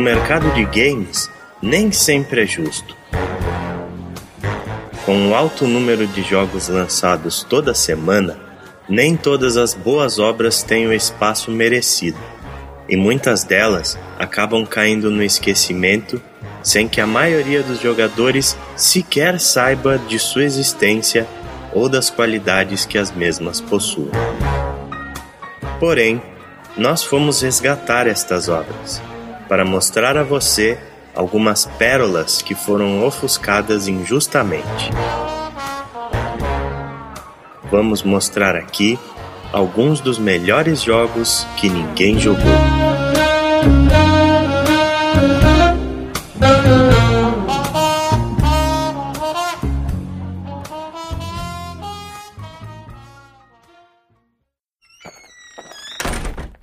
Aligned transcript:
o 0.00 0.02
mercado 0.02 0.50
de 0.54 0.64
games 0.64 1.30
nem 1.60 1.92
sempre 1.92 2.44
é 2.44 2.46
justo. 2.46 2.96
Com 5.04 5.28
o 5.28 5.34
alto 5.34 5.66
número 5.66 6.06
de 6.06 6.22
jogos 6.22 6.68
lançados 6.68 7.42
toda 7.42 7.74
semana, 7.74 8.38
nem 8.88 9.14
todas 9.14 9.58
as 9.58 9.74
boas 9.74 10.18
obras 10.18 10.62
têm 10.62 10.86
o 10.86 10.92
espaço 10.94 11.50
merecido, 11.50 12.16
e 12.88 12.96
muitas 12.96 13.44
delas 13.44 13.98
acabam 14.18 14.64
caindo 14.64 15.10
no 15.10 15.22
esquecimento 15.22 16.20
sem 16.62 16.88
que 16.88 17.02
a 17.02 17.06
maioria 17.06 17.62
dos 17.62 17.78
jogadores 17.78 18.56
sequer 18.76 19.38
saiba 19.38 19.98
de 19.98 20.18
sua 20.18 20.44
existência 20.44 21.26
ou 21.74 21.90
das 21.90 22.08
qualidades 22.08 22.86
que 22.86 22.96
as 22.96 23.12
mesmas 23.12 23.60
possuem. 23.60 24.10
Porém, 25.78 26.22
nós 26.74 27.02
fomos 27.02 27.42
resgatar 27.42 28.06
estas 28.06 28.48
obras 28.48 29.09
para 29.50 29.64
mostrar 29.64 30.16
a 30.16 30.22
você 30.22 30.78
algumas 31.12 31.66
pérolas 31.66 32.40
que 32.40 32.54
foram 32.54 33.04
ofuscadas 33.04 33.88
injustamente. 33.88 34.90
Vamos 37.68 38.04
mostrar 38.04 38.54
aqui 38.54 38.96
alguns 39.52 40.00
dos 40.00 40.20
melhores 40.20 40.80
jogos 40.80 41.44
que 41.56 41.68
ninguém 41.68 42.16
jogou. 42.16 42.79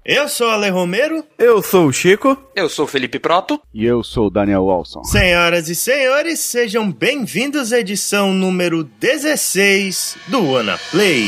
Eu 0.08 0.30
sou 0.30 0.50
Ale 0.50 0.70
Romero. 0.70 1.22
Eu 1.38 1.62
sou 1.62 1.88
o 1.88 1.92
Chico. 1.92 2.38
Eu 2.56 2.70
sou 2.70 2.86
o 2.86 2.88
Felipe 2.88 3.20
Proto. 3.20 3.60
E 3.74 3.84
eu 3.84 4.02
sou 4.06 4.28
o 4.28 4.30
Daniel 4.30 4.64
Walson. 4.64 5.04
Senhoras 5.04 5.68
e 5.68 5.76
senhores, 5.76 6.40
sejam 6.40 6.90
bem-vindos 6.90 7.74
à 7.74 7.80
edição 7.80 8.32
número 8.32 8.86
16 8.86 10.16
do 10.30 10.50
Wanna 10.50 10.80
Play. 10.92 11.28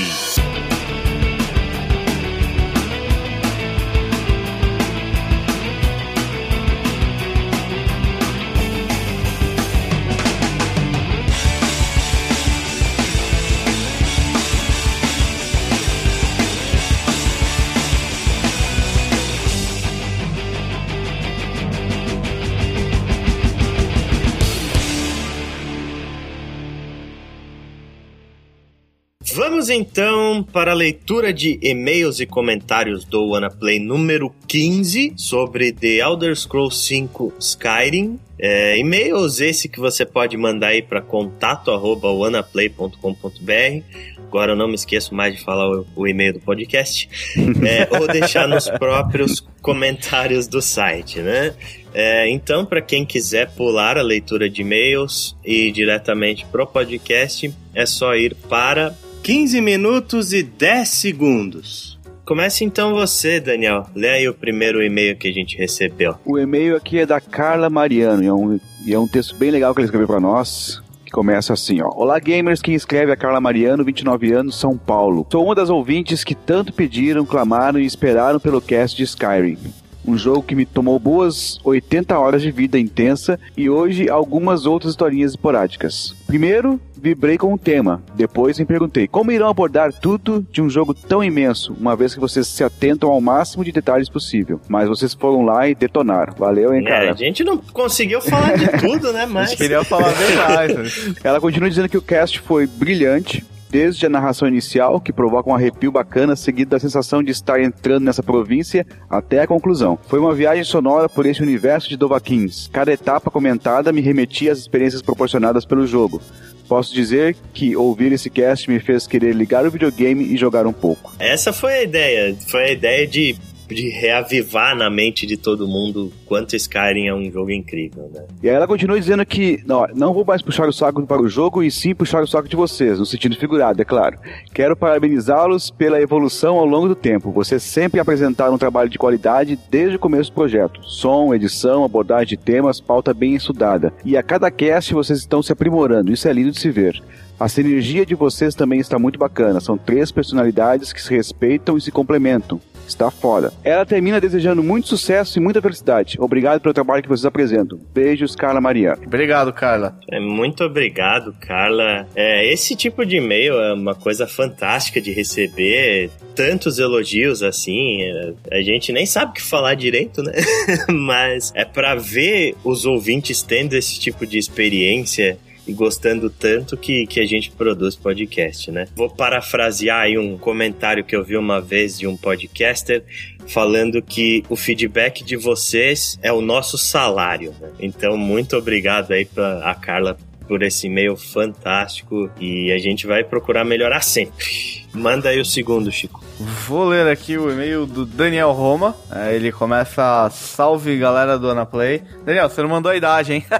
Vamos 29.69 29.87
então 29.87 30.43
para 30.51 30.71
a 30.71 30.73
leitura 30.73 31.31
de 31.31 31.59
e-mails 31.61 32.19
e 32.19 32.25
comentários 32.25 33.05
do 33.05 33.29
WannaPlay 33.29 33.79
número 33.79 34.33
15 34.47 35.13
sobre 35.15 35.71
The 35.71 35.97
Elder 35.97 36.35
Scrolls 36.35 36.75
5 36.87 37.33
Skyrim. 37.39 38.19
É, 38.39 38.79
e-mails 38.79 39.39
esse 39.39 39.69
que 39.69 39.79
você 39.79 40.07
pode 40.07 40.35
mandar 40.37 40.69
aí 40.69 40.81
para 40.81 41.03
contato@wanaplay.com.br. 41.03 43.83
Agora 44.17 44.53
eu 44.53 44.55
não 44.55 44.67
me 44.67 44.73
esqueço 44.73 45.13
mais 45.13 45.35
de 45.35 45.43
falar 45.43 45.69
o, 45.69 45.85
o 45.95 46.07
e-mail 46.07 46.33
do 46.33 46.39
podcast. 46.39 47.07
É, 47.63 47.87
ou 47.95 48.07
deixar 48.07 48.47
nos 48.47 48.67
próprios 48.67 49.39
comentários 49.61 50.47
do 50.47 50.63
site, 50.63 51.19
né? 51.19 51.53
É, 51.93 52.27
então, 52.27 52.65
para 52.65 52.81
quem 52.81 53.05
quiser 53.05 53.51
pular 53.51 53.99
a 53.99 54.01
leitura 54.01 54.49
de 54.49 54.61
e-mails 54.61 55.37
e 55.45 55.67
ir 55.67 55.71
diretamente 55.71 56.43
pro 56.47 56.65
podcast, 56.65 57.53
é 57.75 57.85
só 57.85 58.15
ir 58.15 58.33
para 58.33 58.97
15 59.23 59.61
minutos 59.61 60.33
e 60.33 60.41
10 60.41 60.89
segundos. 60.89 61.99
Comece 62.25 62.63
então 62.63 62.93
você, 62.93 63.39
Daniel. 63.39 63.87
Lê 63.95 64.09
aí 64.09 64.29
o 64.29 64.33
primeiro 64.33 64.83
e-mail 64.83 65.17
que 65.17 65.27
a 65.27 65.31
gente 65.31 65.57
recebeu. 65.57 66.15
O 66.25 66.37
e-mail 66.37 66.75
aqui 66.75 66.99
é 66.99 67.05
da 67.05 67.19
Carla 67.19 67.69
Mariano 67.69 68.23
e 68.23 68.27
é 68.27 68.33
um, 68.33 68.59
e 68.85 68.93
é 68.93 68.99
um 68.99 69.07
texto 69.07 69.35
bem 69.35 69.51
legal 69.51 69.73
que 69.73 69.81
ele 69.81 69.85
escreveu 69.85 70.07
para 70.07 70.19
nós. 70.19 70.81
Começa 71.11 71.53
assim, 71.53 71.81
ó. 71.81 71.89
Olá, 71.95 72.19
gamers. 72.19 72.61
Quem 72.61 72.75
escreve 72.75 73.11
é 73.11 73.13
a 73.13 73.17
Carla 73.17 73.41
Mariano, 73.41 73.83
29 73.83 74.31
anos, 74.31 74.59
São 74.59 74.77
Paulo. 74.77 75.25
Sou 75.31 75.43
uma 75.43 75.55
das 75.55 75.69
ouvintes 75.69 76.23
que 76.23 76.35
tanto 76.35 76.71
pediram, 76.71 77.25
clamaram 77.25 77.79
e 77.79 77.85
esperaram 77.85 78.39
pelo 78.39 78.61
cast 78.61 78.95
de 78.95 79.03
Skyrim. 79.03 79.57
Um 80.05 80.17
jogo 80.17 80.43
que 80.43 80.55
me 80.55 80.65
tomou 80.65 80.97
boas 80.97 81.59
80 81.63 82.17
horas 82.17 82.41
de 82.41 82.51
vida 82.51 82.79
intensa 82.79 83.39
e 83.57 83.69
hoje 83.69 84.09
algumas 84.09 84.65
outras 84.65 84.91
historinhas 84.91 85.31
esporádicas. 85.31 86.15
Primeiro, 86.25 86.79
vibrei 86.99 87.37
com 87.37 87.53
o 87.53 87.57
tema. 87.57 88.01
Depois 88.15 88.59
me 88.59 88.65
perguntei 88.65 89.07
como 89.07 89.31
irão 89.31 89.49
abordar 89.49 89.91
tudo 89.93 90.45
de 90.51 90.61
um 90.61 90.69
jogo 90.69 90.93
tão 90.93 91.23
imenso, 91.23 91.75
uma 91.79 91.95
vez 91.95 92.13
que 92.13 92.19
vocês 92.19 92.47
se 92.47 92.63
atentam 92.63 93.09
ao 93.09 93.21
máximo 93.21 93.63
de 93.63 93.71
detalhes 93.71 94.09
possível. 94.09 94.59
Mas 94.67 94.87
vocês 94.87 95.13
foram 95.13 95.43
lá 95.43 95.67
e 95.67 95.75
detonaram. 95.75 96.33
Valeu, 96.37 96.73
hein, 96.73 96.83
cara? 96.83 97.05
É, 97.05 97.09
a 97.09 97.13
gente 97.13 97.43
não 97.43 97.57
conseguiu 97.57 98.21
falar 98.21 98.57
de 98.57 98.67
tudo, 98.79 99.11
né? 99.13 99.25
Mas. 99.29 99.55
Queria 99.55 99.83
falar 99.83 100.13
bem 100.13 100.35
mais. 100.35 101.15
Ela 101.23 101.39
continua 101.39 101.69
dizendo 101.69 101.89
que 101.89 101.97
o 101.97 102.01
cast 102.01 102.39
foi 102.39 102.67
brilhante, 102.67 103.45
desde 103.69 104.05
a 104.05 104.09
narração 104.09 104.47
inicial, 104.47 104.99
que 104.99 105.13
provoca 105.13 105.49
um 105.49 105.55
arrepio 105.55 105.91
bacana, 105.91 106.35
seguido 106.35 106.71
da 106.71 106.79
sensação 106.79 107.21
de 107.21 107.31
estar 107.31 107.61
entrando 107.61 108.03
nessa 108.03 108.23
província, 108.23 108.85
até 109.09 109.41
a 109.41 109.47
conclusão. 109.47 109.97
Foi 110.07 110.19
uma 110.19 110.33
viagem 110.33 110.63
sonora 110.63 111.07
por 111.07 111.25
esse 111.25 111.41
universo 111.41 111.87
de 111.87 111.97
Dovahkiins. 111.97 112.69
Cada 112.71 112.91
etapa 112.91 113.29
comentada 113.29 113.91
me 113.91 114.01
remetia 114.01 114.51
às 114.51 114.59
experiências 114.59 115.01
proporcionadas 115.01 115.65
pelo 115.65 115.85
jogo. 115.85 116.21
Posso 116.67 116.93
dizer 116.93 117.35
que 117.53 117.75
ouvir 117.75 118.11
esse 118.11 118.29
cast 118.29 118.69
me 118.69 118.79
fez 118.79 119.07
querer 119.07 119.33
ligar 119.33 119.65
o 119.65 119.71
videogame 119.71 120.23
e 120.25 120.37
jogar 120.37 120.67
um 120.67 120.73
pouco. 120.73 121.13
Essa 121.17 121.51
foi 121.51 121.73
a 121.73 121.83
ideia. 121.83 122.35
Foi 122.47 122.63
a 122.63 122.71
ideia 122.71 123.07
de 123.07 123.35
de 123.75 123.89
reavivar 123.89 124.75
na 124.75 124.89
mente 124.89 125.25
de 125.25 125.37
todo 125.37 125.67
mundo 125.67 126.11
quanto 126.25 126.55
Skyrim 126.55 127.07
é 127.07 127.13
um 127.13 127.31
jogo 127.31 127.51
incrível, 127.51 128.09
né? 128.13 128.25
E 128.41 128.49
aí 128.49 128.55
ela 128.55 128.67
continua 128.67 128.99
dizendo 128.99 129.25
que 129.25 129.61
não, 129.65 129.85
não 129.95 130.13
vou 130.13 130.25
mais 130.25 130.41
puxar 130.41 130.67
o 130.67 130.73
saco 130.73 131.05
para 131.05 131.21
o 131.21 131.29
jogo 131.29 131.63
e 131.63 131.71
sim 131.71 131.95
puxar 131.95 132.23
o 132.23 132.27
saco 132.27 132.47
de 132.47 132.55
vocês, 132.55 132.99
no 132.99 133.05
sentido 133.05 133.35
figurado, 133.35 133.81
é 133.81 133.85
claro. 133.85 134.17
Quero 134.53 134.75
parabenizá-los 134.75 135.69
pela 135.71 136.01
evolução 136.01 136.57
ao 136.57 136.65
longo 136.65 136.87
do 136.87 136.95
tempo. 136.95 137.31
Vocês 137.31 137.63
sempre 137.63 137.99
apresentaram 137.99 138.55
um 138.55 138.57
trabalho 138.57 138.89
de 138.89 138.97
qualidade 138.97 139.57
desde 139.69 139.95
o 139.95 139.99
começo 139.99 140.31
do 140.31 140.35
projeto. 140.35 140.81
Som, 140.83 141.33
edição, 141.33 141.83
abordagem 141.83 142.29
de 142.29 142.37
temas, 142.37 142.81
pauta 142.81 143.13
bem 143.13 143.35
estudada. 143.35 143.93
E 144.03 144.17
a 144.17 144.23
cada 144.23 144.51
cast 144.51 144.93
vocês 144.93 145.19
estão 145.19 145.41
se 145.41 145.51
aprimorando, 145.51 146.11
isso 146.11 146.27
é 146.27 146.33
lindo 146.33 146.51
de 146.51 146.59
se 146.59 146.69
ver. 146.69 147.01
A 147.39 147.47
sinergia 147.47 148.05
de 148.05 148.15
vocês 148.15 148.53
também 148.53 148.81
está 148.81 148.99
muito 148.99 149.17
bacana. 149.17 149.61
São 149.61 149.77
três 149.77 150.11
personalidades 150.11 150.91
que 150.91 151.01
se 151.01 151.15
respeitam 151.15 151.77
e 151.77 151.81
se 151.81 151.89
complementam. 151.89 152.59
Está 152.89 153.11
foda. 153.11 153.53
Ela 153.63 153.85
termina 153.85 154.19
desejando 154.19 154.63
muito 154.63 154.87
sucesso 154.87 155.37
e 155.37 155.41
muita 155.41 155.61
felicidade. 155.61 156.17
Obrigado 156.19 156.59
pelo 156.59 156.73
trabalho 156.73 157.03
que 157.03 157.07
vocês 157.07 157.25
apresentam. 157.25 157.79
Beijos, 157.93 158.35
Carla 158.35 158.59
Maria. 158.59 158.97
Obrigado, 159.05 159.53
Carla. 159.53 159.97
É, 160.11 160.19
muito 160.19 160.63
obrigado, 160.63 161.33
Carla. 161.39 162.07
É, 162.15 162.51
esse 162.51 162.75
tipo 162.75 163.05
de 163.05 163.17
e-mail 163.17 163.53
é 163.53 163.73
uma 163.73 163.95
coisa 163.95 164.27
fantástica 164.27 164.99
de 164.99 165.11
receber. 165.11 166.09
Tantos 166.35 166.79
elogios 166.79 167.43
assim. 167.43 168.01
É, 168.01 168.33
a 168.51 168.61
gente 168.61 168.91
nem 168.91 169.05
sabe 169.05 169.31
o 169.31 169.33
que 169.35 169.41
falar 169.41 169.75
direito, 169.75 170.23
né? 170.23 170.33
Mas 170.89 171.51
é 171.55 171.63
para 171.63 171.95
ver 171.95 172.55
os 172.63 172.85
ouvintes 172.85 173.43
tendo 173.43 173.75
esse 173.75 173.99
tipo 173.99 174.25
de 174.25 174.37
experiência 174.37 175.37
e 175.69 175.73
gostando 175.73 176.29
tanto 176.29 176.75
que, 176.75 177.05
que 177.05 177.19
a 177.19 177.25
gente 177.25 177.51
produz 177.51 177.95
podcast, 177.95 178.71
né? 178.71 178.87
Vou 178.95 179.09
parafrasear 179.09 180.01
aí 180.01 180.17
um 180.17 180.37
comentário 180.37 181.03
que 181.03 181.15
eu 181.15 181.23
vi 181.23 181.37
uma 181.37 181.61
vez 181.61 181.97
de 181.97 182.07
um 182.07 182.17
podcaster 182.17 183.03
falando 183.47 184.01
que 184.01 184.43
o 184.49 184.55
feedback 184.55 185.23
de 185.23 185.35
vocês 185.35 186.17
é 186.21 186.31
o 186.31 186.41
nosso 186.41 186.77
salário, 186.77 187.53
né? 187.59 187.69
Então, 187.79 188.17
muito 188.17 188.57
obrigado 188.57 189.11
aí 189.11 189.25
pra 189.25 189.59
a 189.59 189.75
Carla 189.75 190.17
por 190.47 190.63
esse 190.63 190.87
e-mail 190.87 191.15
fantástico 191.15 192.29
e 192.39 192.71
a 192.71 192.77
gente 192.79 193.05
vai 193.05 193.23
procurar 193.23 193.63
melhorar 193.63 194.01
sempre. 194.01 194.83
Manda 194.93 195.29
aí 195.29 195.39
o 195.39 195.45
segundo, 195.45 195.91
Chico. 195.91 196.28
Vou 196.39 196.85
ler 196.85 197.05
aqui 197.07 197.37
o 197.37 197.51
e-mail 197.51 197.85
do 197.85 198.05
Daniel 198.05 198.53
Roma. 198.53 198.95
É, 199.11 199.35
ele 199.35 199.51
começa: 199.51 200.29
Salve 200.31 200.97
galera 200.97 201.37
do 201.37 201.49
Anaplay. 201.49 202.01
Daniel, 202.25 202.49
você 202.49 202.61
não 202.61 202.69
mandou 202.69 202.89
a 202.89 202.95
idade, 202.95 203.33
hein? 203.33 203.45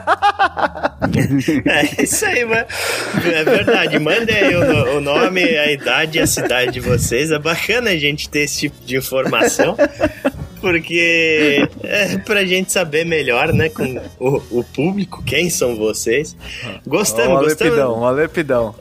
é 1.68 2.02
isso 2.02 2.26
aí, 2.26 2.46
mano. 2.46 2.66
É 3.26 3.44
verdade. 3.44 4.00
Manda 4.00 4.32
aí 4.32 4.56
o, 4.56 4.98
o, 4.98 5.02
nome, 5.02 5.44
a 5.44 5.70
idade 5.70 6.20
e 6.20 6.22
a 6.22 6.28
cidade 6.28 6.72
de 6.72 6.80
vocês. 6.80 7.32
É 7.32 7.40
bacana 7.40 7.90
a 7.90 7.98
gente 7.98 8.30
ter 8.30 8.44
esse 8.44 8.60
tipo 8.60 8.86
de 8.86 8.96
informação. 8.96 9.76
Porque 10.60 11.68
é 11.84 12.18
pra 12.18 12.46
gente 12.46 12.72
saber 12.72 13.06
melhor, 13.06 13.54
né, 13.54 13.70
com 13.70 14.00
o, 14.20 14.60
o 14.60 14.64
público, 14.64 15.24
quem 15.24 15.50
são 15.50 15.76
vocês. 15.76 16.36
Gostamos, 16.86 17.40
um 17.40 17.44
gostamos. 17.44 17.74
Alepidão, 17.74 18.00
um 18.00 18.06
alepidão. 18.06 18.76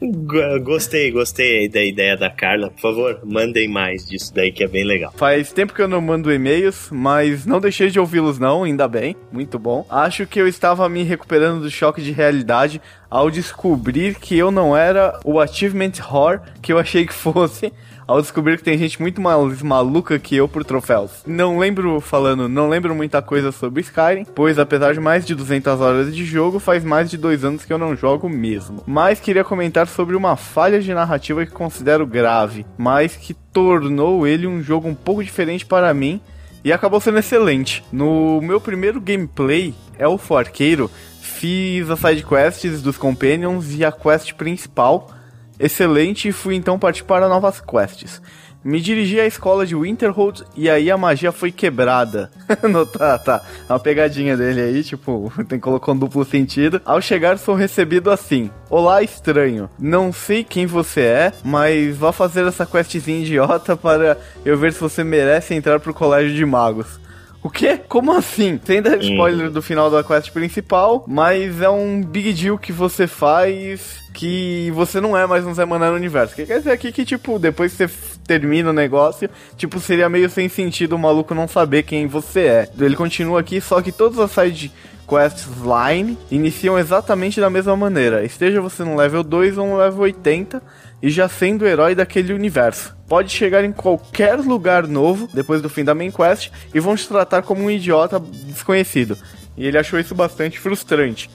gostei, 0.62 1.10
gostei 1.10 1.68
da 1.68 1.82
ideia 1.82 2.16
da 2.16 2.30
Carla. 2.30 2.70
Por 2.70 2.80
favor, 2.80 3.20
mandem 3.24 3.68
mais 3.68 4.06
disso 4.06 4.32
daí 4.34 4.50
que 4.52 4.64
é 4.64 4.68
bem 4.68 4.84
legal. 4.84 5.12
Faz 5.16 5.52
tempo 5.52 5.74
que 5.74 5.82
eu 5.82 5.88
não 5.88 6.00
mando 6.00 6.32
e-mails, 6.32 6.88
mas 6.90 7.44
não 7.44 7.60
deixei 7.60 7.90
de 7.90 8.00
ouvi-los 8.00 8.38
não, 8.38 8.64
ainda 8.64 8.88
bem, 8.88 9.16
muito 9.32 9.58
bom. 9.58 9.86
Acho 9.88 10.26
que 10.26 10.40
eu 10.40 10.48
estava 10.48 10.88
me 10.88 11.02
recuperando 11.02 11.60
do 11.62 11.70
choque 11.70 12.02
de 12.02 12.12
realidade 12.12 12.80
ao 13.10 13.30
descobrir 13.30 14.14
que 14.14 14.38
eu 14.38 14.50
não 14.50 14.76
era 14.76 15.18
o 15.24 15.40
achievement 15.40 15.92
whore 16.10 16.40
que 16.62 16.72
eu 16.72 16.78
achei 16.78 17.04
que 17.04 17.12
fosse 17.12 17.72
ao 18.10 18.20
descobrir 18.20 18.56
que 18.58 18.64
tem 18.64 18.76
gente 18.76 19.00
muito 19.00 19.20
mais 19.20 19.62
maluca 19.62 20.18
que 20.18 20.34
eu 20.34 20.48
por 20.48 20.64
troféus. 20.64 21.22
Não 21.24 21.60
lembro, 21.60 22.00
falando, 22.00 22.48
não 22.48 22.68
lembro 22.68 22.92
muita 22.92 23.22
coisa 23.22 23.52
sobre 23.52 23.82
Skyrim, 23.82 24.26
pois 24.34 24.58
apesar 24.58 24.92
de 24.92 24.98
mais 24.98 25.24
de 25.24 25.32
200 25.32 25.80
horas 25.80 26.12
de 26.12 26.24
jogo, 26.24 26.58
faz 26.58 26.82
mais 26.82 27.08
de 27.08 27.16
dois 27.16 27.44
anos 27.44 27.64
que 27.64 27.72
eu 27.72 27.78
não 27.78 27.94
jogo 27.94 28.28
mesmo. 28.28 28.82
Mas 28.84 29.20
queria 29.20 29.44
comentar 29.44 29.86
sobre 29.86 30.16
uma 30.16 30.34
falha 30.34 30.80
de 30.80 30.92
narrativa 30.92 31.46
que 31.46 31.52
considero 31.52 32.04
grave, 32.04 32.66
mas 32.76 33.14
que 33.14 33.32
tornou 33.32 34.26
ele 34.26 34.44
um 34.44 34.60
jogo 34.60 34.88
um 34.88 34.94
pouco 34.94 35.22
diferente 35.22 35.64
para 35.64 35.94
mim 35.94 36.20
e 36.64 36.72
acabou 36.72 37.00
sendo 37.00 37.20
excelente. 37.20 37.84
No 37.92 38.40
meu 38.42 38.60
primeiro 38.60 39.00
gameplay, 39.00 39.72
Elfo 39.96 40.36
Arqueiro, 40.36 40.90
fiz 41.20 41.88
as 41.88 42.00
sidequests 42.00 42.82
dos 42.82 42.98
Companions 42.98 43.72
e 43.72 43.84
a 43.84 43.92
quest 43.92 44.34
principal 44.34 45.19
excelente 45.60 46.28
e 46.28 46.32
fui 46.32 46.54
então 46.54 46.78
partir 46.78 47.04
para 47.04 47.28
novas 47.28 47.60
quests. 47.60 48.20
Me 48.62 48.78
dirigi 48.78 49.18
à 49.18 49.26
escola 49.26 49.64
de 49.64 49.74
Winterhold 49.74 50.44
e 50.54 50.68
aí 50.68 50.90
a 50.90 50.96
magia 50.96 51.32
foi 51.32 51.50
quebrada. 51.50 52.30
no, 52.68 52.84
tá, 52.84 53.18
tá. 53.18 53.42
Uma 53.68 53.78
pegadinha 53.78 54.36
dele 54.36 54.60
aí, 54.60 54.84
tipo, 54.84 55.32
tem 55.48 55.58
colocou 55.58 55.94
um 55.94 55.98
duplo 55.98 56.24
sentido. 56.26 56.80
Ao 56.84 57.00
chegar, 57.00 57.38
sou 57.38 57.54
recebido 57.54 58.10
assim: 58.10 58.50
Olá, 58.68 59.02
estranho. 59.02 59.70
Não 59.78 60.12
sei 60.12 60.44
quem 60.44 60.66
você 60.66 61.00
é, 61.00 61.32
mas 61.42 61.96
vá 61.96 62.12
fazer 62.12 62.46
essa 62.46 62.66
questzinha 62.66 63.20
idiota 63.20 63.74
para 63.76 64.18
eu 64.44 64.58
ver 64.58 64.74
se 64.74 64.80
você 64.80 65.02
merece 65.02 65.54
entrar 65.54 65.80
pro 65.80 65.94
colégio 65.94 66.34
de 66.34 66.44
magos. 66.44 67.00
O 67.42 67.48
quê? 67.48 67.80
Como 67.88 68.12
assim? 68.12 68.60
Sem 68.64 68.82
dar 68.82 68.98
spoiler 68.98 69.50
do 69.50 69.62
final 69.62 69.90
da 69.90 70.04
quest 70.04 70.30
principal, 70.30 71.04
mas 71.08 71.62
é 71.62 71.70
um 71.70 72.02
big 72.02 72.34
deal 72.34 72.58
que 72.58 72.70
você 72.70 73.06
faz 73.06 73.98
que 74.12 74.70
você 74.74 75.00
não 75.00 75.16
é 75.16 75.26
mais 75.26 75.46
um 75.46 75.54
Zé 75.54 75.64
Mané 75.64 75.88
no 75.88 75.96
universo. 75.96 76.34
Que 76.34 76.44
quer 76.44 76.58
dizer 76.58 76.72
aqui 76.72 76.92
que, 76.92 77.04
tipo, 77.04 77.38
depois 77.38 77.74
que 77.74 77.88
você 77.88 77.94
termina 78.26 78.68
o 78.68 78.74
negócio, 78.74 79.30
tipo, 79.56 79.80
seria 79.80 80.08
meio 80.08 80.28
sem 80.28 80.48
sentido 80.50 80.94
o 80.94 80.98
maluco 80.98 81.34
não 81.34 81.48
saber 81.48 81.84
quem 81.84 82.06
você 82.06 82.40
é. 82.40 82.68
Ele 82.78 82.94
continua 82.96 83.40
aqui, 83.40 83.58
só 83.58 83.80
que 83.80 83.90
todas 83.90 84.18
as 84.18 84.30
side 84.32 84.70
quests 85.08 85.48
line 85.64 86.18
iniciam 86.30 86.78
exatamente 86.78 87.40
da 87.40 87.48
mesma 87.48 87.74
maneira. 87.76 88.24
Esteja 88.24 88.60
você 88.60 88.84
no 88.84 88.96
level 88.96 89.24
2 89.24 89.56
ou 89.56 89.66
no 89.66 89.78
level 89.78 90.02
80 90.02 90.62
e 91.02 91.10
já 91.10 91.28
sendo 91.28 91.62
o 91.62 91.66
herói 91.66 91.94
daquele 91.94 92.32
universo. 92.32 92.96
Pode 93.08 93.30
chegar 93.30 93.64
em 93.64 93.72
qualquer 93.72 94.36
lugar 94.38 94.86
novo 94.86 95.28
depois 95.32 95.60
do 95.60 95.68
fim 95.68 95.84
da 95.84 95.94
main 95.94 96.10
quest 96.10 96.50
e 96.72 96.80
vão 96.80 96.94
te 96.94 97.08
tratar 97.08 97.42
como 97.42 97.62
um 97.62 97.70
idiota 97.70 98.20
desconhecido. 98.20 99.16
E 99.56 99.66
ele 99.66 99.78
achou 99.78 99.98
isso 99.98 100.14
bastante 100.14 100.58
frustrante. 100.58 101.28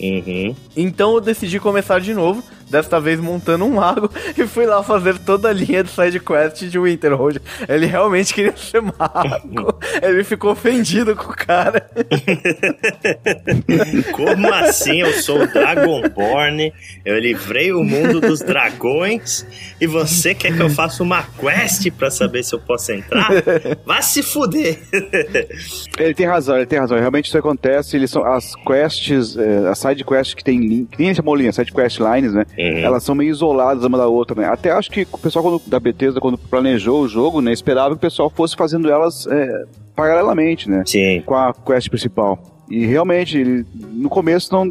Uhum. 0.00 0.56
Então 0.76 1.14
eu 1.14 1.20
decidi 1.20 1.60
começar 1.60 2.00
de 2.00 2.14
novo, 2.14 2.42
desta 2.70 3.00
vez 3.00 3.20
montando 3.20 3.64
um 3.64 3.74
mago, 3.74 4.10
e 4.36 4.46
fui 4.46 4.66
lá 4.66 4.82
fazer 4.82 5.18
toda 5.18 5.48
a 5.48 5.52
linha 5.52 5.82
de 5.82 5.90
side 5.90 6.20
quest 6.20 6.62
de 6.62 6.78
Winterhold. 6.78 7.40
Ele 7.68 7.86
realmente 7.86 8.32
queria 8.32 8.56
ser 8.56 8.80
mago. 8.80 9.78
Ele 10.02 10.24
ficou 10.24 10.52
ofendido 10.52 11.16
com 11.16 11.32
o 11.32 11.36
cara. 11.36 11.90
Como 14.12 14.52
assim? 14.54 15.00
Eu 15.00 15.12
sou 15.14 15.42
o 15.42 15.46
Dragonborn, 15.46 16.72
eu 17.04 17.18
livrei 17.18 17.72
o 17.72 17.82
mundo 17.82 18.20
dos 18.20 18.40
dragões, 18.40 19.46
e 19.80 19.86
você 19.86 20.34
quer 20.34 20.54
que 20.54 20.62
eu 20.62 20.70
faça 20.70 21.02
uma 21.02 21.22
quest 21.22 21.90
pra 21.92 22.10
saber 22.10 22.42
se 22.44 22.54
eu 22.54 22.60
posso 22.60 22.92
entrar? 22.92 23.28
Vá 23.84 24.00
se 24.02 24.22
fuder! 24.22 24.78
Ele 25.98 26.14
tem 26.14 26.26
razão, 26.26 26.56
ele 26.56 26.66
tem 26.66 26.78
razão. 26.78 26.98
Realmente 26.98 27.26
isso 27.26 27.38
acontece. 27.38 27.96
Eles 27.96 28.10
são 28.10 28.24
as 28.24 28.54
quests, 28.54 29.36
eh, 29.36 29.68
as 29.68 29.78
side 29.78 30.04
quests 30.04 30.34
que 30.34 30.44
tem 30.44 30.58
link, 30.58 30.96
que 30.96 31.02
nem 31.02 31.14
chamou 31.14 31.34
linha, 31.34 31.52
side 31.52 31.72
quest 31.72 31.98
lines, 31.98 32.32
né? 32.32 32.44
Uhum. 32.60 32.78
Elas 32.78 33.02
são 33.02 33.14
meio 33.14 33.30
isoladas 33.30 33.84
uma 33.84 33.96
da 33.98 34.06
outra, 34.06 34.40
né? 34.40 34.48
Até 34.48 34.70
acho 34.70 34.90
que 34.90 35.06
o 35.12 35.18
pessoal 35.18 35.42
quando, 35.44 35.62
da 35.66 35.80
Bethesda, 35.80 36.20
quando 36.20 36.36
planejou 36.38 37.02
o 37.02 37.08
jogo, 37.08 37.40
né, 37.40 37.52
esperava 37.52 37.90
que 37.90 37.98
o 37.98 38.00
pessoal 38.00 38.28
fosse 38.30 38.56
fazendo 38.56 38.90
elas 38.90 39.26
eh, 39.26 39.64
paralelamente, 39.96 40.68
né? 40.68 40.82
Sim. 40.86 41.22
Com 41.24 41.34
a 41.34 41.52
quest 41.54 41.88
principal. 41.88 42.38
E 42.70 42.86
realmente, 42.86 43.36
ele, 43.36 43.66
no 43.74 44.08
começo, 44.08 44.52
não, 44.52 44.70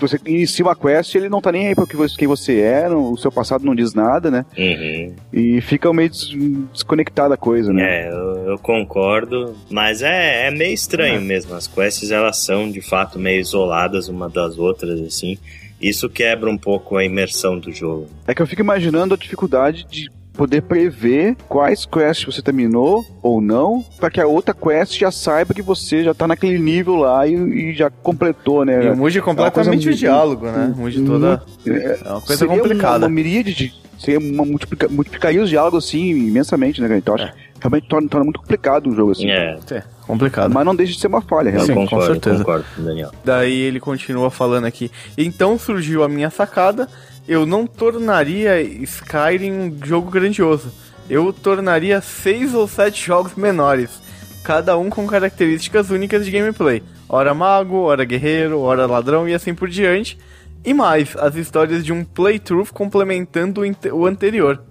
você 0.00 0.20
inicia 0.24 0.64
uma 0.64 0.76
quest, 0.76 1.12
ele 1.16 1.28
não 1.28 1.40
tá 1.40 1.50
nem 1.50 1.66
aí 1.66 1.74
pra 1.74 1.84
que 1.84 1.96
você- 1.96 2.16
quem 2.16 2.28
você 2.28 2.60
é, 2.60 2.88
no- 2.88 3.10
o 3.12 3.16
seu 3.18 3.32
passado 3.32 3.64
não 3.64 3.74
diz 3.74 3.92
nada, 3.92 4.30
né? 4.30 4.46
Uhum. 4.56 5.14
E 5.32 5.60
fica 5.60 5.92
meio 5.92 6.10
des- 6.10 6.30
desconectada 6.72 7.34
a 7.34 7.36
coisa, 7.36 7.72
né? 7.72 7.82
É, 8.06 8.08
eu, 8.08 8.50
eu 8.50 8.58
concordo, 8.58 9.52
mas 9.68 10.00
é, 10.00 10.46
é 10.46 10.50
meio 10.52 10.72
estranho 10.72 11.20
mesmo. 11.20 11.52
As 11.54 11.66
quests 11.66 12.12
elas 12.12 12.36
são 12.36 12.70
de 12.70 12.80
fato 12.80 13.18
meio 13.18 13.40
isoladas 13.40 14.08
uma 14.08 14.28
das 14.28 14.56
outras, 14.56 15.00
assim. 15.00 15.36
Isso 15.80 16.08
quebra 16.08 16.50
um 16.50 16.58
pouco 16.58 16.96
a 16.96 17.04
imersão 17.04 17.58
do 17.58 17.72
jogo. 17.72 18.08
É 18.26 18.34
que 18.34 18.42
eu 18.42 18.46
fico 18.46 18.60
imaginando 18.60 19.14
a 19.14 19.16
dificuldade 19.16 19.86
de 19.88 20.10
poder 20.32 20.62
prever 20.62 21.36
quais 21.48 21.84
quests 21.84 22.24
você 22.24 22.40
terminou 22.40 23.04
ou 23.22 23.40
não, 23.40 23.84
para 23.98 24.10
que 24.10 24.20
a 24.20 24.26
outra 24.26 24.54
quest 24.54 24.98
já 24.98 25.10
saiba 25.10 25.52
que 25.52 25.62
você 25.62 26.04
já 26.04 26.14
tá 26.14 26.26
naquele 26.26 26.58
nível 26.58 26.96
lá 26.96 27.26
e, 27.26 27.34
e 27.34 27.74
já 27.74 27.90
completou, 27.90 28.64
né? 28.64 28.86
E 28.86 28.90
mude 28.94 29.20
completamente 29.20 29.84
coisa 29.84 29.90
o 29.90 29.98
diálogo, 29.98 30.46
né? 30.46 30.72
Mude 30.76 31.02
toda. 31.02 31.42
É 31.66 31.98
uma 32.08 32.20
coisa 32.20 32.38
Seria 32.38 32.56
complicada. 32.56 32.98
Uma, 32.98 33.06
uma 33.06 33.14
miríade 33.14 33.54
de. 33.54 33.74
Seria 33.98 34.18
uma 34.18 34.46
multiplica, 34.46 34.88
multiplicaria 34.88 35.42
os 35.42 35.50
diálogos 35.50 35.84
assim 35.84 36.08
imensamente, 36.08 36.80
né, 36.80 36.88
cara? 36.88 36.98
Então 36.98 37.14
acho 37.16 37.32
que 37.32 37.38
realmente 37.60 37.86
torna, 37.86 38.08
torna 38.08 38.24
muito 38.24 38.40
complicado 38.40 38.88
o 38.88 38.94
jogo 38.94 39.12
assim. 39.12 39.30
É, 39.30 39.58
É, 39.70 39.82
complicado. 40.10 40.52
Mas 40.52 40.64
não 40.64 40.74
deixa 40.74 40.92
de 40.92 41.00
ser 41.00 41.06
uma 41.06 41.20
falha, 41.20 41.50
realmente. 41.50 41.66
Sim, 41.66 41.74
com 41.74 41.86
concordo, 41.86 42.12
certeza. 42.12 42.38
concordo 42.38 42.64
com 42.74 42.82
Daniel. 42.82 43.12
Daí 43.24 43.58
ele 43.60 43.80
continua 43.80 44.30
falando 44.30 44.66
aqui. 44.66 44.90
Então 45.16 45.58
surgiu 45.58 46.02
a 46.02 46.08
minha 46.08 46.30
sacada. 46.30 46.88
Eu 47.28 47.46
não 47.46 47.66
tornaria 47.66 48.60
Skyrim 48.60 49.52
um 49.52 49.78
jogo 49.84 50.10
grandioso. 50.10 50.72
Eu 51.08 51.32
tornaria 51.32 52.00
seis 52.00 52.54
ou 52.54 52.68
sete 52.68 53.04
jogos 53.04 53.34
menores, 53.34 54.00
cada 54.44 54.76
um 54.78 54.88
com 54.88 55.06
características 55.06 55.90
únicas 55.90 56.24
de 56.24 56.30
gameplay. 56.30 56.82
Ora 57.08 57.34
mago, 57.34 57.78
ora 57.78 58.04
guerreiro, 58.04 58.60
ora 58.60 58.86
ladrão 58.86 59.28
e 59.28 59.34
assim 59.34 59.52
por 59.52 59.68
diante. 59.68 60.16
E 60.64 60.72
mais, 60.72 61.16
as 61.16 61.34
histórias 61.34 61.84
de 61.84 61.92
um 61.92 62.04
playthrough 62.04 62.72
complementando 62.72 63.62
o 63.92 64.06
anterior. 64.06 64.62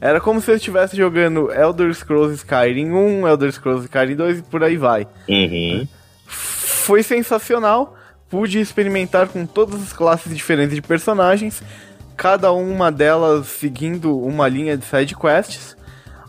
Era 0.00 0.20
como 0.20 0.40
se 0.40 0.50
eu 0.50 0.56
estivesse 0.56 0.96
jogando 0.96 1.50
Elder 1.52 1.92
Scrolls 1.94 2.34
Skyrim 2.36 2.90
1, 2.92 3.26
Elder 3.28 3.52
Scrolls 3.52 3.84
Skyrim 3.86 4.16
2 4.16 4.38
e 4.38 4.42
por 4.42 4.62
aí 4.62 4.76
vai. 4.76 5.06
Uhum. 5.28 5.86
Foi 6.26 7.02
sensacional. 7.02 7.96
Pude 8.28 8.58
experimentar 8.60 9.28
com 9.28 9.46
todas 9.46 9.80
as 9.82 9.92
classes 9.92 10.34
diferentes 10.34 10.74
de 10.74 10.82
personagens, 10.82 11.62
cada 12.16 12.52
uma 12.52 12.90
delas 12.90 13.46
seguindo 13.46 14.18
uma 14.18 14.48
linha 14.48 14.76
de 14.76 14.84
side 14.84 15.14
quests. 15.14 15.76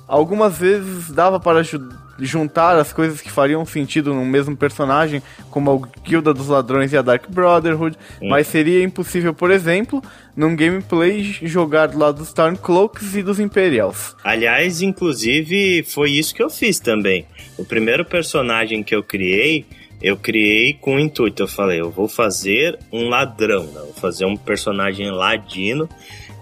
Algumas 0.08 0.58
vezes 0.58 1.10
dava 1.12 1.40
para 1.40 1.64
ju- 1.64 1.90
juntar 2.20 2.78
as 2.78 2.94
coisas 2.94 3.22
que 3.22 3.32
fariam 3.32 3.66
sentido 3.66 4.14
no 4.14 4.26
mesmo 4.26 4.56
personagem, 4.56 5.22
como 5.50 5.72
a 5.72 6.00
Guilda 6.08 6.34
dos 6.34 6.48
Ladrões 6.48 6.94
e 6.94 6.98
a 6.98 7.02
Dark 7.02 7.30
Brotherhood, 7.30 7.98
mas 8.22 8.48
seria 8.48 8.84
impossível, 8.84 9.34
por 9.34 9.52
exemplo, 9.52 10.02
num 10.36 10.56
gameplay 10.56 11.24
jogar 11.24 11.88
do 11.88 11.98
lado 11.98 12.18
dos 12.18 12.28
Stormcloaks 12.28 13.16
e 13.16 13.24
dos 13.24 13.40
Imperials. 13.40 14.16
Aliás, 14.24 14.82
inclusive, 14.82 15.84
foi 15.84 16.12
isso 16.12 16.34
que 16.34 16.44
eu 16.44 16.50
fiz 16.50 16.80
também. 16.80 17.26
O 17.58 17.66
primeiro 17.66 18.04
personagem 18.06 18.84
que 18.84 18.96
eu 18.96 19.04
criei, 19.04 19.66
eu 20.02 20.18
criei 20.18 20.74
com 20.74 20.96
o 20.96 21.00
intuito. 21.00 21.44
Eu 21.44 21.48
falei, 21.48 21.80
eu 21.80 21.90
vou 21.90 22.08
fazer 22.08 22.78
um 22.92 23.08
ladrão, 23.08 23.64
né? 23.66 23.82
vou 23.82 23.94
fazer 23.94 24.26
um 24.26 24.36
personagem 24.36 25.10
ladino. 25.12 25.90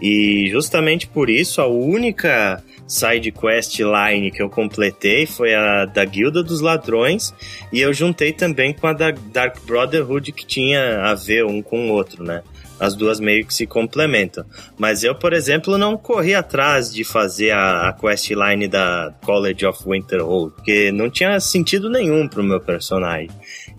E 0.02 0.50
justamente 0.52 1.08
por 1.08 1.30
isso, 1.30 1.62
a 1.62 1.68
única 1.68 2.62
side 2.88 3.32
quest 3.32 3.80
line 3.80 4.32
que 4.32 4.42
eu 4.42 4.50
completei 4.50 5.26
foi 5.26 5.54
a 5.54 5.86
da 5.86 6.06
Guilda 6.06 6.44
dos 6.44 6.62
Ladrões. 6.62 7.34
E 7.72 7.80
eu 7.80 7.94
juntei 7.94 8.32
também 8.32 8.74
com 8.74 8.88
a 8.88 8.94
da 8.94 9.12
Dark 9.12 9.58
Brotherhood, 9.66 10.32
que 10.32 10.46
tinha 10.46 11.02
a 11.04 11.14
ver 11.14 11.46
um 11.46 11.62
com 11.62 11.90
o 11.90 11.94
outro, 11.94 12.24
né? 12.24 12.42
As 12.80 12.96
duas 12.96 13.20
meio 13.20 13.46
que 13.46 13.54
se 13.54 13.66
complementam. 13.66 14.46
Mas 14.78 15.04
eu, 15.04 15.16
por 15.16 15.32
exemplo, 15.32 15.78
não 15.78 15.96
corri 15.96 16.36
atrás 16.36 16.94
de 16.94 17.04
fazer 17.04 17.52
a, 17.52 17.90
a 17.90 17.94
questline 17.94 18.68
da 18.68 19.14
College 19.24 19.66
of 19.66 19.84
Winterhold, 19.88 20.54
porque 20.56 20.92
não 20.92 21.10
tinha 21.10 21.40
sentido 21.40 21.90
nenhum 21.90 22.28
pro 22.28 22.44
meu 22.44 22.60
personagem. 22.60 23.30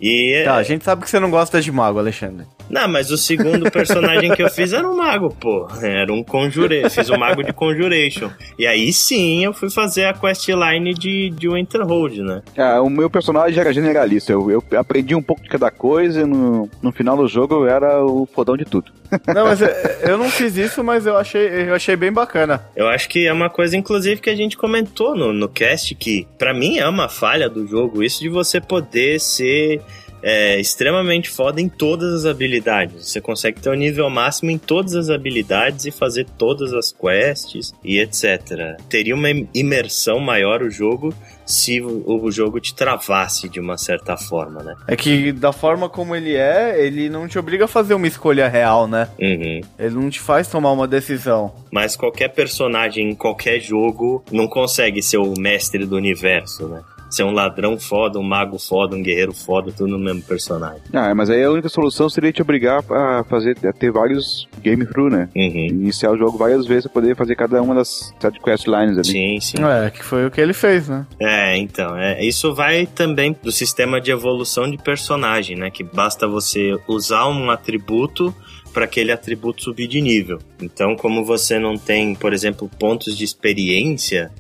E 0.01 0.43
Tá, 0.45 0.57
a 0.57 0.63
gente 0.63 0.85
sabe 0.85 1.03
que 1.03 1.11
você 1.11 1.19
não 1.21 1.31
gosta 1.31 1.61
de 1.61 1.71
mago, 1.71 1.99
Alexandre. 1.99 2.47
Não, 2.69 2.89
mas 2.89 3.11
o 3.11 3.17
segundo 3.17 3.71
personagem 3.71 4.33
que 4.33 4.43
eu 4.43 4.51
fiz 4.51 4.73
era 4.73 4.89
um 4.89 4.97
mago, 4.97 5.35
pô. 5.35 5.69
Era 5.83 6.13
um 6.13 6.23
conjure, 6.23 6.89
fiz 6.91 7.11
um 7.11 7.19
mago 7.19 7.43
de 7.43 7.53
Conjuration. 7.53 8.31
E 8.59 8.67
aí 8.67 8.93
sim 8.93 9.45
eu 9.45 9.53
fui 9.53 9.71
fazer 9.71 10.05
a 10.05 10.15
questline 10.15 10.95
de, 10.95 11.31
de 11.31 11.49
Winterhold, 11.49 12.23
né? 12.23 12.43
Ah, 12.57 12.81
o 12.81 12.91
meu 12.91 13.09
personagem 13.11 13.59
era 13.59 13.73
generalista. 13.73 14.33
Eu, 14.33 14.51
eu 14.51 14.79
aprendi 14.79 15.15
um 15.15 15.23
pouco 15.23 15.43
de 15.43 15.49
cada 15.49 15.71
coisa 15.71 16.23
e 16.23 16.25
no, 16.25 16.69
no 16.83 16.93
final 16.93 17.17
do 17.17 17.29
jogo 17.29 17.55
eu 17.55 17.69
era 17.69 18.05
o 18.05 18.27
fodão 18.27 18.57
de 18.57 18.65
tudo. 18.65 18.93
Não, 19.33 19.45
mas 19.45 19.61
eu 20.03 20.19
não 20.19 20.29
fiz 20.29 20.57
isso, 20.57 20.83
mas 20.83 21.07
eu 21.07 21.17
achei, 21.17 21.69
eu 21.69 21.75
achei 21.75 21.97
bem 21.97 22.13
bacana. 22.13 22.65
Eu 22.75 22.89
acho 22.89 23.09
que 23.09 23.27
é 23.27 23.33
uma 23.33 23.51
coisa, 23.51 23.77
inclusive, 23.77 24.21
que 24.21 24.31
a 24.31 24.35
gente 24.35 24.57
comentou 24.57 25.17
no, 25.17 25.33
no 25.33 25.49
cast, 25.49 25.95
que 25.95 26.27
para 26.39 26.53
mim 26.55 26.79
é 26.79 26.89
uma 26.89 27.09
falha 27.09 27.49
do 27.49 27.67
jogo, 27.67 28.03
isso 28.03 28.21
de 28.21 28.29
você 28.29 28.61
poder 28.61 29.21
ser 29.21 29.81
é, 30.25 30.59
extremamente 30.59 31.29
foda 31.29 31.61
em 31.61 31.69
todas 31.69 32.15
as 32.15 32.25
habilidades. 32.25 33.11
Você 33.11 33.21
consegue 33.21 33.61
ter 33.61 33.69
o 33.69 33.73
um 33.73 33.77
nível 33.77 34.09
máximo 34.09 34.51
em 34.51 34.57
todas 34.57 34.95
as 34.95 35.11
habilidades 35.11 35.85
e 35.85 35.91
fazer 35.91 36.27
todas 36.39 36.73
as 36.73 36.91
quests 36.91 37.75
e 37.85 38.01
etc. 38.01 38.81
Teria 38.89 39.15
uma 39.15 39.29
imersão 39.55 40.19
maior 40.19 40.63
o 40.63 40.71
jogo 40.71 41.15
se 41.45 41.83
o 41.83 42.31
jogo 42.31 42.59
te 42.59 42.75
travasse 42.75 43.51
de 43.51 43.61
uma 43.61 43.77
certa 43.77 44.17
forma, 44.17 44.63
né? 44.63 44.75
É 44.89 44.97
que 44.97 45.31
da 45.31 45.53
forma 45.53 45.91
como 45.91 46.17
ele 46.17 46.35
é, 46.35 46.83
ele 46.83 47.11
não 47.11 47.29
te 47.29 47.39
obriga 47.39 47.67
a 47.67 47.69
fazer 47.69 47.93
uma 47.93 48.07
escolha 48.07 48.49
real, 48.49 48.89
né? 48.89 49.09
Uhum. 49.21 49.61
Ele 49.79 49.95
não 49.95 50.09
te 50.09 50.21
faz 50.21 50.49
tomar 50.49 50.73
uma 50.73 50.89
decisão. 50.89 51.55
Mas 51.71 51.97
qualquer 51.97 52.29
personagem 52.29 53.11
em 53.11 53.15
qualquer 53.15 53.61
jogo 53.61 54.25
não 54.33 54.49
consegue 54.49 55.03
ser 55.03 55.19
o 55.19 55.35
mestre 55.39 55.85
do 55.85 55.97
universo, 55.97 56.67
né? 56.67 56.83
Ser 57.15 57.25
um 57.25 57.33
ladrão 57.33 57.79
foda, 57.79 58.19
um 58.19 58.23
mago 58.23 58.59
foda, 58.59 58.97
um 58.97 59.03
guerreiro 59.03 59.33
foda, 59.33 59.73
tudo 59.73 59.91
no 59.91 59.99
mesmo 59.99 60.23
personagem. 60.23 60.83
Ah, 60.93 61.15
mas 61.15 61.31
aí 61.31 61.43
a 61.43 61.51
única 61.51 61.69
solução 61.69 62.09
seria 62.09 62.33
te 62.33 62.43
obrigar 62.43 62.85
a 62.91 63.25
fazer, 63.25 63.57
a 63.65 63.73
ter 63.73 63.91
vários 63.91 64.49
game 64.61 64.85
through, 64.87 65.11
né? 65.11 65.29
Uhum. 65.35 65.67
Iniciar 65.67 66.11
o 66.11 66.17
jogo 66.17 66.37
várias 66.39 66.67
vezes 66.67 66.85
pra 66.85 66.93
poder 67.01 67.17
fazer 67.17 67.37
cada 67.37 67.61
uma 67.63 67.75
das 67.75 68.13
side 68.21 68.41
quest 68.41 68.67
lines 68.67 68.99
ali. 68.99 69.07
Sim, 69.07 69.41
sim. 69.41 69.57
É, 69.65 69.91
que 69.91 70.05
foi 70.05 70.27
o 70.27 70.31
que 70.31 70.41
ele 70.41 70.53
fez, 70.53 70.89
né? 70.89 71.07
É, 71.19 71.57
então, 71.57 71.97
é, 71.97 72.25
isso 72.25 72.55
vai 72.55 72.87
também 72.87 73.37
do 73.43 73.53
sistema 73.53 74.01
de 74.01 74.11
evolução 74.11 74.71
de 74.71 74.79
personagem, 74.79 75.57
né? 75.57 75.71
Que 75.71 75.85
basta 75.85 76.27
você 76.27 76.77
usar 76.89 77.29
um 77.29 77.51
atributo 77.51 78.35
para 78.75 78.85
aquele 78.85 79.13
atributo 79.13 79.63
subir 79.63 79.87
de 79.87 80.01
nível. 80.01 80.41
Então, 80.61 80.97
como 80.97 81.25
você 81.25 81.59
não 81.59 81.79
tem, 81.79 82.15
por 82.15 82.33
exemplo, 82.33 82.69
pontos 82.79 83.17
de 83.17 83.25
experiência 83.25 84.33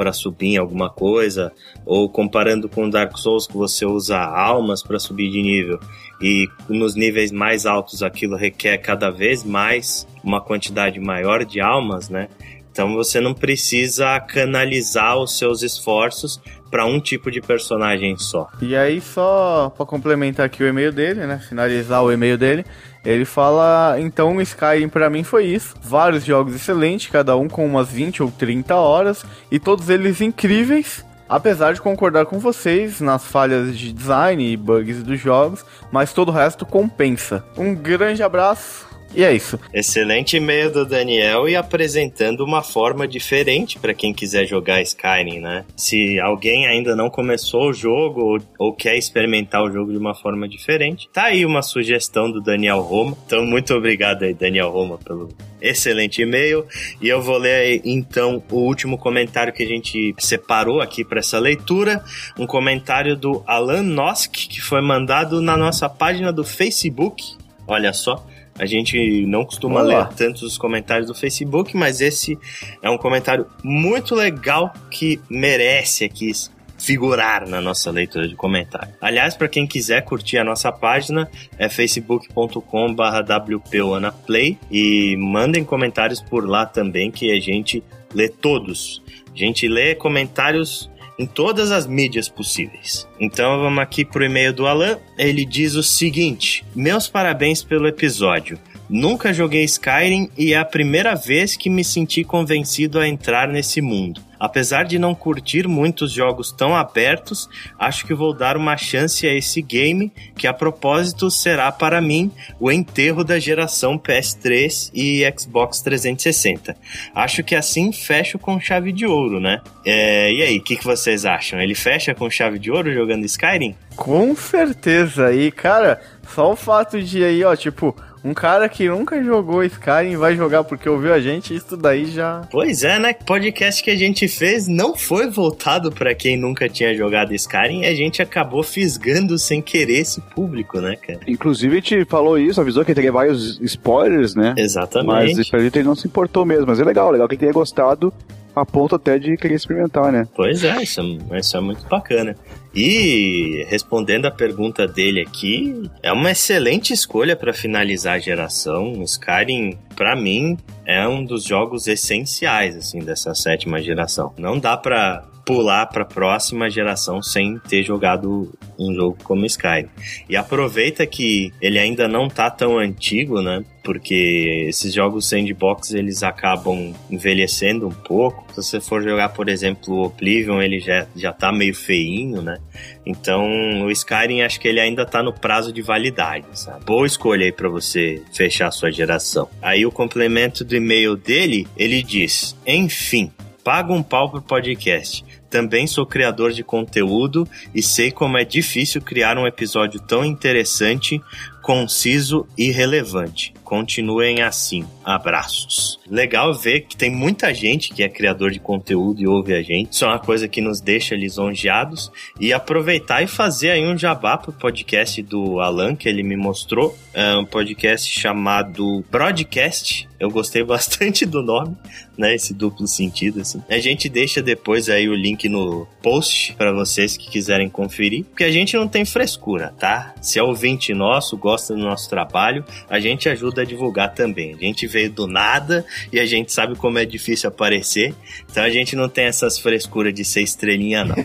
para 0.00 0.14
subir 0.14 0.54
em 0.54 0.56
alguma 0.56 0.88
coisa, 0.88 1.52
ou 1.84 2.08
comparando 2.08 2.70
com 2.70 2.88
Dark 2.88 3.18
Souls 3.18 3.46
que 3.46 3.54
você 3.54 3.84
usa 3.84 4.16
almas 4.18 4.82
para 4.82 4.98
subir 4.98 5.30
de 5.30 5.42
nível 5.42 5.78
e 6.22 6.48
nos 6.70 6.94
níveis 6.94 7.30
mais 7.30 7.66
altos 7.66 8.02
aquilo 8.02 8.34
requer 8.34 8.78
cada 8.78 9.10
vez 9.10 9.44
mais 9.44 10.08
uma 10.24 10.40
quantidade 10.40 10.98
maior 10.98 11.44
de 11.44 11.60
almas, 11.60 12.08
né? 12.08 12.28
Então 12.72 12.94
você 12.94 13.20
não 13.20 13.34
precisa 13.34 14.18
canalizar 14.20 15.18
os 15.18 15.36
seus 15.36 15.62
esforços 15.62 16.40
para 16.70 16.86
um 16.86 16.98
tipo 16.98 17.30
de 17.30 17.42
personagem 17.42 18.16
só. 18.16 18.48
E 18.62 18.74
aí 18.74 19.02
só 19.02 19.70
para 19.76 19.84
complementar 19.84 20.46
aqui 20.46 20.62
o 20.62 20.66
e-mail 20.66 20.92
dele, 20.92 21.26
né? 21.26 21.38
Finalizar 21.46 22.02
o 22.02 22.10
e-mail 22.10 22.38
dele, 22.38 22.64
ele 23.04 23.24
fala, 23.24 23.96
então 23.98 24.40
Skyrim 24.40 24.88
para 24.88 25.08
mim 25.08 25.22
foi 25.22 25.46
isso. 25.46 25.74
Vários 25.82 26.24
jogos 26.24 26.54
excelentes, 26.54 27.10
cada 27.10 27.36
um 27.36 27.48
com 27.48 27.64
umas 27.64 27.88
20 27.88 28.22
ou 28.22 28.30
30 28.30 28.74
horas, 28.74 29.24
e 29.50 29.58
todos 29.58 29.88
eles 29.88 30.20
incríveis. 30.20 31.04
Apesar 31.28 31.72
de 31.72 31.80
concordar 31.80 32.26
com 32.26 32.40
vocês 32.40 33.00
nas 33.00 33.24
falhas 33.24 33.78
de 33.78 33.92
design 33.92 34.44
e 34.44 34.56
bugs 34.56 35.00
dos 35.04 35.20
jogos, 35.20 35.64
mas 35.92 36.12
todo 36.12 36.30
o 36.30 36.32
resto 36.32 36.66
compensa. 36.66 37.44
Um 37.56 37.72
grande 37.72 38.20
abraço, 38.20 38.88
e 39.14 39.24
é 39.24 39.32
isso. 39.32 39.58
Excelente 39.72 40.36
e-mail 40.36 40.70
do 40.70 40.84
Daniel 40.84 41.48
e 41.48 41.56
apresentando 41.56 42.44
uma 42.44 42.62
forma 42.62 43.06
diferente 43.08 43.78
para 43.78 43.94
quem 43.94 44.14
quiser 44.14 44.46
jogar 44.46 44.80
Skyrim, 44.82 45.40
né? 45.40 45.64
Se 45.76 46.20
alguém 46.20 46.66
ainda 46.66 46.94
não 46.94 47.10
começou 47.10 47.70
o 47.70 47.72
jogo 47.72 48.20
ou, 48.20 48.38
ou, 48.58 48.72
quer 48.72 48.96
experimentar 48.96 49.62
o 49.62 49.70
jogo 49.70 49.90
de 49.90 49.98
uma 49.98 50.14
forma 50.14 50.48
diferente, 50.48 51.08
tá 51.12 51.24
aí 51.24 51.44
uma 51.44 51.62
sugestão 51.62 52.30
do 52.30 52.40
Daniel 52.40 52.80
Roma. 52.80 53.16
Então, 53.26 53.44
muito 53.44 53.74
obrigado 53.74 54.22
aí, 54.22 54.32
Daniel 54.32 54.70
Roma, 54.70 54.98
pelo 54.98 55.28
excelente 55.60 56.22
e-mail. 56.22 56.64
E 57.00 57.08
eu 57.08 57.20
vou 57.20 57.36
ler 57.36 57.80
então 57.84 58.42
o 58.50 58.58
último 58.58 58.96
comentário 58.96 59.52
que 59.52 59.62
a 59.62 59.68
gente 59.68 60.14
separou 60.18 60.80
aqui 60.80 61.04
para 61.04 61.20
essa 61.20 61.38
leitura, 61.38 62.02
um 62.38 62.46
comentário 62.46 63.16
do 63.16 63.42
Alan 63.46 63.82
Nosk 63.82 64.32
que 64.32 64.60
foi 64.60 64.80
mandado 64.80 65.40
na 65.40 65.56
nossa 65.56 65.88
página 65.88 66.32
do 66.32 66.44
Facebook. 66.44 67.36
Olha 67.66 67.92
só, 67.92 68.26
a 68.60 68.66
gente 68.66 69.24
não 69.26 69.42
costuma 69.42 69.80
Olá. 69.80 70.00
ler 70.00 70.08
tantos 70.14 70.42
os 70.42 70.58
comentários 70.58 71.06
do 71.06 71.14
Facebook, 71.14 71.74
mas 71.74 72.02
esse 72.02 72.38
é 72.82 72.90
um 72.90 72.98
comentário 72.98 73.46
muito 73.64 74.14
legal 74.14 74.70
que 74.90 75.18
merece 75.30 76.04
aqui 76.04 76.30
figurar 76.76 77.48
na 77.48 77.62
nossa 77.62 77.90
leitura 77.90 78.28
de 78.28 78.36
comentário. 78.36 78.92
Aliás, 79.00 79.34
para 79.34 79.48
quem 79.48 79.66
quiser 79.66 80.04
curtir 80.04 80.36
a 80.36 80.44
nossa 80.44 80.70
página, 80.70 81.26
é 81.56 81.70
facebook.com/wpanaplay 81.70 84.58
e 84.70 85.16
mandem 85.16 85.64
comentários 85.64 86.20
por 86.20 86.46
lá 86.46 86.66
também 86.66 87.10
que 87.10 87.32
a 87.32 87.40
gente 87.40 87.82
lê 88.14 88.28
todos. 88.28 89.02
A 89.32 89.38
gente 89.38 89.66
lê 89.68 89.94
comentários 89.94 90.89
em 91.20 91.26
todas 91.26 91.70
as 91.70 91.86
mídias 91.86 92.30
possíveis. 92.30 93.06
Então 93.20 93.60
vamos 93.60 93.78
aqui 93.78 94.06
pro 94.06 94.24
e-mail 94.24 94.54
do 94.54 94.66
Alan. 94.66 94.98
Ele 95.18 95.44
diz 95.44 95.74
o 95.74 95.82
seguinte: 95.82 96.64
Meus 96.74 97.06
parabéns 97.06 97.62
pelo 97.62 97.86
episódio. 97.86 98.58
Nunca 98.92 99.32
joguei 99.32 99.62
Skyrim 99.62 100.28
e 100.36 100.52
é 100.52 100.58
a 100.58 100.64
primeira 100.64 101.14
vez 101.14 101.56
que 101.56 101.70
me 101.70 101.84
senti 101.84 102.24
convencido 102.24 102.98
a 102.98 103.06
entrar 103.06 103.46
nesse 103.46 103.80
mundo. 103.80 104.20
Apesar 104.40 104.84
de 104.84 104.98
não 104.98 105.14
curtir 105.14 105.68
muitos 105.68 106.10
jogos 106.10 106.50
tão 106.50 106.74
abertos, 106.74 107.48
acho 107.78 108.04
que 108.04 108.14
vou 108.14 108.34
dar 108.34 108.56
uma 108.56 108.76
chance 108.76 109.28
a 109.28 109.32
esse 109.32 109.62
game, 109.62 110.10
que 110.34 110.46
a 110.46 110.52
propósito 110.52 111.30
será 111.30 111.70
para 111.70 112.00
mim 112.00 112.32
o 112.58 112.72
enterro 112.72 113.22
da 113.22 113.38
geração 113.38 113.96
PS3 113.96 114.90
e 114.92 115.22
Xbox 115.38 115.82
360. 115.82 116.74
Acho 117.14 117.44
que 117.44 117.54
assim 117.54 117.92
fecho 117.92 118.40
com 118.40 118.58
chave 118.58 118.90
de 118.90 119.06
ouro, 119.06 119.38
né? 119.38 119.60
É, 119.86 120.32
e 120.32 120.42
aí, 120.42 120.58
o 120.58 120.62
que, 120.62 120.74
que 120.74 120.84
vocês 120.84 121.24
acham? 121.24 121.60
Ele 121.60 121.74
fecha 121.76 122.12
com 122.12 122.28
chave 122.28 122.58
de 122.58 122.72
ouro 122.72 122.92
jogando 122.92 123.26
Skyrim? 123.26 123.76
Com 123.94 124.34
certeza. 124.34 125.32
E, 125.32 125.52
cara, 125.52 126.00
só 126.34 126.50
o 126.50 126.56
fato 126.56 127.02
de 127.02 127.22
aí, 127.22 127.44
ó, 127.44 127.54
tipo, 127.54 127.94
um 128.24 128.34
cara 128.34 128.68
que 128.68 128.88
nunca 128.88 129.22
jogou 129.22 129.64
Skyrim 129.64 130.16
vai 130.16 130.36
jogar 130.36 130.64
porque 130.64 130.88
ouviu 130.88 131.12
a 131.12 131.20
gente, 131.20 131.54
isso 131.54 131.76
daí 131.76 132.06
já. 132.06 132.42
Pois 132.50 132.84
é, 132.84 132.98
né? 132.98 133.12
Podcast 133.14 133.82
que 133.82 133.90
a 133.90 133.96
gente 133.96 134.28
fez 134.28 134.68
não 134.68 134.96
foi 134.96 135.30
voltado 135.30 135.90
para 135.90 136.14
quem 136.14 136.36
nunca 136.36 136.68
tinha 136.68 136.94
jogado 136.94 137.34
Skyrim 137.34 137.82
e 137.82 137.86
a 137.86 137.94
gente 137.94 138.20
acabou 138.20 138.62
fisgando 138.62 139.38
sem 139.38 139.62
querer 139.62 140.00
esse 140.00 140.20
público, 140.20 140.80
né, 140.80 140.96
cara? 140.96 141.20
Inclusive 141.26 141.72
a 141.72 141.80
gente 141.80 142.04
falou 142.04 142.38
isso, 142.38 142.60
avisou 142.60 142.84
que 142.84 142.94
teria 142.94 143.12
vários 143.12 143.60
spoilers, 143.60 144.34
né? 144.34 144.54
Exatamente. 144.56 145.36
Mas 145.36 145.48
pra 145.48 145.60
gente 145.60 145.78
ele 145.78 145.88
não 145.88 145.94
se 145.94 146.06
importou 146.06 146.44
mesmo. 146.44 146.66
Mas 146.66 146.80
é 146.80 146.84
legal, 146.84 147.10
legal 147.10 147.26
que 147.26 147.34
ele 147.34 147.40
tenha 147.40 147.52
gostado 147.52 148.12
a 148.54 148.66
ponto 148.66 148.94
até 148.94 149.18
de 149.18 149.36
querer 149.36 149.54
experimentar, 149.54 150.12
né? 150.12 150.26
Pois 150.34 150.64
é, 150.64 150.82
isso, 150.82 151.00
é, 151.30 151.38
isso 151.38 151.56
é 151.56 151.60
muito 151.60 151.86
bacana. 151.88 152.36
E 152.74 153.64
respondendo 153.68 154.26
a 154.26 154.30
pergunta 154.30 154.86
dele 154.86 155.20
aqui, 155.20 155.90
é 156.02 156.12
uma 156.12 156.30
excelente 156.30 156.92
escolha 156.92 157.34
para 157.34 157.52
finalizar 157.52 158.14
a 158.14 158.18
geração. 158.18 159.02
Skyrim, 159.02 159.76
para 159.96 160.14
mim, 160.14 160.56
é 160.86 161.06
um 161.06 161.24
dos 161.24 161.44
jogos 161.44 161.86
essenciais 161.86 162.76
assim 162.76 163.00
dessa 163.00 163.34
sétima 163.34 163.82
geração. 163.82 164.32
Não 164.38 164.58
dá 164.58 164.76
para 164.76 165.24
pular 165.50 165.86
para 165.86 166.02
a 166.02 166.06
próxima 166.06 166.70
geração 166.70 167.20
sem 167.20 167.58
ter 167.58 167.82
jogado 167.82 168.56
um 168.78 168.94
jogo 168.94 169.18
como 169.24 169.44
Skyrim. 169.44 169.88
E 170.28 170.36
aproveita 170.36 171.04
que 171.04 171.52
ele 171.60 171.76
ainda 171.76 172.06
não 172.06 172.28
tá 172.28 172.48
tão 172.48 172.78
antigo, 172.78 173.42
né? 173.42 173.64
Porque 173.82 174.66
esses 174.68 174.94
jogos 174.94 175.28
sandbox 175.28 175.92
eles 175.92 176.22
acabam 176.22 176.94
envelhecendo 177.10 177.88
um 177.88 177.90
pouco. 177.90 178.46
Se 178.50 178.62
você 178.62 178.80
for 178.80 179.02
jogar, 179.02 179.30
por 179.30 179.48
exemplo, 179.48 179.92
o 179.92 180.04
Oblivion, 180.04 180.62
ele 180.62 180.78
já, 180.78 181.08
já 181.16 181.32
tá 181.32 181.50
meio 181.50 181.74
feinho, 181.74 182.40
né? 182.40 182.58
Então, 183.04 183.44
o 183.82 183.90
Skyrim 183.90 184.42
acho 184.42 184.60
que 184.60 184.68
ele 184.68 184.78
ainda 184.78 185.04
tá 185.04 185.20
no 185.20 185.32
prazo 185.32 185.72
de 185.72 185.82
validade, 185.82 186.46
sabe? 186.52 186.84
Boa 186.84 187.08
escolha 187.08 187.44
aí 187.44 187.50
para 187.52 187.68
você 187.68 188.22
fechar 188.32 188.68
a 188.68 188.70
sua 188.70 188.92
geração. 188.92 189.48
Aí 189.60 189.84
o 189.84 189.90
complemento 189.90 190.64
do 190.64 190.76
e-mail 190.76 191.16
dele, 191.16 191.66
ele 191.76 192.04
diz: 192.04 192.56
"Enfim, 192.64 193.32
paga 193.64 193.92
um 193.92 194.02
pau 194.02 194.30
pro 194.30 194.42
podcast. 194.42 195.24
Também 195.50 195.86
sou 195.86 196.06
criador 196.06 196.52
de 196.52 196.62
conteúdo 196.62 197.46
e 197.74 197.82
sei 197.82 198.10
como 198.10 198.38
é 198.38 198.44
difícil 198.44 199.02
criar 199.02 199.36
um 199.36 199.46
episódio 199.46 200.00
tão 200.00 200.24
interessante 200.24 201.20
conciso 201.60 202.46
e 202.56 202.70
relevante. 202.70 203.52
Continuem 203.62 204.42
assim. 204.42 204.84
Abraços. 205.04 206.00
Legal 206.08 206.52
ver 206.52 206.80
que 206.80 206.96
tem 206.96 207.10
muita 207.10 207.54
gente 207.54 207.94
que 207.94 208.02
é 208.02 208.08
criador 208.08 208.50
de 208.50 208.58
conteúdo 208.58 209.20
e 209.20 209.26
ouve 209.28 209.54
a 209.54 209.62
gente. 209.62 209.92
Isso 209.92 210.04
é 210.04 210.08
uma 210.08 210.18
coisa 210.18 210.48
que 210.48 210.60
nos 210.60 210.80
deixa 210.80 211.14
lisonjeados. 211.14 212.10
E 212.40 212.52
aproveitar 212.52 213.22
e 213.22 213.28
fazer 213.28 213.70
aí 213.70 213.86
um 213.86 213.96
jabá 213.96 214.36
pro 214.36 214.52
podcast 214.52 215.22
do 215.22 215.60
Alan, 215.60 215.94
que 215.94 216.08
ele 216.08 216.22
me 216.22 216.36
mostrou. 216.36 216.98
É 217.14 217.36
um 217.36 217.44
podcast 217.44 218.10
chamado 218.10 219.04
Broadcast. 219.10 220.08
Eu 220.18 220.30
gostei 220.30 220.62
bastante 220.64 221.24
do 221.24 221.42
nome, 221.42 221.76
né? 222.20 222.34
Esse 222.34 222.52
duplo 222.52 222.86
sentido, 222.86 223.40
assim. 223.40 223.62
A 223.68 223.78
gente 223.78 224.08
deixa 224.08 224.42
depois 224.42 224.88
aí 224.88 225.08
o 225.08 225.14
link 225.14 225.48
no 225.48 225.86
post 226.02 226.54
para 226.54 226.72
vocês 226.72 227.16
que 227.16 227.30
quiserem 227.30 227.68
conferir. 227.68 228.24
Porque 228.24 228.44
a 228.44 228.52
gente 228.52 228.76
não 228.76 228.86
tem 228.86 229.04
frescura, 229.04 229.74
tá? 229.78 230.14
Se 230.20 230.38
é 230.38 230.42
ouvinte 230.42 230.92
nosso, 230.92 231.36
gosta 231.36 231.74
do 231.74 231.80
nosso 231.80 232.08
trabalho, 232.10 232.64
a 232.88 233.00
gente 233.00 233.28
ajuda 233.28 233.62
a 233.62 233.64
divulgar 233.64 234.14
também. 234.14 234.54
A 234.54 234.58
gente 234.58 234.86
veio 234.86 235.10
do 235.10 235.26
nada 235.26 235.84
e 236.12 236.20
a 236.20 236.26
gente 236.26 236.52
sabe 236.52 236.76
como 236.76 236.98
é 236.98 237.04
difícil 237.04 237.48
aparecer, 237.48 238.14
então 238.50 238.62
a 238.62 238.70
gente 238.70 238.94
não 238.94 239.08
tem 239.08 239.24
essas 239.24 239.58
frescuras 239.58 240.12
de 240.12 240.24
ser 240.24 240.42
estrelinha, 240.42 241.04
não. 241.04 241.16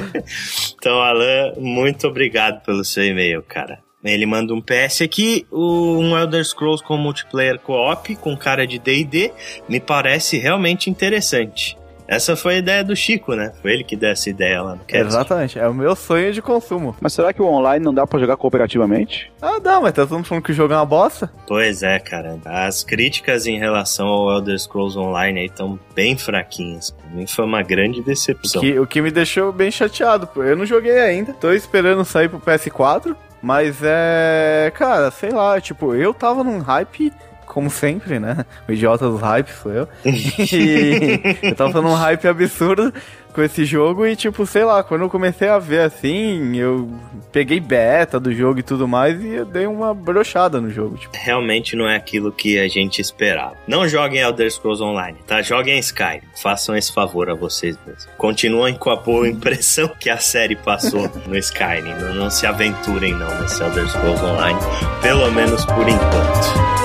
então, 0.78 1.00
Alan, 1.00 1.52
muito 1.58 2.06
obrigado 2.06 2.64
pelo 2.64 2.84
seu 2.84 3.04
e-mail, 3.04 3.42
cara. 3.42 3.83
Ele 4.04 4.26
manda 4.26 4.52
um 4.52 4.60
PS 4.60 5.02
aqui, 5.02 5.46
um 5.50 6.16
Elder 6.16 6.44
Scrolls 6.44 6.84
com 6.84 6.96
multiplayer 6.96 7.58
co-op 7.58 8.14
com 8.16 8.36
cara 8.36 8.66
de 8.66 8.78
D&D, 8.78 9.32
me 9.68 9.80
parece 9.80 10.38
realmente 10.38 10.90
interessante. 10.90 11.76
Essa 12.06 12.36
foi 12.36 12.56
a 12.56 12.58
ideia 12.58 12.84
do 12.84 12.94
Chico, 12.94 13.34
né? 13.34 13.52
Foi 13.62 13.72
ele 13.72 13.82
que 13.82 13.96
deu 13.96 14.10
essa 14.10 14.28
ideia 14.28 14.62
lá 14.62 14.74
no 14.74 14.84
cast. 14.84 15.06
Exatamente, 15.06 15.58
é 15.58 15.66
o 15.66 15.72
meu 15.72 15.96
sonho 15.96 16.32
de 16.32 16.42
consumo. 16.42 16.94
Mas 17.00 17.14
será 17.14 17.32
que 17.32 17.40
o 17.40 17.46
online 17.46 17.82
não 17.82 17.94
dá 17.94 18.06
pra 18.06 18.20
jogar 18.20 18.36
cooperativamente? 18.36 19.32
Ah, 19.40 19.58
dá, 19.58 19.80
mas 19.80 19.92
tá 19.92 20.02
todo 20.02 20.16
mundo 20.16 20.26
falando 20.26 20.44
que 20.44 20.52
o 20.52 20.54
jogo 20.54 20.74
é 20.74 20.76
uma 20.76 20.84
bosta. 20.84 21.32
Pois 21.46 21.82
é, 21.82 21.98
cara. 21.98 22.38
As 22.44 22.84
críticas 22.84 23.46
em 23.46 23.58
relação 23.58 24.06
ao 24.06 24.32
Elder 24.32 24.58
Scrolls 24.58 24.98
Online 24.98 25.40
aí 25.40 25.46
estão 25.46 25.78
bem 25.94 26.16
fraquinhas. 26.16 26.90
Pra 26.90 27.08
mim 27.10 27.26
foi 27.26 27.44
uma 27.44 27.62
grande 27.62 28.02
decepção. 28.02 28.60
Que, 28.60 28.78
o 28.78 28.86
que 28.86 29.00
me 29.00 29.10
deixou 29.10 29.50
bem 29.50 29.70
chateado, 29.70 30.26
pô. 30.26 30.42
Eu 30.42 30.56
não 30.56 30.66
joguei 30.66 30.98
ainda, 31.00 31.32
tô 31.32 31.52
esperando 31.52 32.04
sair 32.04 32.28
pro 32.28 32.38
PS4, 32.38 33.16
mas 33.44 33.76
é. 33.82 34.72
Cara, 34.74 35.10
sei 35.10 35.30
lá, 35.30 35.60
tipo, 35.60 35.94
eu 35.94 36.14
tava 36.14 36.42
num 36.42 36.60
hype 36.60 37.12
como 37.44 37.68
sempre, 37.68 38.18
né? 38.18 38.46
O 38.66 38.72
idiota 38.72 39.06
dos 39.06 39.20
hypes 39.20 39.54
sou 39.56 39.70
eu. 39.70 39.88
E 40.02 41.20
eu 41.42 41.54
tava 41.54 41.82
num 41.82 41.92
hype 41.92 42.26
absurdo 42.26 42.92
com 43.34 43.42
esse 43.42 43.64
jogo 43.64 44.06
e, 44.06 44.14
tipo, 44.14 44.46
sei 44.46 44.64
lá, 44.64 44.82
quando 44.82 45.02
eu 45.02 45.10
comecei 45.10 45.48
a 45.48 45.58
ver 45.58 45.80
assim, 45.80 46.56
eu 46.56 46.88
peguei 47.32 47.58
beta 47.58 48.20
do 48.20 48.32
jogo 48.32 48.60
e 48.60 48.62
tudo 48.62 48.86
mais 48.86 49.20
e 49.22 49.28
eu 49.28 49.44
dei 49.44 49.66
uma 49.66 49.92
brochada 49.92 50.60
no 50.60 50.70
jogo. 50.70 50.96
Tipo. 50.96 51.16
Realmente 51.16 51.74
não 51.74 51.88
é 51.88 51.96
aquilo 51.96 52.30
que 52.30 52.58
a 52.58 52.68
gente 52.68 53.00
esperava. 53.00 53.56
Não 53.66 53.88
joguem 53.88 54.20
Elder 54.20 54.50
Scrolls 54.50 54.82
Online, 54.82 55.18
tá? 55.26 55.42
Joguem 55.42 55.78
Skyrim. 55.80 56.22
Façam 56.40 56.76
esse 56.76 56.92
favor 56.92 57.28
a 57.28 57.34
vocês 57.34 57.76
mesmos. 57.84 58.08
Continuem 58.16 58.74
com 58.74 58.90
a 58.90 58.96
boa 58.96 59.26
impressão 59.28 59.88
que 59.98 60.08
a 60.08 60.18
série 60.18 60.54
passou 60.54 61.10
no 61.26 61.36
Skyrim. 61.36 61.94
Não, 62.00 62.14
não 62.14 62.30
se 62.30 62.46
aventurem 62.46 63.14
não 63.14 63.40
nesse 63.40 63.60
Elder 63.60 63.88
Scrolls 63.88 64.24
Online, 64.24 64.58
pelo 65.02 65.30
menos 65.32 65.64
por 65.64 65.88
enquanto. 65.88 66.83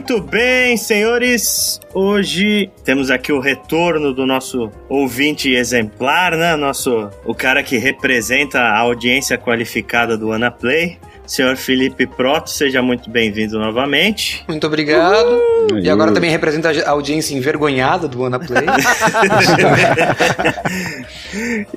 Muito 0.00 0.18
bem, 0.18 0.78
senhores. 0.78 1.78
Hoje 1.92 2.70
temos 2.86 3.10
aqui 3.10 3.30
o 3.34 3.38
retorno 3.38 4.14
do 4.14 4.24
nosso 4.24 4.70
ouvinte 4.88 5.52
exemplar, 5.52 6.38
né? 6.38 6.56
Nosso, 6.56 7.10
o 7.22 7.34
cara 7.34 7.62
que 7.62 7.76
representa 7.76 8.60
a 8.60 8.78
audiência 8.78 9.36
qualificada 9.36 10.16
do 10.16 10.32
Anaplay. 10.32 10.98
Senhor 11.30 11.56
Felipe 11.56 12.08
Proto, 12.08 12.50
seja 12.50 12.82
muito 12.82 13.08
bem-vindo 13.08 13.56
novamente. 13.56 14.44
Muito 14.48 14.66
obrigado. 14.66 15.30
Uhum. 15.70 15.78
E 15.78 15.88
agora 15.88 16.10
também 16.10 16.28
representa 16.28 16.72
a 16.84 16.90
audiência 16.90 17.36
envergonhada 17.36 18.08
do 18.08 18.24
Anaplay. 18.24 18.66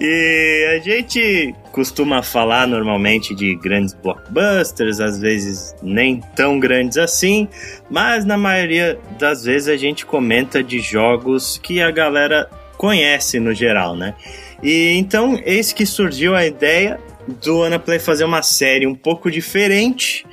e 0.01 0.75
a 0.75 0.79
gente 0.79 1.53
costuma 1.71 2.23
falar 2.23 2.65
normalmente 2.67 3.35
de 3.35 3.55
grandes 3.55 3.93
blockbusters, 3.93 4.99
às 4.99 5.19
vezes 5.19 5.75
nem 5.83 6.19
tão 6.35 6.59
grandes 6.59 6.97
assim, 6.97 7.47
mas 7.91 8.25
na 8.25 8.39
maioria 8.39 8.97
das 9.19 9.43
vezes 9.43 9.67
a 9.67 9.77
gente 9.77 10.03
comenta 10.03 10.63
de 10.63 10.79
jogos 10.79 11.59
que 11.61 11.79
a 11.79 11.91
galera 11.91 12.49
conhece 12.75 13.39
no 13.39 13.53
geral, 13.53 13.95
né? 13.95 14.15
E 14.63 14.93
então, 14.93 15.39
eis 15.45 15.71
que 15.71 15.85
surgiu 15.85 16.35
a 16.35 16.43
ideia 16.43 16.99
do 17.27 17.63
Anaplay 17.63 17.99
fazer 17.99 18.23
uma 18.23 18.41
série 18.41 18.85
um 18.87 18.95
pouco 18.95 19.31
diferente, 19.31 20.25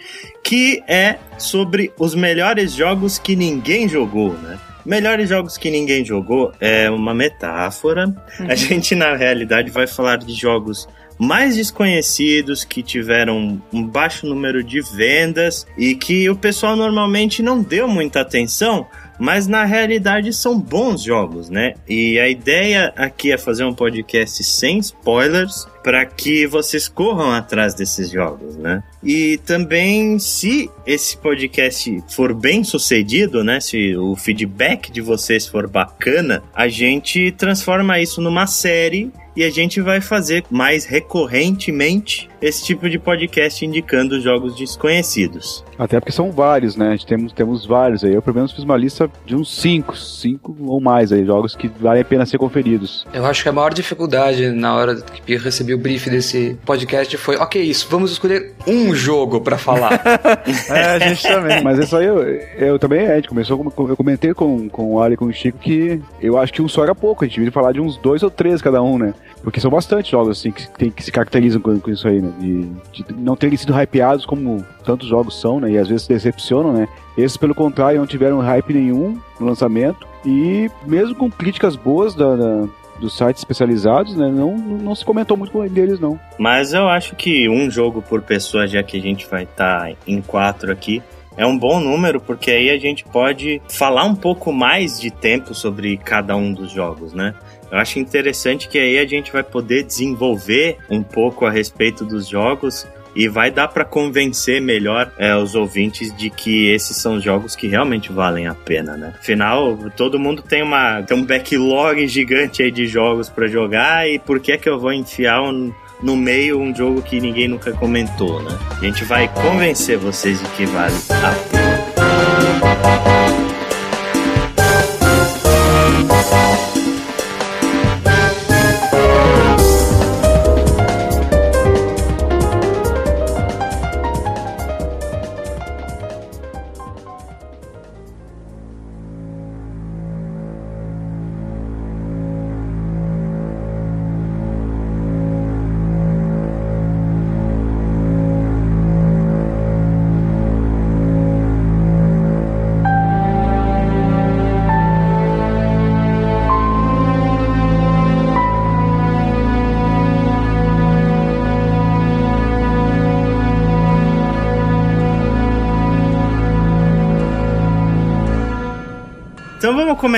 que 0.42 0.82
é 0.88 1.16
sobre 1.38 1.92
os 1.98 2.14
melhores 2.14 2.72
jogos 2.72 3.18
que 3.18 3.36
ninguém 3.36 3.88
jogou, 3.88 4.32
né? 4.34 4.58
Melhores 4.84 5.28
jogos 5.28 5.58
que 5.58 5.70
ninguém 5.70 6.04
jogou 6.04 6.52
é 6.58 6.90
uma 6.90 7.14
metáfora. 7.14 8.06
Uhum. 8.38 8.46
A 8.48 8.54
gente, 8.54 8.94
na 8.94 9.14
realidade, 9.14 9.70
vai 9.70 9.86
falar 9.86 10.16
de 10.16 10.32
jogos 10.32 10.88
mais 11.20 11.54
desconhecidos, 11.54 12.64
que 12.64 12.82
tiveram 12.82 13.60
um 13.70 13.86
baixo 13.86 14.26
número 14.26 14.64
de 14.64 14.80
vendas 14.80 15.66
e 15.76 15.94
que 15.94 16.30
o 16.30 16.34
pessoal 16.34 16.74
normalmente 16.74 17.42
não 17.42 17.60
deu 17.62 17.86
muita 17.86 18.22
atenção, 18.22 18.86
mas 19.18 19.46
na 19.46 19.66
realidade 19.66 20.32
são 20.32 20.58
bons 20.58 21.02
jogos, 21.02 21.50
né? 21.50 21.74
E 21.86 22.18
a 22.18 22.26
ideia 22.26 22.90
aqui 22.96 23.30
é 23.30 23.36
fazer 23.36 23.64
um 23.64 23.74
podcast 23.74 24.42
sem 24.42 24.78
spoilers 24.78 25.68
para 25.84 26.06
que 26.06 26.46
vocês 26.46 26.88
corram 26.88 27.30
atrás 27.30 27.74
desses 27.74 28.10
jogos, 28.10 28.56
né? 28.56 28.82
E 29.04 29.38
também, 29.44 30.18
se 30.18 30.70
esse 30.86 31.18
podcast 31.18 32.02
for 32.08 32.32
bem 32.32 32.64
sucedido, 32.64 33.44
né? 33.44 33.60
Se 33.60 33.94
o 33.94 34.16
feedback 34.16 34.90
de 34.90 35.02
vocês 35.02 35.46
for 35.46 35.68
bacana, 35.68 36.42
a 36.54 36.66
gente 36.66 37.30
transforma 37.32 38.00
isso 38.00 38.22
numa 38.22 38.46
série 38.46 39.12
e 39.40 39.44
a 39.44 39.48
gente 39.48 39.80
vai 39.80 40.02
fazer 40.02 40.44
mais 40.50 40.84
recorrentemente 40.84 42.28
esse 42.40 42.64
tipo 42.64 42.88
de 42.88 42.98
podcast 42.98 43.64
indicando 43.64 44.20
jogos 44.20 44.56
desconhecidos. 44.56 45.64
Até 45.78 45.98
porque 45.98 46.12
são 46.12 46.30
vários, 46.30 46.76
né? 46.76 46.88
A 46.88 46.90
gente 46.92 47.06
temos, 47.06 47.32
temos 47.32 47.66
vários 47.66 48.04
aí. 48.04 48.14
Eu, 48.14 48.22
pelo 48.22 48.36
menos, 48.36 48.52
fiz 48.52 48.64
uma 48.64 48.76
lista 48.76 49.10
de 49.24 49.34
uns 49.34 49.54
cinco, 49.54 49.96
cinco 49.96 50.56
ou 50.66 50.80
mais 50.80 51.12
aí, 51.12 51.24
jogos 51.24 51.54
que 51.54 51.68
valem 51.68 52.02
a 52.02 52.04
pena 52.04 52.26
ser 52.26 52.38
conferidos. 52.38 53.06
Eu 53.12 53.24
acho 53.26 53.42
que 53.42 53.48
a 53.48 53.52
maior 53.52 53.72
dificuldade 53.72 54.50
na 54.50 54.74
hora 54.74 54.96
que 54.96 55.32
eu 55.32 55.38
recebi 55.38 55.74
o 55.74 55.78
brief 55.78 56.08
desse 56.08 56.58
podcast 56.64 57.16
foi: 57.16 57.36
ok, 57.36 57.62
isso, 57.62 57.86
vamos 57.90 58.12
escolher 58.12 58.54
um 58.66 58.94
jogo 58.94 59.40
para 59.40 59.58
falar. 59.58 60.00
é, 60.70 60.84
a 60.94 60.98
gente 60.98 61.22
também. 61.22 61.62
Mas 61.62 61.78
isso 61.78 61.96
aí 61.96 62.06
eu, 62.06 62.22
eu 62.58 62.78
também, 62.78 63.06
a 63.06 63.16
gente 63.16 63.28
começou, 63.28 63.72
eu 63.88 63.96
comentei 63.96 64.34
com, 64.34 64.68
com 64.68 64.94
o 64.94 65.02
Ali 65.02 65.14
e 65.14 65.16
com 65.16 65.26
o 65.26 65.32
Chico 65.32 65.58
que 65.58 66.00
eu 66.20 66.38
acho 66.38 66.52
que 66.52 66.62
um 66.62 66.68
só 66.68 66.82
era 66.82 66.94
pouco, 66.94 67.24
a 67.24 67.26
gente 67.26 67.36
devia 67.36 67.52
falar 67.52 67.72
de 67.72 67.80
uns 67.80 67.96
dois 67.96 68.22
ou 68.22 68.30
três 68.30 68.62
cada 68.62 68.82
um, 68.82 68.98
né? 68.98 69.14
Porque 69.42 69.60
são 69.60 69.70
bastante 69.70 70.10
jogos 70.10 70.38
assim 70.38 70.50
que, 70.50 70.68
tem, 70.70 70.90
que 70.90 71.02
se 71.02 71.10
caracterizam 71.10 71.60
com, 71.60 71.78
com 71.78 71.90
isso 71.90 72.06
aí, 72.06 72.20
né? 72.20 72.29
De, 72.38 72.62
de, 72.92 73.04
não 73.14 73.36
terem 73.36 73.56
sido 73.56 73.72
hypeados 73.72 74.26
como 74.26 74.64
tantos 74.84 75.08
jogos 75.08 75.40
são, 75.40 75.60
né? 75.60 75.70
E 75.72 75.78
às 75.78 75.88
vezes 75.88 76.06
decepcionam, 76.06 76.72
né? 76.72 76.88
Esses, 77.16 77.36
pelo 77.36 77.54
contrário, 77.54 77.98
não 77.98 78.06
tiveram 78.06 78.40
hype 78.40 78.74
nenhum 78.74 79.18
no 79.38 79.46
lançamento. 79.46 80.06
E 80.24 80.70
mesmo 80.86 81.14
com 81.14 81.30
críticas 81.30 81.76
boas 81.76 82.14
da, 82.14 82.36
da 82.36 82.68
dos 83.00 83.16
sites 83.16 83.40
especializados, 83.40 84.14
né? 84.14 84.28
Não, 84.28 84.56
não 84.56 84.94
se 84.94 85.04
comentou 85.04 85.36
muito 85.36 85.58
deles, 85.70 85.98
não. 85.98 86.20
Mas 86.38 86.72
eu 86.72 86.86
acho 86.86 87.16
que 87.16 87.48
um 87.48 87.70
jogo 87.70 88.02
por 88.02 88.20
pessoa, 88.20 88.66
já 88.66 88.82
que 88.82 88.98
a 88.98 89.00
gente 89.00 89.26
vai 89.26 89.44
estar 89.44 89.86
tá 89.86 89.92
em 90.06 90.20
quatro 90.20 90.70
aqui, 90.70 91.02
é 91.40 91.46
um 91.46 91.56
bom 91.56 91.80
número, 91.80 92.20
porque 92.20 92.50
aí 92.50 92.68
a 92.68 92.76
gente 92.76 93.02
pode 93.02 93.62
falar 93.66 94.04
um 94.04 94.14
pouco 94.14 94.52
mais 94.52 95.00
de 95.00 95.10
tempo 95.10 95.54
sobre 95.54 95.96
cada 95.96 96.36
um 96.36 96.52
dos 96.52 96.70
jogos, 96.70 97.14
né? 97.14 97.34
Eu 97.72 97.78
acho 97.78 97.98
interessante 97.98 98.68
que 98.68 98.78
aí 98.78 98.98
a 98.98 99.06
gente 99.06 99.32
vai 99.32 99.42
poder 99.42 99.84
desenvolver 99.84 100.76
um 100.90 101.02
pouco 101.02 101.46
a 101.46 101.50
respeito 101.50 102.04
dos 102.04 102.28
jogos 102.28 102.86
e 103.16 103.26
vai 103.26 103.50
dar 103.50 103.68
para 103.68 103.86
convencer 103.86 104.60
melhor 104.60 105.10
é, 105.16 105.34
os 105.34 105.54
ouvintes 105.54 106.14
de 106.14 106.28
que 106.28 106.70
esses 106.70 106.98
são 106.98 107.18
jogos 107.18 107.56
que 107.56 107.66
realmente 107.66 108.12
valem 108.12 108.46
a 108.46 108.54
pena, 108.54 108.98
né? 108.98 109.14
Afinal, 109.18 109.78
todo 109.96 110.18
mundo 110.18 110.42
tem 110.42 110.62
uma 110.62 111.02
tem 111.02 111.16
um 111.16 111.24
backlog 111.24 112.06
gigante 112.06 112.62
aí 112.62 112.70
de 112.70 112.86
jogos 112.86 113.30
para 113.30 113.46
jogar 113.46 114.06
e 114.06 114.18
por 114.18 114.40
que 114.40 114.52
é 114.52 114.58
que 114.58 114.68
eu 114.68 114.78
vou 114.78 114.92
enfiar 114.92 115.40
um, 115.40 115.72
no 116.02 116.16
meio 116.16 116.60
um 116.60 116.74
jogo 116.74 117.02
que 117.02 117.20
ninguém 117.20 117.48
nunca 117.48 117.72
comentou, 117.72 118.42
né? 118.42 118.58
A 118.70 118.84
gente 118.84 119.04
vai 119.04 119.28
convencer 119.28 119.98
vocês 119.98 120.38
de 120.38 120.48
que 120.50 120.66
vale 120.66 120.94
a 121.10 121.32
pena. 121.50 123.19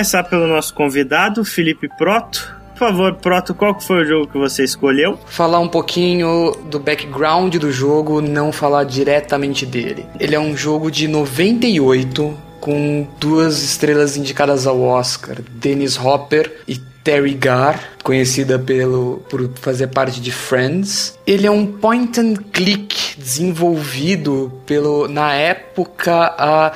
Começar 0.03 0.25
pelo 0.25 0.49
nosso 0.49 0.75
convidado, 0.75 1.45
Felipe 1.45 1.89
Proto. 1.97 2.57
Por 2.73 2.79
favor, 2.89 3.15
Proto, 3.15 3.55
qual 3.55 3.81
foi 3.81 4.03
o 4.03 4.05
jogo 4.05 4.27
que 4.27 4.37
você 4.37 4.65
escolheu? 4.65 5.17
Falar 5.27 5.61
um 5.61 5.69
pouquinho 5.69 6.57
do 6.69 6.81
background 6.81 7.55
do 7.55 7.71
jogo, 7.71 8.21
não 8.21 8.51
falar 8.51 8.83
diretamente 8.83 9.65
dele. 9.65 10.05
Ele 10.19 10.35
é 10.35 10.41
um 10.41 10.57
jogo 10.57 10.91
de 10.91 11.07
98 11.07 12.37
com 12.61 13.07
duas 13.21 13.63
estrelas 13.63 14.17
indicadas 14.17 14.67
ao 14.67 14.81
Oscar, 14.83 15.37
Dennis 15.53 15.97
Hopper 15.97 16.53
e 16.67 16.79
Terry 17.05 17.35
Garr, 17.35 17.79
conhecida 18.03 18.59
pelo, 18.59 19.23
por 19.31 19.49
fazer 19.61 19.87
parte 19.87 20.21
de 20.21 20.33
Friends. 20.33 21.17
Ele 21.25 21.47
é 21.47 21.51
um 21.51 21.65
point 21.65 22.19
and 22.19 22.35
click 22.53 23.17
desenvolvido 23.17 24.53
pelo 24.67 25.07
na 25.07 25.33
época 25.33 26.35
a 26.37 26.73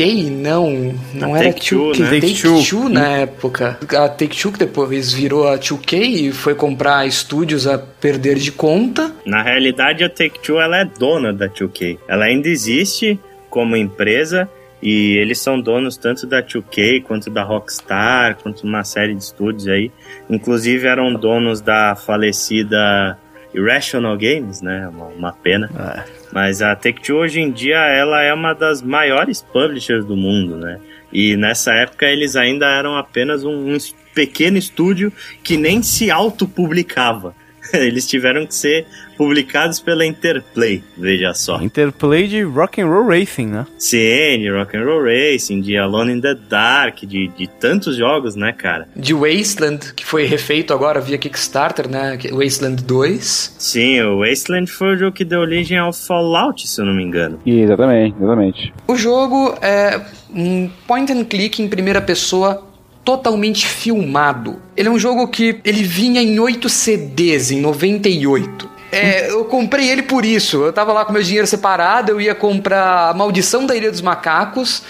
2K, 0.00 0.30
não, 0.30 0.94
não 1.14 1.34
A 1.34 1.38
era 1.38 1.52
Take-Two, 1.52 1.92
2K, 1.92 2.00
né? 2.00 2.20
Take-Two. 2.20 2.88
na 2.88 3.08
época. 3.08 3.78
A 3.96 4.08
Take-Two 4.08 4.52
que 4.52 4.58
depois 4.58 5.12
virou 5.12 5.48
a 5.48 5.58
2K 5.58 5.98
e 6.00 6.32
foi 6.32 6.54
comprar 6.54 7.06
estúdios 7.06 7.66
a 7.66 7.78
perder 7.78 8.36
de 8.36 8.52
conta. 8.52 9.12
Na 9.24 9.42
realidade, 9.42 10.02
a 10.02 10.08
Take-Two 10.08 10.60
ela 10.60 10.80
é 10.80 10.84
dona 10.84 11.32
da 11.32 11.48
2K. 11.48 11.98
Ela 12.08 12.24
ainda 12.24 12.48
existe 12.48 13.18
como 13.48 13.76
empresa 13.76 14.48
e 14.82 15.16
eles 15.18 15.38
são 15.38 15.60
donos 15.60 15.96
tanto 15.96 16.26
da 16.26 16.42
2K 16.42 17.02
quanto 17.02 17.28
da 17.28 17.42
Rockstar, 17.42 18.38
quanto 18.42 18.62
uma 18.62 18.82
série 18.84 19.14
de 19.14 19.22
estúdios 19.22 19.68
aí. 19.68 19.90
Inclusive 20.28 20.86
eram 20.86 21.12
donos 21.12 21.60
da 21.60 21.94
falecida 21.94 23.18
Irrational 23.54 24.16
Games, 24.16 24.62
né? 24.62 24.88
Uma, 24.88 25.06
uma 25.06 25.32
pena. 25.32 25.70
É. 26.06 26.19
Mas 26.32 26.62
a 26.62 26.76
Take-Two 26.76 27.16
hoje 27.16 27.40
em 27.40 27.50
dia 27.50 27.78
ela 27.78 28.22
é 28.22 28.32
uma 28.32 28.54
das 28.54 28.82
maiores 28.82 29.42
publishers 29.42 30.04
do 30.04 30.16
mundo, 30.16 30.56
né? 30.56 30.78
E 31.12 31.36
nessa 31.36 31.72
época 31.72 32.06
eles 32.06 32.36
ainda 32.36 32.66
eram 32.66 32.96
apenas 32.96 33.44
um, 33.44 33.74
um 33.74 33.78
pequeno 34.14 34.56
estúdio 34.56 35.12
que 35.42 35.56
nem 35.56 35.82
se 35.82 36.10
autopublicava. 36.10 37.34
Eles 37.78 38.06
tiveram 38.06 38.46
que 38.46 38.54
ser 38.54 38.86
publicados 39.16 39.78
pela 39.80 40.06
Interplay, 40.06 40.82
veja 40.96 41.34
só. 41.34 41.60
Interplay 41.60 42.26
de 42.26 42.42
Rock'n'Roll 42.42 43.06
Racing, 43.06 43.46
né? 43.48 43.66
CN, 43.78 44.38
de 44.38 44.50
Rock'n'Roll 44.50 45.04
Racing, 45.04 45.60
de 45.60 45.76
Alone 45.76 46.14
in 46.14 46.20
the 46.22 46.34
Dark, 46.34 47.04
de, 47.04 47.28
de 47.28 47.46
tantos 47.46 47.96
jogos, 47.96 48.34
né, 48.34 48.52
cara? 48.52 48.88
De 48.96 49.12
Wasteland, 49.12 49.92
que 49.94 50.06
foi 50.06 50.24
refeito 50.24 50.72
agora 50.72 51.00
via 51.00 51.18
Kickstarter, 51.18 51.86
né? 51.86 52.18
Wasteland 52.32 52.82
2. 52.82 53.56
Sim, 53.58 54.00
o 54.00 54.20
Wasteland 54.20 54.70
foi 54.70 54.94
o 54.94 54.96
jogo 54.96 55.12
que 55.12 55.24
deu 55.24 55.40
origem 55.40 55.76
ao 55.76 55.92
Fallout, 55.92 56.66
se 56.66 56.80
eu 56.80 56.86
não 56.86 56.94
me 56.94 57.02
engano. 57.02 57.38
Exatamente, 57.44 58.16
exatamente. 58.16 58.72
O 58.88 58.96
jogo 58.96 59.54
é 59.60 60.00
um 60.34 60.70
point 60.86 61.12
and 61.12 61.24
click 61.24 61.62
em 61.62 61.68
primeira 61.68 62.00
pessoa 62.00 62.69
totalmente 63.04 63.66
filmado. 63.66 64.60
Ele 64.76 64.88
é 64.88 64.90
um 64.90 64.98
jogo 64.98 65.26
que 65.28 65.60
ele 65.64 65.82
vinha 65.82 66.22
em 66.22 66.38
8 66.38 66.68
CDs 66.68 67.50
em 67.50 67.60
98. 67.60 68.70
É, 68.92 69.30
eu 69.30 69.44
comprei 69.44 69.88
ele 69.88 70.02
por 70.02 70.24
isso. 70.24 70.64
Eu 70.64 70.72
tava 70.72 70.92
lá 70.92 71.04
com 71.04 71.12
meu 71.12 71.22
dinheiro 71.22 71.46
separado, 71.46 72.12
eu 72.12 72.20
ia 72.20 72.34
comprar 72.34 73.10
A 73.10 73.14
Maldição 73.14 73.64
da 73.64 73.76
Ilha 73.76 73.90
dos 73.90 74.00
Macacos. 74.00 74.82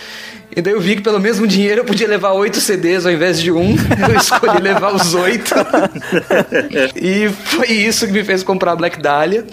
E 0.55 0.61
daí 0.61 0.73
eu 0.73 0.81
vi 0.81 0.97
que 0.97 1.03
pelo 1.03 1.21
mesmo 1.21 1.47
dinheiro 1.47 1.81
eu 1.81 1.85
podia 1.85 2.09
levar 2.09 2.33
oito 2.33 2.61
CDs 2.61 3.07
ao 3.07 3.13
invés 3.13 3.41
de 3.41 3.53
um. 3.53 3.77
Eu 4.11 4.19
escolhi 4.19 4.61
levar 4.61 4.95
os 4.95 5.15
oito. 5.15 5.55
e 6.97 7.29
foi 7.29 7.69
isso 7.69 8.07
que 8.07 8.13
me 8.13 8.25
fez 8.25 8.43
comprar 8.43 8.75
Black 8.75 9.01
Dahlia. 9.01 9.47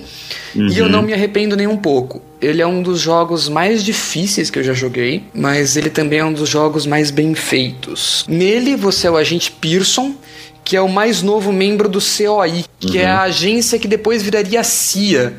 E 0.56 0.78
eu 0.80 0.90
não 0.90 1.04
me 1.04 1.14
arrependo 1.14 1.56
nem 1.56 1.68
um 1.68 1.78
pouco. 1.78 2.22
Ele 2.42 2.62
é 2.62 2.68
um 2.68 2.82
dos 2.82 3.00
jogos 3.00 3.48
mais 3.48 3.84
difíceis 3.84 4.50
que 4.50 4.58
eu 4.58 4.64
já 4.64 4.74
joguei, 4.74 5.24
mas 5.34 5.76
ele 5.76 5.90
também 5.90 6.20
é 6.20 6.26
um 6.26 6.34
dos 6.34 6.50
jogos 6.50 6.88
mais 6.88 7.12
bem 7.12 7.36
feitos. 7.36 8.26
Nele 8.28 8.76
você 8.76 9.06
é 9.06 9.12
o 9.12 9.18
agente 9.18 9.52
Pearson, 9.52 10.16
que 10.64 10.76
é 10.76 10.82
o 10.82 10.90
mais 10.90 11.22
novo 11.22 11.52
membro 11.54 11.88
do 11.88 12.00
COI, 12.00 12.66
que 12.80 12.98
é 12.98 13.06
a 13.06 13.22
agência 13.22 13.78
que 13.78 13.88
depois 13.88 14.24
viraria 14.24 14.60
a 14.60 14.64
CIA. 14.64 15.34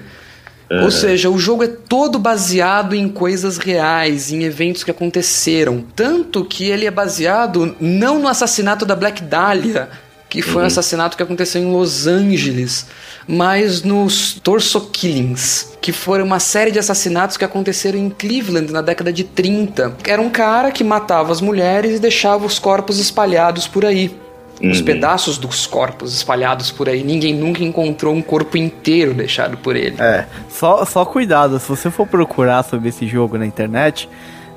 Ou 0.70 0.90
seja, 0.90 1.31
o 1.31 1.38
jogo 1.38 1.64
é 1.64 1.68
todo 1.68 2.18
baseado 2.18 2.94
em 2.94 3.09
coisas 3.09 3.57
reais, 3.57 4.31
em 4.31 4.44
eventos 4.44 4.85
que 4.85 4.90
aconteceram. 4.90 5.83
Tanto 5.96 6.44
que 6.44 6.66
ele 6.66 6.85
é 6.87 6.90
baseado 6.90 7.74
não 7.81 8.18
no 8.18 8.28
assassinato 8.28 8.85
da 8.85 8.94
Black 8.94 9.22
Dahlia, 9.22 9.88
que 10.28 10.42
foi 10.42 10.62
um 10.62 10.66
assassinato 10.66 11.16
que 11.16 11.22
aconteceu 11.22 11.62
em 11.62 11.72
Los 11.72 12.07
Angeles, 12.07 12.87
mas 13.26 13.83
nos 13.83 14.35
Torso 14.35 14.83
Killings, 14.90 15.72
que 15.81 15.90
foram 15.90 16.26
uma 16.26 16.38
série 16.38 16.70
de 16.70 16.78
assassinatos 16.78 17.38
que 17.38 17.44
aconteceram 17.44 17.98
em 17.98 18.11
Cleveland 18.11 18.70
na 18.70 18.83
década 18.83 19.11
de 19.11 19.24
30. 19.24 19.96
Era 20.07 20.20
um 20.20 20.28
cara 20.28 20.70
que 20.70 20.85
matava 20.85 21.33
as 21.33 21.40
mulheres 21.40 21.96
e 21.96 21.98
deixava 21.98 22.44
os 22.44 22.59
corpos 22.59 22.98
espalhados 22.98 23.66
por 23.66 23.87
aí. 23.87 24.14
Os 24.62 24.81
pedaços 24.81 25.38
dos 25.38 25.66
corpos 25.66 26.14
espalhados 26.14 26.71
por 26.71 26.88
aí. 26.88 27.05
Ninguém 27.05 27.35
nunca 27.35 27.62
encontrou 27.62 28.14
um 28.14 28.23
corpo 28.23 28.57
inteiro 28.57 29.14
deixado 29.14 29.57
por 29.57 29.77
ele. 29.77 29.97
É, 30.01 30.27
só, 30.49 30.85
só 30.85 31.05
cuidado, 31.05 31.59
se 31.59 31.68
você 31.68 31.90
for 31.90 32.07
procurar 32.07 32.64
sobre 32.64 32.88
esse 32.88 33.07
jogo 33.07 33.38
na 33.38 33.47
internet, 33.47 34.09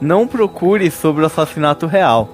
não 0.02 0.28
procure 0.28 0.90
sobre 0.90 1.24
o 1.24 1.26
assassinato 1.28 1.86
real. 1.86 2.30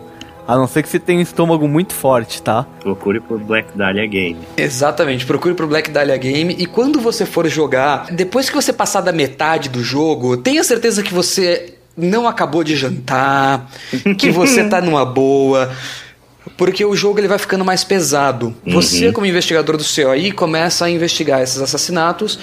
A 0.47 0.56
não 0.56 0.65
ser 0.65 0.82
que 0.82 0.88
você 0.88 0.97
tenha 0.97 1.19
um 1.19 1.21
estômago 1.21 1.67
muito 1.67 1.93
forte, 1.93 2.41
tá? 2.41 2.65
Procure 2.80 3.19
por 3.19 3.38
Black 3.38 3.77
Dahlia 3.77 4.08
Game. 4.08 4.39
Exatamente, 4.56 5.25
procure 5.25 5.53
pro 5.53 5.67
Black 5.67 5.91
Dahlia 5.91 6.15
Game 6.15 6.56
e 6.58 6.65
quando 6.65 7.01
você 7.01 7.25
for 7.25 7.45
jogar, 7.49 8.08
depois 8.12 8.49
que 8.49 8.56
você 8.56 8.71
passar 8.71 9.01
da 9.01 9.12
metade 9.12 9.67
do 9.67 9.84
jogo, 9.84 10.38
tenha 10.38 10.63
certeza 10.63 11.03
que 11.03 11.13
você 11.13 11.73
não 11.97 12.25
acabou 12.25 12.63
de 12.63 12.77
jantar, 12.77 13.69
que 14.17 14.32
você 14.32 14.63
tá 14.69 14.80
numa 14.80 15.03
boa. 15.03 15.69
Porque 16.55 16.86
o 16.86 16.95
jogo 16.95 17.19
ele 17.19 17.27
vai 17.27 17.38
ficando 17.38 17.65
mais 17.65 17.83
pesado. 17.83 18.55
Você, 18.65 19.12
como 19.12 19.25
investigador 19.25 19.77
do 19.77 19.83
COI, 19.83 20.31
começa 20.31 20.86
a 20.86 20.89
investigar 20.89 21.41
esses 21.41 21.60
assassinatos 21.60 22.39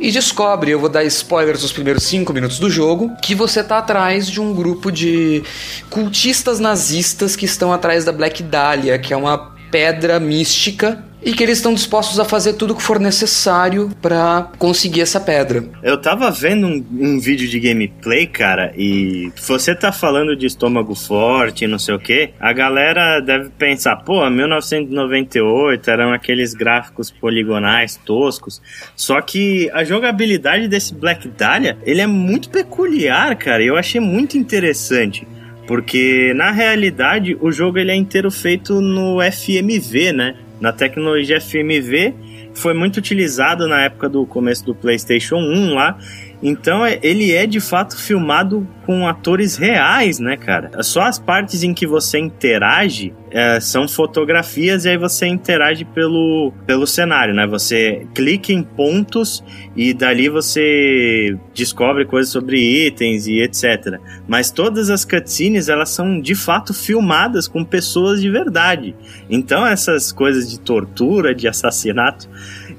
e 0.00 0.10
descobre, 0.10 0.72
eu 0.72 0.80
vou 0.80 0.88
dar 0.88 1.04
spoilers 1.04 1.60
dos 1.60 1.72
primeiros 1.72 2.02
cinco 2.02 2.32
minutos 2.32 2.58
do 2.58 2.68
jogo, 2.68 3.14
que 3.22 3.34
você 3.34 3.62
tá 3.62 3.78
atrás 3.78 4.26
de 4.26 4.40
um 4.40 4.52
grupo 4.52 4.90
de 4.90 5.44
cultistas 5.88 6.58
nazistas 6.58 7.36
que 7.36 7.44
estão 7.44 7.72
atrás 7.72 8.04
da 8.04 8.10
Black 8.10 8.42
Dahlia, 8.42 8.98
que 8.98 9.12
é 9.12 9.16
uma 9.16 9.52
pedra 9.70 10.18
mística 10.18 11.04
e 11.24 11.32
que 11.32 11.42
eles 11.42 11.58
estão 11.58 11.74
dispostos 11.74 12.18
a 12.18 12.24
fazer 12.24 12.54
tudo 12.54 12.72
o 12.72 12.76
que 12.76 12.82
for 12.82 12.98
necessário 12.98 13.90
para 14.00 14.50
conseguir 14.58 15.00
essa 15.00 15.20
pedra. 15.20 15.64
Eu 15.82 15.96
tava 15.96 16.30
vendo 16.30 16.66
um, 16.66 16.84
um 16.92 17.20
vídeo 17.20 17.48
de 17.48 17.58
gameplay, 17.60 18.26
cara, 18.26 18.72
e 18.76 19.32
você 19.46 19.74
tá 19.74 19.92
falando 19.92 20.36
de 20.36 20.46
estômago 20.46 20.94
forte 20.94 21.66
não 21.66 21.78
sei 21.78 21.94
o 21.94 21.98
que, 21.98 22.30
a 22.40 22.52
galera 22.52 23.20
deve 23.20 23.50
pensar, 23.50 23.96
pô, 23.96 24.28
1998 24.28 25.90
eram 25.90 26.12
aqueles 26.12 26.54
gráficos 26.54 27.10
poligonais 27.10 27.96
toscos, 27.96 28.60
só 28.96 29.20
que 29.20 29.70
a 29.72 29.84
jogabilidade 29.84 30.68
desse 30.68 30.94
Black 30.94 31.28
Dahlia, 31.28 31.78
ele 31.84 32.00
é 32.00 32.06
muito 32.06 32.50
peculiar, 32.50 33.36
cara, 33.36 33.62
eu 33.62 33.76
achei 33.76 34.00
muito 34.00 34.36
interessante. 34.36 35.26
Porque 35.66 36.34
na 36.34 36.50
realidade 36.50 37.36
o 37.40 37.52
jogo 37.52 37.78
ele 37.78 37.92
é 37.92 37.94
inteiro 37.94 38.30
feito 38.30 38.80
no 38.80 39.18
FMV, 39.22 40.12
né? 40.12 40.34
Na 40.62 40.72
tecnologia 40.72 41.40
FMV 41.40 42.14
foi 42.54 42.72
muito 42.72 42.98
utilizado 42.98 43.66
na 43.66 43.82
época 43.82 44.08
do 44.08 44.24
começo 44.24 44.64
do 44.64 44.72
PlayStation 44.72 45.34
1 45.38 45.74
lá. 45.74 45.98
Então 46.42 46.84
é- 46.84 46.98
ele 47.02 47.32
é 47.32 47.46
de 47.46 47.60
fato 47.60 47.96
filmado 47.96 48.66
com 48.84 49.06
atores 49.06 49.56
reais, 49.56 50.18
né, 50.18 50.36
cara? 50.36 50.82
Só 50.82 51.02
as 51.02 51.18
partes 51.18 51.62
em 51.62 51.72
que 51.72 51.86
você 51.86 52.18
interage 52.18 53.14
é, 53.30 53.60
são 53.60 53.88
fotografias 53.88 54.84
e 54.84 54.90
aí 54.90 54.98
você 54.98 55.26
interage 55.26 55.84
pelo, 55.84 56.52
pelo 56.66 56.86
cenário, 56.86 57.32
né? 57.32 57.46
Você 57.46 58.06
clica 58.12 58.52
em 58.52 58.62
pontos 58.62 59.42
e 59.74 59.94
dali 59.94 60.28
você 60.28 61.34
descobre 61.54 62.04
coisas 62.04 62.30
sobre 62.30 62.58
itens 62.86 63.26
e 63.26 63.40
etc. 63.40 63.98
Mas 64.28 64.50
todas 64.50 64.90
as 64.90 65.04
cutscenes 65.04 65.68
elas 65.68 65.90
são 65.90 66.20
de 66.20 66.34
fato 66.34 66.74
filmadas 66.74 67.48
com 67.48 67.64
pessoas 67.64 68.20
de 68.20 68.28
verdade. 68.28 68.94
Então 69.30 69.66
essas 69.66 70.12
coisas 70.12 70.50
de 70.50 70.60
tortura, 70.60 71.34
de 71.34 71.48
assassinato, 71.48 72.28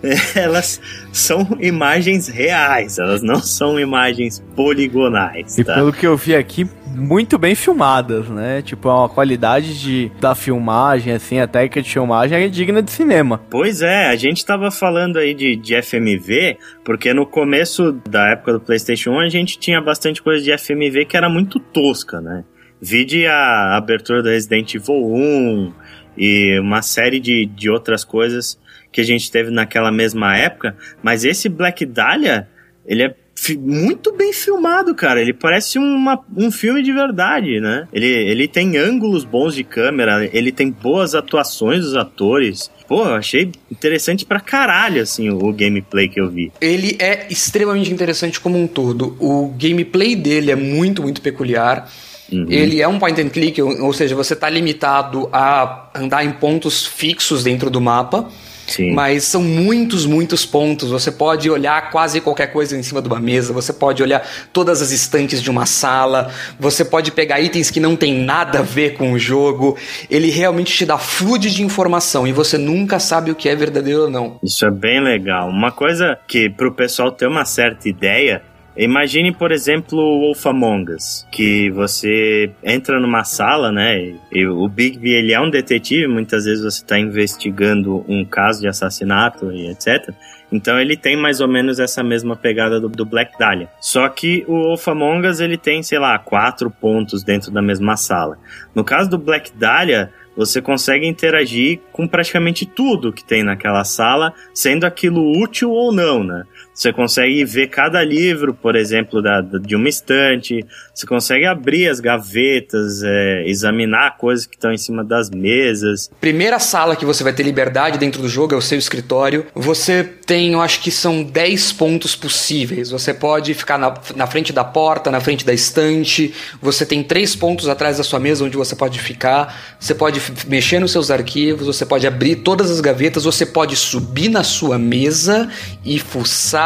elas 0.36 0.82
são 1.12 1.58
imagens 1.60 2.28
reais, 2.28 3.00
elas 3.00 3.22
não 3.22 3.38
são 3.40 3.80
imagens 3.80 4.44
poligonais, 4.56 5.58
E 5.58 5.64
tá? 5.64 5.76
pelo 5.76 5.94
que 5.94 6.06
eu 6.06 6.18
vi 6.18 6.36
aqui, 6.36 6.68
muito 6.94 7.38
bem 7.38 7.56
filmadas, 7.56 8.28
né? 8.28 8.62
Tipo, 8.62 8.90
uma 8.90 9.08
qualidade 9.08 9.80
de, 9.80 10.12
da 10.20 10.36
filmagem, 10.36 11.14
assim, 11.14 11.40
a 11.40 11.48
técnica 11.48 11.82
de 11.82 11.90
filmagem 11.90 12.44
é 12.44 12.48
digna 12.50 12.82
de 12.82 12.92
cinema. 12.92 13.42
Pois 13.50 13.82
é, 13.82 14.08
a 14.08 14.16
gente 14.16 14.46
tava 14.46 14.70
falando 14.70 15.18
aí 15.18 15.34
de, 15.34 15.56
de 15.56 15.82
FMV, 15.82 16.58
porque 16.84 17.14
no 17.14 17.26
começo 17.26 17.94
da 18.10 18.30
época 18.32 18.54
do 18.54 18.60
PlayStation 18.60 19.12
1 19.12 19.20
a 19.20 19.30
gente 19.30 19.58
tinha 19.58 19.82
bastante 19.82 20.22
coisa 20.22 20.44
de 20.44 20.56
FMV 20.58 21.06
que 21.06 21.16
era 21.16 21.30
muito 21.30 21.60
tosca, 21.60 22.20
né? 22.20 22.44
Vide 22.82 23.26
a 23.26 23.78
abertura 23.78 24.22
do 24.22 24.28
Resident 24.28 24.76
Evil 24.76 25.06
1 25.06 25.74
e 26.18 26.60
uma 26.60 26.82
série 26.82 27.20
de, 27.20 27.46
de 27.46 27.70
outras 27.70 28.04
coisas 28.04 28.60
que 28.94 29.02
a 29.02 29.04
gente 29.04 29.30
teve 29.30 29.52
naquela 29.52 29.92
mesma 29.92 30.38
época, 30.38 30.78
mas 31.02 31.26
esse 31.26 31.50
Black 31.50 31.86
Dahlia, 31.86 32.48
ele 32.86 33.04
é 33.04 33.16
muito 33.58 34.14
bem 34.14 34.32
filmado, 34.32 34.94
cara. 34.96 35.20
Ele 35.20 35.34
parece 35.34 35.78
uma, 35.78 36.20
um 36.38 36.52
filme 36.52 36.82
de 36.82 36.94
verdade, 36.94 37.60
né? 37.60 37.88
Ele, 37.92 38.08
ele 38.08 38.48
tem 38.48 38.78
ângulos 38.78 39.26
bons 39.26 39.56
de 39.56 39.64
câmera, 39.64 40.30
ele 40.32 40.52
tem 40.52 40.70
boas 40.70 41.16
atuações 41.16 41.82
dos 41.82 41.96
atores. 41.96 42.72
Pô, 42.88 43.06
eu 43.06 43.16
achei 43.16 43.52
interessante 43.72 44.26
pra 44.26 44.40
caralho, 44.40 45.02
assim, 45.02 45.30
o, 45.30 45.44
o 45.46 45.52
gameplay 45.52 46.08
que 46.08 46.22
eu 46.22 46.30
vi. 46.30 46.52
Ele 46.62 46.96
é 47.00 47.28
extremamente 47.30 47.92
interessante 47.92 48.40
como 48.40 48.58
um 48.58 48.68
todo. 48.68 49.18
O 49.20 49.54
gameplay 49.58 50.16
dele 50.16 50.52
é 50.52 50.56
muito, 50.56 51.02
muito 51.02 51.22
peculiar. 51.22 51.90
Uhum. 52.32 52.46
Ele 52.50 52.82
é 52.82 52.88
um 52.88 53.00
point 53.00 53.20
and 53.20 53.30
click, 53.30 53.62
ou, 53.62 53.86
ou 53.86 53.94
seja, 53.94 54.16
você 54.16 54.34
está 54.34 54.50
limitado 54.50 55.28
a 55.34 55.90
andar 55.96 56.24
em 56.24 56.32
pontos 56.32 56.86
fixos 56.86 57.44
dentro 57.44 57.70
do 57.70 57.82
mapa. 57.82 58.30
Sim. 58.68 58.94
Mas 58.94 59.26
são 59.26 59.42
muitos, 59.42 60.06
muitos 60.06 60.46
pontos. 60.46 60.90
Você 60.90 61.12
pode 61.12 61.50
olhar 61.50 61.92
quase 61.92 62.22
qualquer 62.22 62.48
coisa 62.48 62.78
em 62.78 62.84
cima 62.84 63.02
de 63.02 63.08
uma 63.08 63.20
mesa, 63.20 63.54
você 63.54 63.74
pode 63.74 64.02
olhar 64.02 64.26
todas 64.52 64.82
as 64.82 64.92
estantes 64.92 65.42
de 65.42 65.50
uma 65.50 65.66
sala, 65.66 66.32
você 66.60 66.84
pode 66.86 67.12
pegar 67.12 67.42
itens 67.42 67.70
que 67.70 67.80
não 67.80 67.96
tem 67.96 68.14
nada 68.14 68.60
a 68.60 68.62
ver 68.62 68.94
com 68.94 69.12
o 69.14 69.20
jogo. 69.20 69.78
Ele 70.10 70.30
realmente 70.30 70.74
te 70.74 70.86
dá 70.86 70.98
fluide 70.98 71.52
de 71.52 71.64
informação 71.64 72.28
e 72.28 72.32
você 72.32 72.58
nunca 72.58 73.00
sabe 73.00 73.32
o 73.32 73.36
que 73.36 73.50
é 73.50 73.56
verdadeiro 73.56 74.04
ou 74.04 74.10
não. 74.10 74.40
Isso 74.42 74.66
é 74.66 74.72
bem 74.72 75.02
legal. 75.02 75.50
Uma 75.50 75.72
coisa 75.72 76.18
que 76.28 76.50
para 76.50 76.68
o 76.68 76.74
pessoal 76.74 77.12
ter 77.12 77.28
uma 77.28 77.46
certa 77.46 77.90
ideia 77.90 78.42
Imagine, 78.76 79.32
por 79.32 79.52
exemplo, 79.52 80.00
o 80.00 80.20
Wolf 80.22 80.46
Among 80.48 80.94
Us, 80.94 81.28
que 81.32 81.70
você 81.70 82.52
entra 82.64 83.00
numa 83.00 83.24
sala, 83.24 83.72
né? 83.72 84.16
E 84.32 84.48
o 84.48 84.68
Bigby, 84.68 85.12
ele 85.12 85.32
é 85.32 85.40
um 85.40 85.50
detetive, 85.50 86.08
muitas 86.08 86.46
vezes 86.46 86.64
você 86.64 86.82
está 86.82 86.98
investigando 86.98 88.04
um 88.08 88.26
caso 88.26 88.62
de 88.62 88.68
assassinato 88.68 89.52
e 89.52 89.70
etc. 89.70 90.10
Então 90.52 90.80
ele 90.80 90.96
tem 90.98 91.16
mais 91.16 91.40
ou 91.40 91.48
menos 91.48 91.80
essa 91.80 92.04
mesma 92.04 92.36
pegada 92.36 92.80
do, 92.80 92.88
do 92.88 93.06
Black 93.06 93.38
Dahlia. 93.38 93.70
Só 93.80 94.08
que 94.10 94.44
o 94.48 94.54
Wolf 94.54 94.88
Among 94.88 95.28
Us, 95.28 95.40
ele 95.40 95.58
tem, 95.58 95.82
sei 95.82 96.00
lá, 96.00 96.18
quatro 96.18 96.70
pontos 96.70 97.24
dentro 97.24 97.52
da 97.52 97.62
mesma 97.62 97.96
sala. 97.96 98.38
No 98.74 98.84
caso 98.84 99.10
do 99.10 99.18
Black 99.18 99.52
Dahlia, 99.56 100.12
você 100.36 100.62
consegue 100.62 101.08
interagir 101.08 101.80
com 101.92 102.08
praticamente 102.08 102.66
tudo 102.66 103.14
que 103.14 103.24
tem 103.24 103.44
naquela 103.44 103.84
sala, 103.84 104.34
sendo 104.54 104.86
aquilo 104.86 105.42
útil 105.42 105.72
ou 105.72 105.92
não, 105.92 106.24
né? 106.24 106.44
Você 106.74 106.92
consegue 106.92 107.46
ver 107.46 107.68
cada 107.68 108.04
livro, 108.04 108.54
por 108.54 108.76
exemplo, 108.76 109.22
da, 109.22 109.42
de 109.42 109.76
uma 109.76 109.88
estante. 109.88 110.66
Você 110.94 111.06
consegue 111.06 111.46
abrir 111.46 111.88
as 111.88 112.00
gavetas, 112.00 113.04
é, 113.04 113.44
examinar 113.48 114.18
coisas 114.18 114.48
que 114.48 114.56
estão 114.56 114.74
em 114.74 114.78
cima 114.78 115.04
das 115.04 115.30
mesas. 115.30 116.10
Primeira 116.20 116.58
sala 116.58 116.96
que 116.96 117.06
você 117.06 117.24
vai 117.24 117.32
ter 117.32 117.44
liberdade 117.44 118.00
dentro 118.00 118.22
do 118.22 118.28
jogo 118.28 118.56
é 118.56 118.58
o 118.58 118.62
seu 118.62 118.78
escritório. 118.78 119.46
Você 119.54 120.04
tem, 120.04 120.54
eu 120.54 120.62
acho 120.62 120.82
que 120.82 120.90
são 120.90 121.24
10 121.24 121.74
pontos 121.74 122.16
possíveis. 122.16 122.90
Você 122.90 123.14
pode 123.14 123.54
ficar 123.54 123.78
na, 123.78 123.94
na 124.16 124.26
frente 124.26 124.52
da 124.52 124.64
porta, 124.64 125.12
na 125.12 125.22
frente 125.22 125.46
da 125.46 125.54
estante. 125.54 126.34
Você 126.60 126.86
tem 126.88 127.04
três 127.04 127.36
pontos 127.36 127.70
atrás 127.70 127.98
da 127.98 128.04
sua 128.04 128.20
mesa 128.20 128.44
onde 128.44 128.58
você 128.58 128.76
pode 128.76 129.00
ficar. 129.00 129.76
Você 129.80 129.94
pode 129.94 130.20
mexer 130.48 130.80
nos 130.80 130.92
seus 130.92 131.12
arquivos. 131.12 131.68
Você 131.68 131.86
pode 131.86 132.08
abrir 132.08 132.38
todas 132.38 132.72
as 132.72 132.82
gavetas. 132.82 133.26
Você 133.26 133.46
pode 133.46 133.76
subir 133.76 134.30
na 134.30 134.44
sua 134.44 134.80
mesa 134.80 135.50
e 135.86 136.00
fuçar 136.00 136.63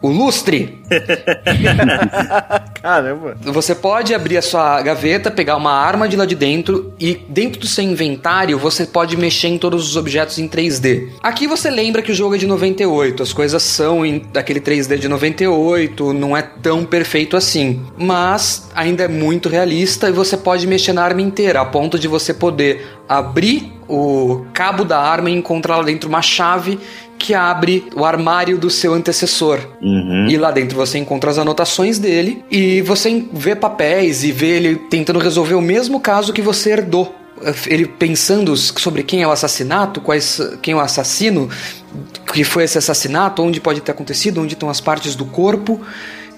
o 0.00 0.08
lustre. 0.08 0.78
Caramba. 2.80 3.36
Você 3.42 3.74
pode 3.74 4.14
abrir 4.14 4.36
a 4.36 4.42
sua 4.42 4.80
gaveta, 4.80 5.30
pegar 5.30 5.56
uma 5.56 5.72
arma 5.72 6.08
de 6.08 6.16
lá 6.16 6.24
de 6.24 6.36
dentro 6.36 6.94
e 7.00 7.14
dentro 7.28 7.60
do 7.60 7.66
seu 7.66 7.82
inventário 7.82 8.58
você 8.58 8.86
pode 8.86 9.16
mexer 9.16 9.48
em 9.48 9.58
todos 9.58 9.88
os 9.88 9.96
objetos 9.96 10.38
em 10.38 10.48
3D. 10.48 11.08
Aqui 11.20 11.48
você 11.48 11.68
lembra 11.68 12.00
que 12.00 12.12
o 12.12 12.14
jogo 12.14 12.36
é 12.36 12.38
de 12.38 12.46
98, 12.46 13.22
as 13.22 13.32
coisas 13.32 13.62
são 13.62 14.06
em 14.06 14.20
daquele 14.32 14.60
3D 14.60 14.98
de 14.98 15.08
98, 15.08 16.12
não 16.12 16.36
é 16.36 16.42
tão 16.42 16.84
perfeito 16.84 17.36
assim, 17.36 17.84
mas 17.96 18.70
ainda 18.74 19.04
é 19.04 19.08
muito 19.08 19.48
realista 19.48 20.08
e 20.08 20.12
você 20.12 20.36
pode 20.36 20.66
mexer 20.66 20.92
na 20.92 21.02
arma 21.02 21.20
inteira, 21.20 21.60
a 21.60 21.64
ponto 21.64 21.98
de 21.98 22.06
você 22.06 22.32
poder 22.32 22.86
abrir 23.08 23.72
o 23.88 24.46
cabo 24.52 24.84
da 24.84 25.00
arma 25.00 25.30
e 25.30 25.32
encontrar 25.32 25.78
lá 25.78 25.82
dentro 25.82 26.08
uma 26.08 26.22
chave 26.22 26.78
que 27.18 27.34
abre 27.34 27.88
o 27.94 28.04
armário 28.04 28.56
do 28.56 28.70
seu 28.70 28.94
antecessor. 28.94 29.60
Uhum. 29.82 30.26
E 30.28 30.36
lá 30.36 30.50
dentro 30.50 30.76
você 30.76 30.98
encontra 30.98 31.30
as 31.30 31.38
anotações 31.38 31.98
dele 31.98 32.44
e 32.50 32.80
você 32.82 33.24
vê 33.32 33.54
papéis 33.54 34.24
e 34.24 34.32
vê 34.32 34.56
ele 34.56 34.76
tentando 34.76 35.18
resolver 35.18 35.54
o 35.54 35.60
mesmo 35.60 36.00
caso 36.00 36.32
que 36.32 36.40
você 36.40 36.70
herdou. 36.70 37.14
Ele 37.66 37.86
pensando 37.86 38.56
sobre 38.56 39.02
quem 39.02 39.22
é 39.22 39.28
o 39.28 39.30
assassinato, 39.30 40.00
quais, 40.00 40.40
quem 40.60 40.72
é 40.72 40.76
o 40.76 40.80
assassino, 40.80 41.48
que 42.32 42.42
foi 42.42 42.64
esse 42.64 42.78
assassinato, 42.78 43.42
onde 43.42 43.60
pode 43.60 43.80
ter 43.80 43.92
acontecido, 43.92 44.40
onde 44.40 44.54
estão 44.54 44.68
as 44.68 44.80
partes 44.80 45.14
do 45.14 45.24
corpo 45.24 45.80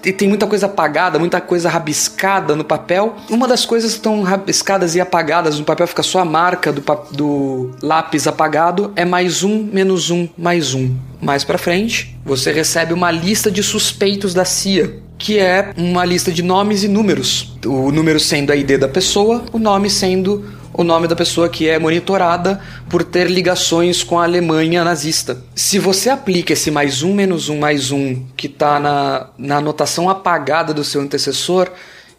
tem 0.01 0.27
muita 0.27 0.47
coisa 0.47 0.65
apagada, 0.65 1.19
muita 1.19 1.39
coisa 1.39 1.69
rabiscada 1.69 2.55
no 2.55 2.63
papel. 2.63 3.15
Uma 3.29 3.47
das 3.47 3.65
coisas 3.65 3.91
que 3.91 3.97
estão 3.97 4.21
rabiscadas 4.23 4.95
e 4.95 5.01
apagadas 5.01 5.59
no 5.59 5.65
papel, 5.65 5.87
fica 5.87 6.03
só 6.03 6.19
a 6.19 6.25
marca 6.25 6.71
do, 6.71 6.81
do 7.11 7.71
lápis 7.81 8.27
apagado, 8.27 8.91
é 8.95 9.05
mais 9.05 9.43
um, 9.43 9.63
menos 9.63 10.09
um, 10.09 10.27
mais 10.37 10.73
um. 10.73 10.95
Mais 11.21 11.43
pra 11.43 11.57
frente, 11.57 12.17
você 12.25 12.51
recebe 12.51 12.93
uma 12.93 13.11
lista 13.11 13.51
de 13.51 13.61
suspeitos 13.61 14.33
da 14.33 14.43
CIA, 14.45 14.99
que 15.21 15.37
é 15.37 15.71
uma 15.77 16.03
lista 16.03 16.31
de 16.31 16.41
nomes 16.41 16.83
e 16.83 16.87
números. 16.87 17.55
O 17.63 17.91
número 17.91 18.19
sendo 18.19 18.51
a 18.51 18.55
ID 18.55 18.79
da 18.79 18.87
pessoa, 18.87 19.45
o 19.53 19.59
nome 19.59 19.89
sendo 19.89 20.43
o 20.73 20.83
nome 20.83 21.07
da 21.07 21.15
pessoa 21.15 21.49
que 21.49 21.67
é 21.67 21.77
monitorada 21.77 22.59
por 22.89 23.03
ter 23.03 23.29
ligações 23.29 24.03
com 24.03 24.17
a 24.17 24.23
Alemanha 24.23 24.83
nazista. 24.83 25.43
Se 25.53 25.77
você 25.77 26.09
aplica 26.09 26.53
esse 26.53 26.71
mais 26.71 27.03
um 27.03 27.13
menos 27.13 27.49
um 27.49 27.59
mais 27.59 27.91
um 27.91 28.23
que 28.35 28.47
está 28.47 28.79
na, 28.79 29.27
na 29.37 29.57
anotação 29.57 30.09
apagada 30.09 30.73
do 30.73 30.83
seu 30.83 31.01
antecessor, 31.01 31.69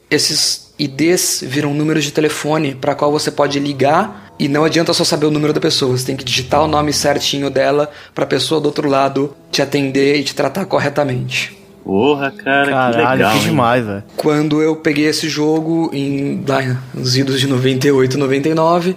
esses 0.09 0.73
IDs 0.79 1.43
viram 1.45 1.75
números 1.75 2.05
de 2.05 2.13
telefone 2.13 2.75
para 2.75 2.95
qual 2.95 3.11
você 3.11 3.31
pode 3.31 3.59
ligar 3.59 4.33
e 4.39 4.49
não 4.49 4.65
adianta 4.65 4.93
só 4.93 5.03
saber 5.03 5.27
o 5.27 5.31
número 5.31 5.53
da 5.53 5.61
pessoa, 5.61 5.97
você 5.97 6.07
tem 6.07 6.17
que 6.17 6.25
digitar 6.25 6.63
o 6.63 6.69
nome 6.69 6.93
certinho 6.93 7.51
dela 7.51 7.91
para 8.15 8.25
a 8.25 8.29
pessoa 8.29 8.61
do 8.61 8.67
outro 8.67 8.89
lado 8.89 9.35
te 9.51 9.61
atender 9.61 10.17
e 10.19 10.25
te 10.25 10.35
tratar 10.35 10.67
corretamente. 10.67 11.62
Porra, 11.85 12.31
cara, 12.31 12.71
Caralho, 12.71 12.95
que 12.95 13.13
legal. 13.13 13.39
Que 13.39 13.45
demais, 13.45 13.87
velho. 13.87 14.05
Quando 14.17 14.63
eu 14.63 14.77
peguei 14.77 15.07
esse 15.07 15.29
jogo 15.29 15.91
em 15.93 16.43
lá, 16.47 16.81
nos 16.95 17.17
idos 17.17 17.41
de 17.41 17.47
98, 17.47 18.17
99, 18.17 18.97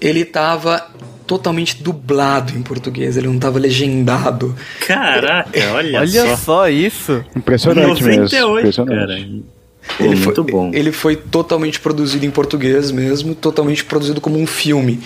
ele 0.00 0.24
tava 0.24 0.86
totalmente 1.26 1.82
dublado 1.82 2.56
em 2.56 2.62
português, 2.62 3.16
ele 3.16 3.26
não 3.26 3.38
tava 3.38 3.58
legendado. 3.58 4.54
Caraca, 4.86 5.50
olha, 5.74 6.00
olha 6.00 6.26
só. 6.28 6.36
só 6.36 6.68
isso. 6.68 7.24
Impressionante 7.34 8.02
98, 8.02 8.30
mesmo. 8.30 8.58
Impressionante. 8.58 9.06
Cara. 9.06 9.55
Pô, 9.98 10.04
ele 10.04 10.16
muito 10.16 10.42
foi, 10.42 10.52
bom. 10.52 10.70
Ele 10.74 10.92
foi 10.92 11.16
totalmente 11.16 11.80
produzido 11.80 12.26
em 12.26 12.30
português 12.30 12.90
mesmo, 12.90 13.34
totalmente 13.34 13.84
produzido 13.84 14.20
como 14.20 14.38
um 14.38 14.46
filme 14.46 15.00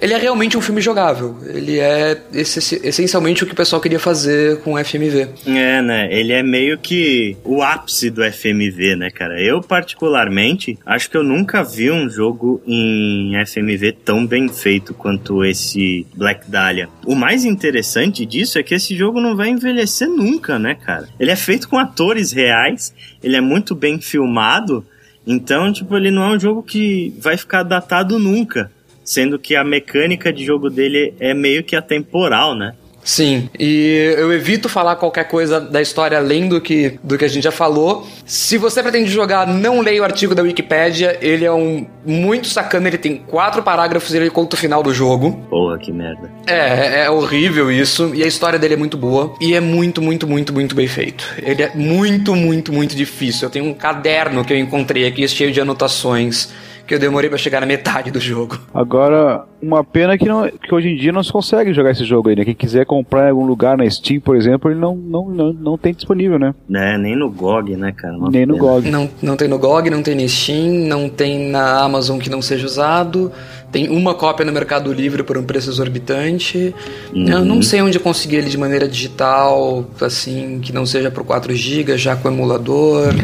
ele 0.00 0.14
é 0.14 0.16
realmente 0.16 0.56
um 0.56 0.60
filme 0.60 0.80
jogável. 0.80 1.36
Ele 1.46 1.78
é 1.78 2.18
essencialmente 2.32 3.44
o 3.44 3.46
que 3.46 3.52
o 3.52 3.56
pessoal 3.56 3.80
queria 3.82 3.98
fazer 3.98 4.60
com 4.62 4.74
o 4.74 4.84
FMV. 4.84 5.28
É, 5.46 5.82
né? 5.82 6.08
Ele 6.10 6.32
é 6.32 6.42
meio 6.42 6.78
que 6.78 7.36
o 7.44 7.62
ápice 7.62 8.08
do 8.10 8.22
FMV, 8.24 8.96
né, 8.96 9.10
cara? 9.10 9.40
Eu, 9.40 9.60
particularmente, 9.60 10.78
acho 10.86 11.10
que 11.10 11.16
eu 11.16 11.22
nunca 11.22 11.62
vi 11.62 11.90
um 11.90 12.08
jogo 12.08 12.62
em 12.66 13.32
FMV 13.44 13.92
tão 14.04 14.26
bem 14.26 14.48
feito 14.48 14.94
quanto 14.94 15.44
esse 15.44 16.06
Black 16.14 16.50
Dahlia. 16.50 16.88
O 17.04 17.14
mais 17.14 17.44
interessante 17.44 18.24
disso 18.24 18.58
é 18.58 18.62
que 18.62 18.74
esse 18.74 18.96
jogo 18.96 19.20
não 19.20 19.36
vai 19.36 19.50
envelhecer 19.50 20.08
nunca, 20.08 20.58
né, 20.58 20.74
cara? 20.74 21.08
Ele 21.18 21.30
é 21.30 21.36
feito 21.36 21.68
com 21.68 21.78
atores 21.78 22.32
reais, 22.32 22.94
ele 23.22 23.36
é 23.36 23.40
muito 23.40 23.74
bem 23.74 24.00
filmado. 24.00 24.84
Então, 25.26 25.72
tipo, 25.72 25.96
ele 25.96 26.10
não 26.10 26.22
é 26.24 26.36
um 26.36 26.40
jogo 26.40 26.62
que 26.62 27.14
vai 27.18 27.36
ficar 27.36 27.62
datado 27.62 28.18
nunca 28.18 28.70
sendo 29.10 29.40
que 29.40 29.56
a 29.56 29.64
mecânica 29.64 30.32
de 30.32 30.44
jogo 30.44 30.70
dele 30.70 31.12
é 31.18 31.34
meio 31.34 31.64
que 31.64 31.74
atemporal, 31.74 32.54
né? 32.54 32.76
Sim, 33.02 33.48
e 33.58 34.14
eu 34.18 34.32
evito 34.32 34.68
falar 34.68 34.96
qualquer 34.96 35.24
coisa 35.24 35.60
da 35.60 35.80
história 35.80 36.18
além 36.18 36.48
do 36.48 36.60
que, 36.60 36.98
do 37.02 37.16
que 37.16 37.24
a 37.24 37.28
gente 37.28 37.44
já 37.44 37.50
falou. 37.50 38.06
Se 38.24 38.58
você 38.58 38.82
pretende 38.82 39.10
jogar, 39.10 39.46
não 39.46 39.80
leia 39.80 40.02
o 40.02 40.04
artigo 40.04 40.34
da 40.34 40.42
Wikipédia. 40.42 41.18
Ele 41.20 41.44
é 41.44 41.52
um 41.52 41.86
muito 42.04 42.48
sacana, 42.48 42.88
ele 42.88 42.98
tem 42.98 43.16
quatro 43.16 43.62
parágrafos 43.62 44.12
e 44.12 44.16
ele 44.16 44.30
conta 44.30 44.56
o 44.56 44.58
final 44.58 44.82
do 44.82 44.92
jogo. 44.92 45.32
Porra, 45.48 45.78
que 45.78 45.92
merda. 45.92 46.30
É, 46.46 47.04
é 47.04 47.10
horrível 47.10 47.70
isso. 47.70 48.12
E 48.14 48.22
a 48.22 48.26
história 48.26 48.58
dele 48.58 48.74
é 48.74 48.76
muito 48.76 48.96
boa. 48.96 49.34
E 49.40 49.54
é 49.54 49.60
muito, 49.60 50.02
muito, 50.02 50.26
muito, 50.26 50.52
muito 50.52 50.74
bem 50.74 50.86
feito. 50.86 51.24
Ele 51.42 51.62
é 51.62 51.72
muito, 51.74 52.34
muito, 52.34 52.72
muito 52.72 52.94
difícil. 52.94 53.46
Eu 53.46 53.50
tenho 53.50 53.64
um 53.64 53.74
caderno 53.74 54.44
que 54.44 54.52
eu 54.52 54.58
encontrei 54.58 55.06
aqui 55.06 55.26
cheio 55.26 55.52
de 55.52 55.60
anotações 55.60 56.48
que 56.90 56.94
eu 56.96 56.98
demorei 56.98 57.30
para 57.30 57.38
chegar 57.38 57.60
na 57.60 57.66
metade 57.66 58.10
do 58.10 58.18
jogo. 58.18 58.58
Agora, 58.74 59.44
uma 59.62 59.84
pena 59.84 60.18
que, 60.18 60.26
não, 60.26 60.48
que 60.48 60.74
hoje 60.74 60.88
em 60.88 60.96
dia 60.96 61.12
não 61.12 61.22
se 61.22 61.30
consegue 61.30 61.72
jogar 61.72 61.92
esse 61.92 62.04
jogo 62.04 62.28
aí, 62.28 62.34
né? 62.34 62.44
Quem 62.44 62.52
quiser 62.52 62.84
comprar 62.84 63.28
em 63.28 63.30
algum 63.30 63.46
lugar 63.46 63.78
na 63.78 63.88
Steam, 63.88 64.20
por 64.20 64.34
exemplo, 64.36 64.68
ele 64.68 64.80
não, 64.80 64.96
não, 64.96 65.28
não, 65.28 65.52
não 65.52 65.78
tem 65.78 65.94
disponível, 65.94 66.36
né? 66.36 66.52
É, 66.74 66.98
nem 66.98 67.14
no 67.14 67.30
GOG, 67.30 67.76
né, 67.76 67.92
cara? 67.92 68.16
Uma 68.16 68.28
Nem 68.28 68.44
no 68.44 68.54
pena. 68.54 68.66
GOG. 68.66 68.90
Não, 68.90 69.08
não 69.22 69.36
tem 69.36 69.46
no 69.46 69.56
GOG, 69.56 69.88
não 69.88 70.02
tem 70.02 70.16
na 70.16 70.26
Steam, 70.26 70.88
não 70.88 71.08
tem 71.08 71.48
na 71.48 71.78
Amazon 71.84 72.18
que 72.18 72.28
não 72.28 72.42
seja 72.42 72.66
usado. 72.66 73.30
Tem 73.72 73.88
uma 73.88 74.14
cópia 74.14 74.44
no 74.44 74.52
Mercado 74.52 74.92
Livre 74.92 75.22
por 75.22 75.38
um 75.38 75.44
preço 75.44 75.70
exorbitante. 75.70 76.74
Eu 77.14 77.44
não 77.44 77.62
sei 77.62 77.80
onde 77.80 77.98
eu 77.98 78.02
consegui 78.02 78.34
ele 78.36 78.50
de 78.50 78.58
maneira 78.58 78.88
digital, 78.88 79.86
assim, 80.00 80.58
que 80.60 80.72
não 80.72 80.84
seja 80.84 81.10
por 81.10 81.22
4 81.24 81.54
GB, 81.54 81.96
já 81.96 82.16
com 82.16 82.28
emulador. 82.28 83.08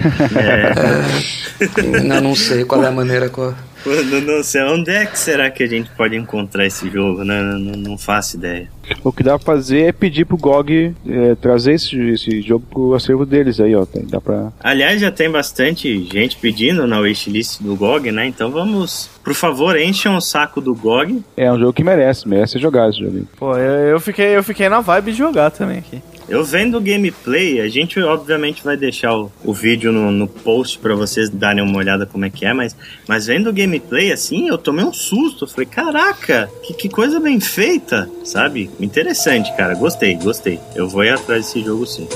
É, 1.59 2.03
não, 2.03 2.21
não 2.21 2.35
sei 2.35 2.65
qual 2.65 2.83
é 2.85 2.87
a 2.89 2.91
maneira. 2.91 3.29
co- 3.31 3.55
Eu 3.87 4.21
não 4.23 4.43
sei, 4.43 4.63
onde 4.63 4.91
é 4.91 5.07
que 5.07 5.19
será 5.19 5.51
que 5.51 5.63
a 5.63 5.67
gente 5.67 5.89
pode 5.91 6.17
encontrar 6.17 6.67
esse 6.67 6.91
jogo, 6.91 7.23
né? 7.25 7.41
Não, 7.41 7.59
não, 7.59 7.77
não 7.91 7.99
faço 7.99 8.37
ideia. 8.37 8.69
O 9.03 9.13
que 9.13 9.23
dá 9.23 9.39
pra 9.39 9.55
fazer 9.55 9.83
é 9.83 9.93
pedir 9.93 10.25
pro 10.25 10.37
GOG 10.37 10.95
é, 11.09 11.35
trazer 11.37 11.75
esse, 11.75 11.97
esse 12.11 12.41
jogo 12.43 12.65
pro 12.69 12.95
acervo 12.95 13.25
deles 13.25 13.61
aí, 13.61 13.75
ó. 13.75 13.87
Tem, 13.87 14.05
dá 14.05 14.21
pra... 14.21 14.53
Aliás, 14.61 15.01
já 15.01 15.11
tem 15.11 15.31
bastante 15.31 16.05
gente 16.05 16.37
pedindo 16.37 16.87
na 16.87 16.99
wishlist 16.99 17.61
do 17.63 17.77
GOG, 17.77 18.11
né? 18.11 18.27
Então 18.27 18.51
vamos, 18.51 19.09
por 19.23 19.35
favor, 19.35 19.79
encham 19.79 20.17
o 20.17 20.21
saco 20.21 20.61
do 20.61 20.75
GOG. 20.75 21.23
É 21.37 21.51
um 21.53 21.59
jogo 21.59 21.73
que 21.73 21.85
merece, 21.85 22.29
merece 22.29 22.59
jogado 22.59 22.91
esse 22.91 23.01
jogo. 23.01 23.27
Pô, 23.37 23.57
eu, 23.57 23.89
eu 23.91 24.01
fiquei, 24.01 24.37
eu 24.37 24.43
fiquei 24.43 24.69
na 24.69 24.81
vibe 24.81 25.13
de 25.13 25.19
jogar 25.19 25.51
também 25.51 25.79
aqui. 25.79 26.03
Eu 26.29 26.43
vendo 26.43 26.77
o 26.77 26.81
gameplay, 26.81 27.61
a 27.61 27.69
gente 27.69 28.01
obviamente 28.01 28.65
vai 28.65 28.77
deixar 28.77 29.17
o, 29.17 29.31
o 29.45 29.55
vídeo 29.55 29.93
no, 29.93 30.11
no 30.11 30.27
post 30.27 30.79
pra 30.79 30.95
vocês 30.95 31.31
darem 31.31 31.63
uma 31.63 31.79
olhada 31.79 32.05
como 32.05 32.25
é 32.25 32.31
que 32.31 32.45
é, 32.45 32.53
mas, 32.53 32.77
mas 33.07 33.27
vendo 33.27 33.49
o 33.49 33.53
gameplay 33.53 34.11
assim, 34.11 34.49
eu 34.49 34.59
tomei 34.59 34.85
um 34.85 34.93
susto. 34.93 35.47
Falei, 35.47 35.67
caraca, 35.67 36.51
que, 36.65 36.75
que 36.75 36.89
coisa 36.89 37.21
bem 37.21 37.39
feita, 37.39 38.11
sabe? 38.25 38.71
Interessante, 38.81 39.55
cara. 39.57 39.75
Gostei, 39.75 40.17
gostei. 40.17 40.59
Eu 40.75 40.89
vou 40.89 41.05
ir 41.05 41.11
atrás 41.11 41.47
desse 41.47 41.63
jogo 41.63 41.87
sim. 41.87 42.09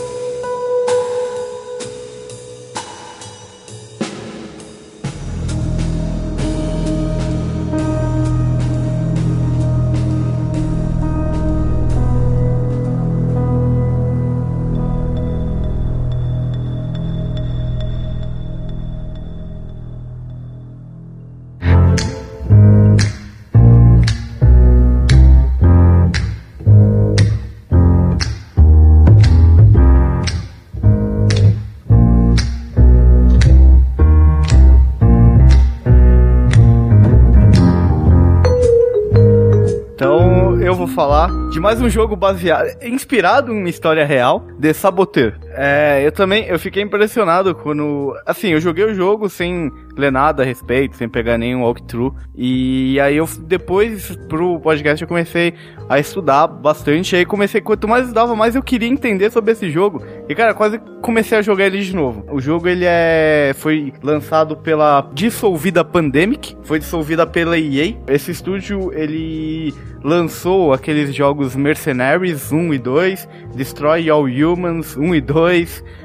De 41.50 41.58
mais 41.58 41.80
um 41.82 41.90
jogo 41.90 42.14
baseado, 42.14 42.80
inspirado 42.80 43.52
em 43.52 43.58
uma 43.58 43.68
história 43.68 44.06
real, 44.06 44.46
de 44.56 44.72
Saboteur. 44.72 45.34
É, 45.52 46.02
eu 46.04 46.12
também, 46.12 46.44
eu 46.46 46.58
fiquei 46.58 46.82
impressionado 46.82 47.54
quando, 47.54 48.14
assim, 48.24 48.48
eu 48.48 48.60
joguei 48.60 48.84
o 48.84 48.94
jogo 48.94 49.28
sem 49.28 49.72
ler 49.96 50.12
nada 50.12 50.42
a 50.42 50.46
respeito, 50.46 50.96
sem 50.96 51.08
pegar 51.08 51.36
nenhum 51.36 51.62
walkthrough, 51.62 52.14
e 52.36 52.98
aí 53.00 53.16
eu, 53.16 53.28
depois, 53.40 54.16
pro 54.28 54.60
podcast, 54.60 55.02
eu 55.02 55.08
comecei 55.08 55.54
a 55.88 55.98
estudar 55.98 56.46
bastante, 56.46 57.16
aí 57.16 57.24
comecei, 57.24 57.60
quanto 57.60 57.88
mais 57.88 58.04
estudava, 58.04 58.34
mais 58.36 58.54
eu 58.54 58.62
queria 58.62 58.88
entender 58.88 59.30
sobre 59.30 59.52
esse 59.52 59.70
jogo, 59.70 60.02
e 60.28 60.34
cara, 60.34 60.54
quase 60.54 60.78
comecei 61.02 61.36
a 61.36 61.42
jogar 61.42 61.66
ele 61.66 61.80
de 61.80 61.94
novo. 61.94 62.24
O 62.30 62.40
jogo, 62.40 62.68
ele 62.68 62.84
é, 62.86 63.52
foi 63.56 63.92
lançado 64.02 64.56
pela 64.56 65.10
dissolvida 65.12 65.84
Pandemic, 65.84 66.56
foi 66.62 66.78
dissolvida 66.78 67.26
pela 67.26 67.58
EA, 67.58 67.96
esse 68.06 68.30
estúdio, 68.30 68.92
ele 68.94 69.74
lançou 70.02 70.72
aqueles 70.72 71.14
jogos 71.14 71.54
Mercenaries 71.54 72.52
1 72.52 72.74
e 72.74 72.78
2, 72.78 73.28
Destroy 73.54 74.08
All 74.08 74.24
Humans 74.24 74.96
1 74.96 75.14
e 75.14 75.20
2, 75.20 75.40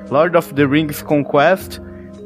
Lord 0.09 0.37
of 0.37 0.53
the 0.53 0.65
Rings 0.65 1.01
Conquest, 1.01 1.79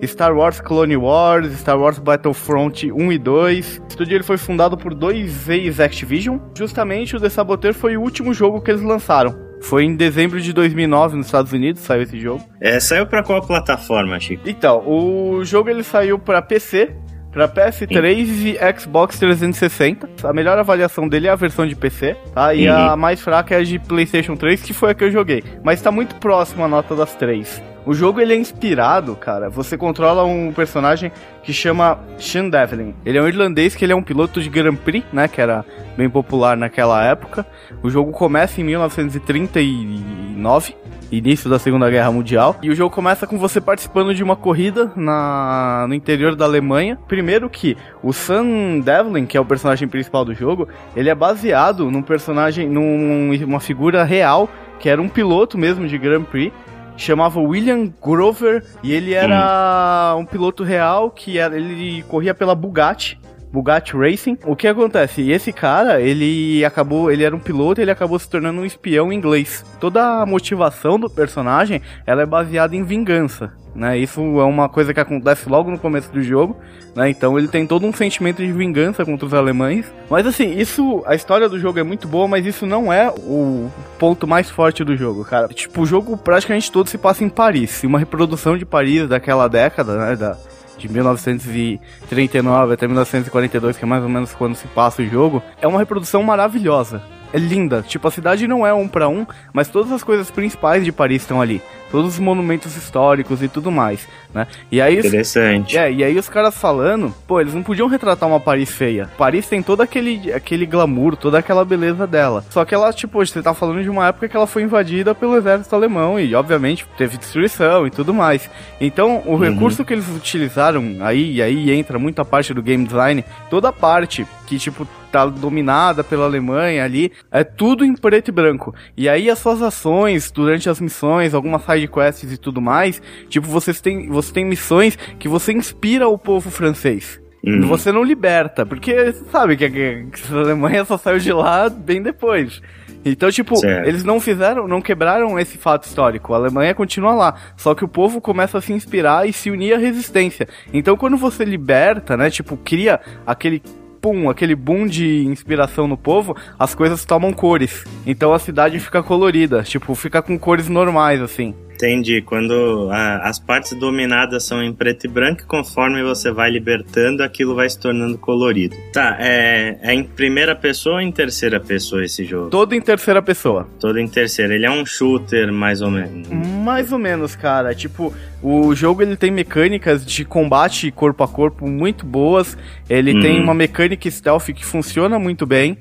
Star 0.03 0.35
Wars 0.35 0.61
Clone 0.61 0.95
Wars, 0.95 1.51
Star 1.59 1.79
Wars 1.79 1.99
Battlefront 1.99 2.91
1 2.91 3.11
e 3.11 3.17
2. 3.17 3.77
O 3.77 3.87
estúdio 3.89 4.15
ele 4.15 4.23
foi 4.23 4.37
fundado 4.37 4.77
por 4.77 4.93
dois 4.93 5.49
ex-Activision. 5.49 6.39
Justamente 6.57 7.15
o 7.15 7.19
The 7.19 7.29
Saboteur 7.29 7.73
foi 7.73 7.97
o 7.97 8.01
último 8.01 8.33
jogo 8.33 8.61
que 8.61 8.71
eles 8.71 8.81
lançaram. 8.81 9.49
Foi 9.61 9.83
em 9.83 9.95
dezembro 9.95 10.39
de 10.39 10.53
2009 10.53 11.17
nos 11.17 11.25
Estados 11.25 11.51
Unidos, 11.51 11.81
saiu 11.81 12.03
esse 12.03 12.17
jogo. 12.17 12.41
É, 12.61 12.79
saiu 12.79 13.05
pra 13.05 13.21
qual 13.21 13.45
plataforma, 13.45 14.17
Chico? 14.19 14.47
Então, 14.47 14.81
o 14.87 15.43
jogo 15.43 15.69
ele 15.69 15.83
saiu 15.83 16.17
para 16.17 16.41
PC, 16.41 16.95
para 17.31 17.47
PS3 17.47 18.27
e 18.45 18.79
Xbox 18.79 19.19
360. 19.19 20.09
A 20.23 20.33
melhor 20.33 20.57
avaliação 20.57 21.07
dele 21.07 21.27
é 21.27 21.29
a 21.29 21.35
versão 21.35 21.67
de 21.67 21.75
PC, 21.75 22.15
tá? 22.33 22.53
E 22.53 22.67
a 22.67 22.95
mais 22.95 23.21
fraca 23.21 23.55
é 23.55 23.59
a 23.59 23.63
de 23.63 23.79
PlayStation 23.79 24.35
3, 24.35 24.61
que 24.61 24.73
foi 24.73 24.91
a 24.91 24.93
que 24.93 25.03
eu 25.03 25.11
joguei. 25.11 25.43
Mas 25.63 25.81
tá 25.81 25.91
muito 25.91 26.15
próximo 26.15 26.63
a 26.63 26.67
nota 26.67 26.95
das 26.95 27.15
três. 27.15 27.61
O 27.85 27.93
jogo 27.93 28.19
ele 28.19 28.33
é 28.33 28.35
inspirado, 28.35 29.15
cara. 29.15 29.49
Você 29.49 29.77
controla 29.77 30.23
um 30.23 30.51
personagem 30.51 31.11
que 31.41 31.53
chama 31.53 31.99
Sean 32.19 32.49
Devlin. 32.49 32.93
Ele 33.05 33.17
é 33.17 33.21
um 33.21 33.27
irlandês 33.27 33.75
que 33.75 33.83
ele 33.83 33.93
é 33.93 33.95
um 33.95 34.03
piloto 34.03 34.41
de 34.41 34.49
Grand 34.49 34.75
Prix, 34.75 35.05
né? 35.11 35.27
Que 35.27 35.41
era 35.41 35.65
bem 35.97 36.09
popular 36.09 36.57
naquela 36.57 37.03
época. 37.03 37.45
O 37.81 37.89
jogo 37.89 38.11
começa 38.11 38.61
em 38.61 38.65
1939 38.65 40.75
início 41.11 41.49
da 41.49 41.59
Segunda 41.59 41.89
Guerra 41.89 42.11
Mundial. 42.11 42.57
E 42.61 42.69
o 42.69 42.75
jogo 42.75 42.93
começa 42.93 43.25
com 43.25 43.37
você 43.37 43.59
participando 43.59 44.13
de 44.13 44.23
uma 44.23 44.35
corrida 44.35 44.91
na, 44.95 45.85
no 45.87 45.93
interior 45.93 46.35
da 46.35 46.45
Alemanha. 46.45 46.97
Primeiro 47.07 47.49
que 47.49 47.77
o 48.03 48.13
Sam 48.13 48.79
Devlin, 48.79 49.25
que 49.25 49.37
é 49.37 49.41
o 49.41 49.45
personagem 49.45 49.87
principal 49.87 50.23
do 50.23 50.33
jogo, 50.33 50.67
ele 50.95 51.09
é 51.09 51.15
baseado 51.15 51.89
num 51.89 52.01
personagem, 52.01 52.69
numa 52.69 53.59
figura 53.59 54.03
real, 54.03 54.49
que 54.79 54.89
era 54.89 55.01
um 55.01 55.09
piloto 55.09 55.57
mesmo 55.57 55.87
de 55.87 55.97
Grand 55.97 56.23
Prix. 56.23 56.53
Chamava 56.95 57.39
William 57.39 57.93
Grover 58.03 58.65
e 58.83 58.91
ele 58.91 59.13
era 59.13 60.13
um 60.17 60.25
piloto 60.25 60.65
real 60.65 61.09
que 61.09 61.37
era, 61.37 61.55
ele 61.55 62.03
corria 62.03 62.33
pela 62.33 62.53
Bugatti. 62.53 63.17
Bugatti 63.51 63.97
Racing. 63.97 64.37
O 64.45 64.55
que 64.55 64.67
acontece? 64.67 65.29
Esse 65.29 65.51
cara, 65.51 65.99
ele 66.01 66.63
acabou, 66.63 67.11
ele 67.11 67.23
era 67.23 67.35
um 67.35 67.39
piloto, 67.39 67.81
ele 67.81 67.91
acabou 67.91 68.17
se 68.19 68.29
tornando 68.29 68.61
um 68.61 68.65
espião 68.65 69.11
inglês. 69.11 69.65
Toda 69.79 70.21
a 70.21 70.25
motivação 70.25 70.99
do 70.99 71.09
personagem, 71.09 71.81
ela 72.05 72.21
é 72.21 72.25
baseada 72.25 72.75
em 72.75 72.83
vingança, 72.83 73.51
né? 73.75 73.97
Isso 73.97 74.21
é 74.21 74.43
uma 74.43 74.69
coisa 74.69 74.93
que 74.93 74.99
acontece 74.99 75.49
logo 75.49 75.71
no 75.71 75.79
começo 75.79 76.11
do 76.11 76.21
jogo, 76.21 76.57
né? 76.95 77.09
Então 77.09 77.37
ele 77.37 77.47
tem 77.47 77.65
todo 77.65 77.85
um 77.85 77.93
sentimento 77.93 78.37
de 78.37 78.51
vingança 78.51 79.03
contra 79.03 79.25
os 79.25 79.33
alemães. 79.33 79.91
Mas 80.09 80.27
assim, 80.27 80.57
isso, 80.57 81.03
a 81.05 81.15
história 81.15 81.49
do 81.49 81.59
jogo 81.59 81.79
é 81.79 81.83
muito 81.83 82.07
boa, 82.07 82.27
mas 82.27 82.45
isso 82.45 82.65
não 82.65 82.93
é 82.93 83.09
o 83.09 83.69
ponto 83.97 84.27
mais 84.27 84.49
forte 84.49 84.83
do 84.83 84.95
jogo, 84.95 85.25
cara. 85.25 85.47
Tipo, 85.47 85.81
o 85.81 85.85
jogo 85.85 86.17
praticamente 86.17 86.71
todo 86.71 86.87
se 86.87 86.97
passa 86.97 87.23
em 87.23 87.29
Paris, 87.29 87.83
uma 87.83 87.99
reprodução 87.99 88.57
de 88.57 88.65
Paris 88.65 89.07
daquela 89.07 89.47
década, 89.47 89.97
né? 89.97 90.15
Da, 90.15 90.37
de 90.79 90.89
1939 90.91 92.73
até 92.73 92.87
1942, 92.87 93.77
que 93.77 93.83
é 93.83 93.87
mais 93.87 94.03
ou 94.03 94.09
menos 94.09 94.33
quando 94.33 94.55
se 94.55 94.67
passa 94.69 95.01
o 95.01 95.05
jogo, 95.05 95.43
é 95.61 95.67
uma 95.67 95.79
reprodução 95.79 96.23
maravilhosa. 96.23 97.01
É 97.31 97.37
linda. 97.37 97.83
Tipo, 97.87 98.07
a 98.07 98.11
cidade 98.11 98.47
não 98.47 98.65
é 98.65 98.73
um 98.73 98.87
para 98.87 99.07
um, 99.07 99.25
mas 99.53 99.67
todas 99.67 99.91
as 99.91 100.03
coisas 100.03 100.31
principais 100.31 100.83
de 100.83 100.91
Paris 100.91 101.21
estão 101.21 101.41
ali. 101.41 101.61
Todos 101.91 102.13
os 102.13 102.19
monumentos 102.19 102.75
históricos 102.75 103.41
e 103.41 103.47
tudo 103.47 103.71
mais, 103.71 104.07
né? 104.31 104.45
E 104.71 104.79
aí, 104.79 104.99
Interessante. 104.99 105.75
é, 105.75 105.91
e 105.91 106.03
aí 106.03 106.17
os 106.19 106.29
caras 106.29 106.55
falando, 106.55 107.13
pô, 107.27 107.41
eles 107.41 107.53
não 107.53 107.63
podiam 107.63 107.87
retratar 107.87 108.29
uma 108.29 108.39
Paris 108.39 108.69
feia. 108.69 109.09
Paris 109.17 109.47
tem 109.47 109.63
todo 109.63 109.81
aquele, 109.81 110.31
aquele 110.31 110.67
glamour, 110.67 111.15
toda 111.15 111.39
aquela 111.39 111.65
beleza 111.65 112.05
dela. 112.05 112.45
Só 112.51 112.63
que 112.63 112.75
ela, 112.75 112.93
tipo, 112.93 113.25
você 113.25 113.41
tá 113.41 113.55
falando 113.55 113.81
de 113.81 113.89
uma 113.89 114.07
época 114.07 114.29
que 114.29 114.37
ela 114.37 114.45
foi 114.45 114.61
invadida 114.61 115.15
pelo 115.15 115.35
exército 115.35 115.75
alemão 115.75 116.19
e, 116.19 116.35
obviamente, 116.35 116.85
teve 116.95 117.17
destruição 117.17 117.87
e 117.87 117.89
tudo 117.89 118.13
mais. 118.13 118.47
Então, 118.79 119.23
o 119.25 119.35
recurso 119.35 119.83
que 119.83 119.93
eles 119.93 120.07
utilizaram 120.15 120.97
aí, 121.01 121.33
e 121.33 121.41
aí 121.41 121.71
entra 121.71 121.97
muita 121.97 122.23
parte 122.23 122.53
do 122.53 122.61
game 122.61 122.85
design, 122.85 123.25
toda 123.49 123.69
a 123.69 123.73
parte 123.73 124.27
que, 124.45 124.59
tipo, 124.59 124.87
tá 125.11 125.25
dominada 125.25 126.03
pela 126.03 126.25
Alemanha 126.25 126.83
ali, 126.83 127.11
é 127.31 127.43
tudo 127.43 127.83
em 127.83 127.95
preto 127.95 128.29
e 128.29 128.31
branco. 128.31 128.73
E 128.95 129.09
aí 129.09 129.29
as 129.29 129.39
suas 129.39 129.61
ações 129.61 130.31
durante 130.31 130.69
as 130.69 130.79
missões, 130.79 131.33
algumas 131.33 131.63
side 131.63 131.87
quests 131.87 132.31
e 132.31 132.37
tudo 132.37 132.61
mais, 132.61 133.01
tipo, 133.27 133.47
vocês 133.47 133.81
têm, 133.81 134.09
você 134.09 134.31
tem 134.33 134.45
missões 134.45 134.97
que 135.17 135.27
você 135.27 135.51
inspira 135.51 136.07
o 136.07 136.17
povo 136.17 136.49
francês. 136.49 137.19
Hum. 137.45 137.61
Você 137.67 137.91
não 137.91 138.03
liberta, 138.03 138.65
porque 138.65 139.13
sabe 139.31 139.55
que 139.55 139.65
a, 139.65 139.69
que 139.69 140.09
a 140.31 140.37
Alemanha 140.37 140.83
só 140.83 140.97
saiu 140.97 141.19
de 141.19 141.31
lá 141.31 141.69
bem 141.69 142.01
depois. 142.01 142.61
Então, 143.03 143.31
tipo, 143.31 143.55
Certo. 143.55 143.87
eles 143.87 144.03
não 144.03 144.19
fizeram, 144.19 144.67
não 144.67 144.81
quebraram 144.81 145.39
esse 145.39 145.57
fato 145.57 145.85
histórico. 145.85 146.33
A 146.33 146.37
Alemanha 146.37 146.75
continua 146.75 147.13
lá. 147.13 147.35
Só 147.55 147.73
que 147.73 147.85
o 147.85 147.87
povo 147.87 148.19
começa 148.19 148.57
a 148.57 148.61
se 148.61 148.73
inspirar 148.73 149.27
e 149.27 149.31
se 149.31 149.49
unir 149.49 149.73
à 149.73 149.77
resistência. 149.77 150.47
Então, 150.73 150.97
quando 150.97 151.15
você 151.15 151.45
liberta, 151.45 152.17
né, 152.17 152.29
tipo, 152.29 152.57
cria 152.57 152.99
aquele 153.25 153.63
pum, 154.01 154.29
aquele 154.29 154.55
boom 154.55 154.87
de 154.87 155.25
inspiração 155.25 155.87
no 155.87 155.97
povo, 155.97 156.35
as 156.57 156.73
coisas 156.73 157.05
tomam 157.05 157.33
cores. 157.33 157.83
Então 158.05 158.33
a 158.33 158.39
cidade 158.39 158.79
fica 158.79 159.03
colorida, 159.03 159.63
tipo, 159.63 159.93
fica 159.95 160.21
com 160.21 160.37
cores 160.37 160.67
normais, 160.67 161.21
assim. 161.21 161.53
Entendi. 161.81 162.21
Quando 162.21 162.89
a- 162.91 163.19
as 163.29 163.39
partes 163.39 163.71
dominadas 163.71 164.43
são 164.43 164.61
em 164.61 164.73
preto 164.73 165.05
e 165.05 165.07
branco, 165.07 165.43
conforme 165.47 166.03
você 166.03 166.29
vai 166.29 166.51
libertando, 166.51 167.23
aquilo 167.23 167.55
vai 167.55 167.69
se 167.69 167.79
tornando 167.79 168.17
colorido. 168.17 168.75
Tá, 168.91 169.15
é, 169.17 169.77
é 169.81 169.93
em 169.93 170.03
primeira 170.03 170.53
pessoa 170.53 170.95
ou 170.95 171.01
em 171.01 171.09
terceira 171.09 171.57
pessoa 171.57 172.03
esse 172.03 172.25
jogo? 172.25 172.49
Todo 172.49 172.75
em 172.75 172.81
terceira 172.81 173.21
pessoa. 173.21 173.65
Todo 173.79 173.97
em 173.97 174.09
terceira. 174.09 174.53
Ele 174.53 174.65
é 174.65 174.71
um 174.71 174.85
shooter, 174.85 175.53
mais 175.53 175.81
ou 175.81 175.89
menos. 175.89 176.27
Mais 176.29 176.91
ou 176.91 176.99
menos, 176.99 177.33
cara. 177.33 177.73
Tipo, 177.73 178.13
o 178.43 178.75
jogo 178.75 179.01
ele 179.01 179.15
tem 179.15 179.31
mecânicas 179.31 180.05
de 180.05 180.25
combate 180.25 180.91
corpo 180.91 181.23
a 181.23 181.27
corpo 181.29 181.65
muito 181.65 182.05
boas. 182.05 182.57
Ele 182.89 183.13
Uhum. 183.13 183.21
tem 183.21 183.41
uma 183.41 183.53
mecânica 183.53 184.11
stealth 184.11 184.47
que 184.53 184.65
funciona 184.65 185.17
muito 185.17 185.45
bem. 185.45 185.77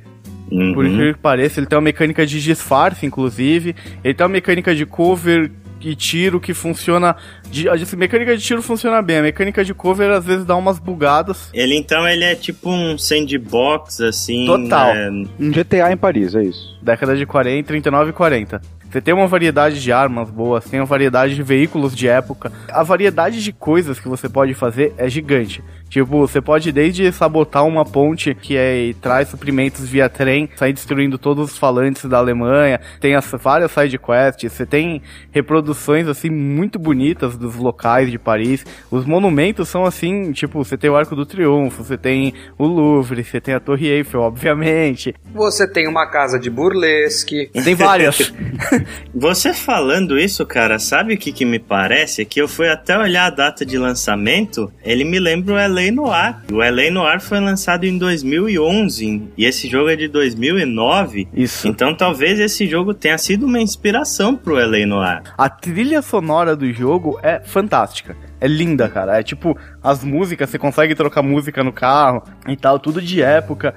Uhum. 0.51 0.73
Por 0.75 0.87
incrível 0.87 1.15
que 1.15 1.21
pareça, 1.21 1.59
ele 1.59 1.67
tem 1.67 1.77
uma 1.77 1.83
mecânica 1.85 2.25
de 2.25 2.41
disfarce, 2.41 3.05
inclusive. 3.05 3.75
Ele 4.05 4.15
tem 4.15 4.25
uma 4.25 4.33
mecânica 4.33 4.73
de 4.77 4.87
cover 4.87 5.51
e 5.81 5.95
tiro 5.95 6.41
que 6.41 6.55
funciona. 6.55 7.17
De, 7.51 7.69
a 7.69 7.75
mecânica 7.97 8.37
de 8.37 8.43
tiro 8.43 8.63
funciona 8.63 9.01
bem. 9.01 9.19
A 9.19 9.23
mecânica 9.23 9.65
de 9.65 9.75
cover 9.75 10.11
às 10.11 10.25
vezes 10.25 10.45
dá 10.45 10.57
umas 10.57 10.79
bugadas. 10.79 11.51
Ele 11.53 11.77
então 11.77 12.07
ele 12.09 12.25
é 12.25 12.35
tipo 12.35 12.71
um 12.71 12.97
sandbox, 12.99 14.01
assim. 14.01 14.47
Total. 14.47 14.95
é, 14.95 15.11
Um 15.11 15.51
GTA 15.51 15.93
em 15.93 15.97
Paris, 15.97 16.35
é 16.35 16.43
isso. 16.43 16.79
Década 16.83 17.17
de 17.17 17.27
40, 17.27 17.67
39 17.67 18.11
e 18.11 18.13
40. 18.13 18.61
Você 18.91 19.03
tem 19.03 19.13
uma 19.13 19.27
variedade 19.27 19.83
de 19.83 19.93
armas 19.93 20.31
boas, 20.31 20.65
tem 20.65 20.81
uma 20.81 20.87
variedade 20.87 21.35
de 21.35 21.43
veículos 21.43 21.95
de 21.95 22.09
época. 22.09 22.51
A 22.71 22.83
variedade 22.83 23.43
de 23.43 23.53
coisas 23.53 24.01
que 24.01 24.09
você 24.09 24.31
pode 24.31 24.55
fazer 24.55 24.95
é 24.97 25.09
gigante. 25.11 25.63
Tipo, 25.89 26.27
você 26.27 26.41
pode 26.41 26.71
desde 26.71 27.11
sabotar 27.13 27.65
uma 27.67 27.85
ponte 27.85 28.35
que 28.35 28.57
é, 28.57 28.93
traz 29.01 29.29
suprimentos 29.29 29.89
via 29.89 30.09
trem, 30.09 30.49
sair 30.57 30.73
destruindo 30.73 31.19
todos 31.19 31.53
os 31.53 31.59
falantes 31.59 32.05
da 32.05 32.19
Alemanha. 32.19 32.81
Tem 33.01 33.15
as 33.15 33.31
várias 33.43 33.73
side 33.73 33.99
quests, 33.99 34.53
você 34.53 34.67
tem 34.67 35.03
reproduções 35.33 36.07
assim 36.07 36.31
muito 36.31 36.79
bonitas 36.79 37.37
dos 37.37 37.57
locais 37.57 38.11
de 38.11 38.19
Paris. 38.19 38.65
Os 38.91 39.05
monumentos 39.05 39.69
são 39.69 39.85
assim, 39.85 40.33
tipo, 40.33 40.63
você 40.63 40.77
tem 40.77 40.91
o 40.91 40.97
Arco 40.97 41.17
do 41.17 41.25
Triunfo, 41.25 41.83
você 41.83 41.97
tem 41.97 42.35
o 42.59 42.67
Louvre, 42.67 43.25
você 43.25 43.41
tem 43.41 43.55
a 43.55 43.61
Torre 43.61 43.87
Eiffel, 43.89 44.21
obviamente. 44.21 45.15
Você 45.33 45.67
tem 45.67 45.89
uma 45.89 46.07
casa 46.07 46.39
de 46.39 46.51
burlesque. 46.51 47.51
Tem 47.65 47.75
várias. 47.75 48.33
Você 49.15 49.53
falando 49.53 50.19
isso, 50.19 50.45
cara, 50.47 50.79
sabe 50.79 51.15
o 51.15 51.19
que, 51.19 51.33
que 51.33 51.45
me 51.45 51.59
parece? 51.59 52.25
Que 52.25 52.41
eu 52.41 52.49
fui 52.49 52.69
até 52.69 52.97
olhar 52.97 53.27
a 53.27 53.31
data 53.31 53.65
de 53.65 53.79
lançamento, 53.79 54.73
ele 54.85 55.05
me 55.05 55.19
lembra 55.19 55.55
o 55.55 55.59
LA 55.79 55.93
Noir. 55.93 56.37
O 56.51 56.57
LA 56.57 56.91
Noir 56.91 57.21
foi 57.21 57.39
lançado 57.41 57.85
em 57.85 57.97
2011 57.97 59.23
e 59.37 59.45
esse 59.45 59.69
jogo 59.69 59.89
é 59.89 59.97
de 59.97 60.09
2009. 60.09 61.29
Isso. 61.33 61.69
Então 61.69 61.95
talvez 61.95 62.41
esse 62.41 62.67
jogo 62.67 62.93
tenha 62.93 63.17
sido 63.17 63.47
uma 63.47 63.61
inspiração 63.61 64.37
pro 64.37 64.55
LA 64.55 64.87
Noir. 64.87 65.23
A 65.37 65.49
trilha 65.49 66.03
sonora 66.03 66.57
do 66.57 66.71
jogo 66.73 67.19
é 67.23 67.41
fantástica. 67.41 68.17
É 68.41 68.49
linda, 68.49 68.89
cara. 68.89 69.19
É 69.19 69.23
tipo, 69.23 69.57
as 69.83 70.03
músicas, 70.03 70.51
você 70.51 70.59
consegue 70.59 70.95
trocar 70.95 71.23
música 71.23 71.63
no 71.63 71.73
carro 71.73 72.23
e 72.49 72.57
tal, 72.57 72.79
tudo 72.79 73.01
de 73.01 73.23
época. 73.23 73.75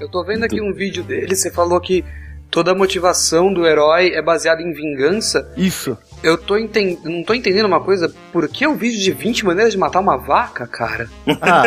Eu 0.00 0.08
tô 0.10 0.24
vendo 0.24 0.44
aqui 0.44 0.60
um 0.60 0.72
vídeo 0.72 1.02
dele, 1.02 1.34
você 1.34 1.50
falou 1.50 1.80
que 1.80 2.04
toda 2.50 2.72
a 2.72 2.74
motivação 2.74 3.52
do 3.52 3.66
herói 3.66 4.12
é 4.14 4.22
baseada 4.22 4.62
em 4.62 4.72
vingança. 4.72 5.50
Isso. 5.56 5.96
Eu 6.22 6.38
tô 6.38 6.56
enten... 6.56 6.98
não 7.04 7.22
tô 7.22 7.34
entendendo 7.34 7.66
uma 7.66 7.80
coisa. 7.80 8.12
Por 8.32 8.48
que 8.48 8.66
o 8.66 8.74
vídeo 8.74 8.98
de 8.98 9.12
20 9.12 9.44
maneiras 9.44 9.72
de 9.72 9.78
matar 9.78 10.00
uma 10.00 10.16
vaca, 10.16 10.66
cara? 10.66 11.08
Ah, 11.40 11.64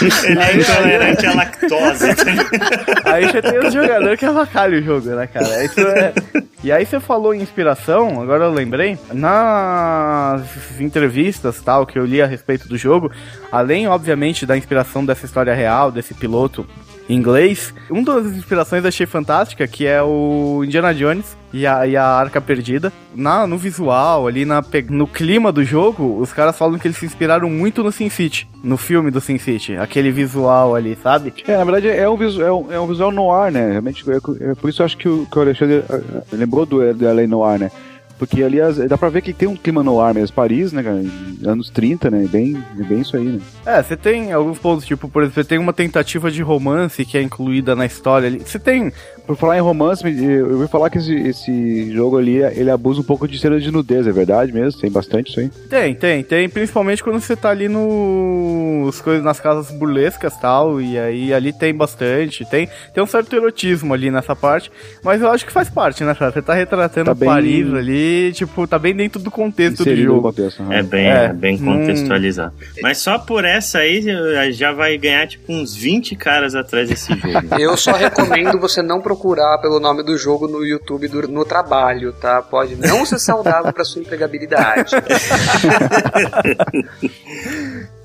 Ele 0.24 0.40
é 0.40 0.56
intolerante 0.56 1.26
à 1.26 1.34
lactose. 1.34 2.06
aí 3.04 3.26
você 3.26 3.42
tem 3.42 3.58
os 3.58 3.72
jogadores 3.72 4.18
que 4.18 4.24
avacalham 4.24 4.80
o 4.80 4.82
jogo, 4.82 5.10
né, 5.10 5.26
cara? 5.26 5.64
Isso 5.64 5.80
é... 5.80 6.12
E 6.62 6.70
aí 6.70 6.84
você 6.84 7.00
falou 7.00 7.34
em 7.34 7.40
inspiração, 7.40 8.20
agora 8.20 8.44
eu 8.44 8.52
lembrei, 8.52 8.98
nas 9.14 10.42
entrevistas 10.78 11.60
tal 11.62 11.86
que 11.86 11.98
eu 11.98 12.04
li 12.04 12.20
a 12.20 12.26
respeito 12.26 12.68
do 12.68 12.76
jogo, 12.76 13.10
além, 13.50 13.88
obviamente, 13.88 14.44
da 14.44 14.58
inspiração 14.58 15.04
dessa 15.04 15.24
história 15.24 15.54
real, 15.54 15.90
desse 15.90 16.12
piloto 16.12 16.66
inglês, 17.14 17.74
uma 17.90 18.02
das 18.02 18.26
inspirações 18.26 18.84
eu 18.84 18.88
achei 18.88 19.06
fantástica, 19.06 19.66
que 19.66 19.86
é 19.86 20.02
o 20.02 20.62
Indiana 20.64 20.94
Jones 20.94 21.36
e 21.52 21.66
a, 21.66 21.86
e 21.86 21.96
a 21.96 22.04
Arca 22.04 22.40
Perdida. 22.40 22.92
Na, 23.14 23.46
no 23.46 23.58
visual, 23.58 24.28
ali 24.28 24.44
na, 24.44 24.62
no 24.88 25.06
clima 25.06 25.50
do 25.50 25.64
jogo, 25.64 26.18
os 26.20 26.32
caras 26.32 26.56
falam 26.56 26.78
que 26.78 26.86
eles 26.86 26.96
se 26.96 27.06
inspiraram 27.06 27.50
muito 27.50 27.82
no 27.82 27.90
Sin 27.90 28.08
City, 28.08 28.48
no 28.62 28.76
filme 28.76 29.10
do 29.10 29.20
Sin 29.20 29.38
City, 29.38 29.76
aquele 29.76 30.12
visual 30.12 30.74
ali, 30.76 30.96
sabe? 31.02 31.34
É, 31.46 31.56
na 31.56 31.64
verdade 31.64 31.88
é 31.88 32.08
um, 32.08 32.16
visu, 32.16 32.40
é 32.40 32.52
um, 32.52 32.72
é 32.72 32.80
um 32.80 32.86
visual 32.86 33.10
noir, 33.10 33.52
né? 33.52 33.72
Realmente, 33.72 34.04
é, 34.08 34.50
é 34.50 34.54
por 34.54 34.70
isso 34.70 34.82
eu 34.82 34.86
acho 34.86 34.96
que 34.96 35.08
o, 35.08 35.26
que 35.26 35.38
o 35.38 35.42
Alexandre 35.42 35.82
ah, 35.90 36.00
ah, 36.16 36.22
lembrou 36.32 36.64
do, 36.64 36.94
do 36.94 37.04
LA 37.04 37.26
Noir, 37.26 37.58
né? 37.58 37.70
Porque, 38.20 38.42
aliás, 38.42 38.76
dá 38.76 38.98
pra 38.98 39.08
ver 39.08 39.22
que 39.22 39.32
tem 39.32 39.48
um 39.48 39.56
clima 39.56 39.82
noir 39.82 40.14
mesmo. 40.14 40.36
Paris, 40.36 40.74
né, 40.74 40.82
cara? 40.82 41.02
Anos 41.42 41.70
30, 41.70 42.10
né? 42.10 42.28
Bem, 42.30 42.62
é 42.78 42.82
bem 42.82 43.00
isso 43.00 43.16
aí, 43.16 43.24
né? 43.24 43.40
É, 43.64 43.82
você 43.82 43.96
tem 43.96 44.30
alguns 44.30 44.58
pontos, 44.58 44.84
tipo, 44.84 45.08
por 45.08 45.22
exemplo, 45.22 45.42
você 45.42 45.48
tem 45.48 45.56
uma 45.56 45.72
tentativa 45.72 46.30
de 46.30 46.42
romance 46.42 47.02
que 47.06 47.16
é 47.16 47.22
incluída 47.22 47.74
na 47.74 47.86
história 47.86 48.28
ali. 48.28 48.40
Você 48.40 48.58
tem. 48.58 48.92
Por 49.30 49.36
falar 49.36 49.56
em 49.58 49.60
romance, 49.60 50.02
eu 50.04 50.54
ouvi 50.54 50.66
falar 50.66 50.90
que 50.90 50.98
esse, 50.98 51.14
esse 51.14 51.92
jogo 51.92 52.18
ali, 52.18 52.38
ele 52.38 52.68
abusa 52.68 53.00
um 53.00 53.04
pouco 53.04 53.28
de 53.28 53.38
cena 53.38 53.60
de 53.60 53.70
nudez, 53.70 54.04
é 54.04 54.10
verdade 54.10 54.52
mesmo? 54.52 54.80
Tem 54.80 54.90
bastante 54.90 55.30
isso 55.30 55.38
aí. 55.38 55.48
Tem, 55.68 55.94
tem, 55.94 56.24
tem. 56.24 56.48
Principalmente 56.48 57.00
quando 57.00 57.20
você 57.20 57.36
tá 57.36 57.48
ali 57.48 57.68
nos 57.68 59.00
coisas 59.00 59.22
nas 59.22 59.38
casas 59.38 59.70
burlescas 59.70 60.36
tal. 60.36 60.80
E 60.80 60.98
aí 60.98 61.32
ali 61.32 61.52
tem 61.52 61.72
bastante. 61.72 62.44
Tem, 62.44 62.68
tem 62.92 63.04
um 63.04 63.06
certo 63.06 63.36
erotismo 63.36 63.94
ali 63.94 64.10
nessa 64.10 64.34
parte. 64.34 64.68
Mas 65.04 65.22
eu 65.22 65.30
acho 65.30 65.46
que 65.46 65.52
faz 65.52 65.70
parte, 65.70 66.02
né, 66.02 66.12
cara? 66.12 66.32
Você 66.32 66.42
tá 66.42 66.54
retratando 66.54 67.06
Tá 67.06 67.14
bem- 67.14 67.28
Paris 67.28 67.72
ali, 67.72 68.32
tipo, 68.32 68.66
tá 68.66 68.80
bem 68.80 68.96
dentro 68.96 69.20
do 69.20 69.30
contexto 69.30 69.76
do 69.76 69.82
Inserido 69.82 70.08
no 70.08 70.14
jogo. 70.16 70.22
contexto. 70.22 70.60
aham. 70.60 70.72
É 70.74 70.82
bem, 70.82 71.06
É, 71.06 71.24
é 71.26 71.32
bem 71.32 71.54
hum. 71.54 71.64
contextualizado. 71.66 72.52
Mas 72.82 72.98
só 72.98 73.16
por 73.16 73.44
essa 73.44 73.78
aí 73.78 74.04
já 74.50 74.72
vai 74.72 74.98
ganhar 74.98 75.28
tipo 75.28 75.52
uns 75.52 75.72
20 75.72 76.16
caras 76.16 76.56
atrás 76.56 76.88
desse 76.88 77.12
jogo. 77.14 77.54
Eu 77.60 77.76
só 77.76 77.92
recomendo 77.92 78.58
você 78.58 78.82
não 78.82 79.00
procurar 79.00 79.19
pelo 79.60 79.78
nome 79.80 80.02
do 80.02 80.16
jogo 80.16 80.48
no 80.48 80.64
YouTube 80.64 81.06
do- 81.08 81.28
no 81.28 81.44
trabalho, 81.44 82.12
tá? 82.12 82.40
Pode 82.42 82.74
não 82.76 83.04
ser 83.06 83.18
saudável 83.18 83.72
pra 83.72 83.84
sua 83.84 84.00
empregabilidade. 84.02 84.92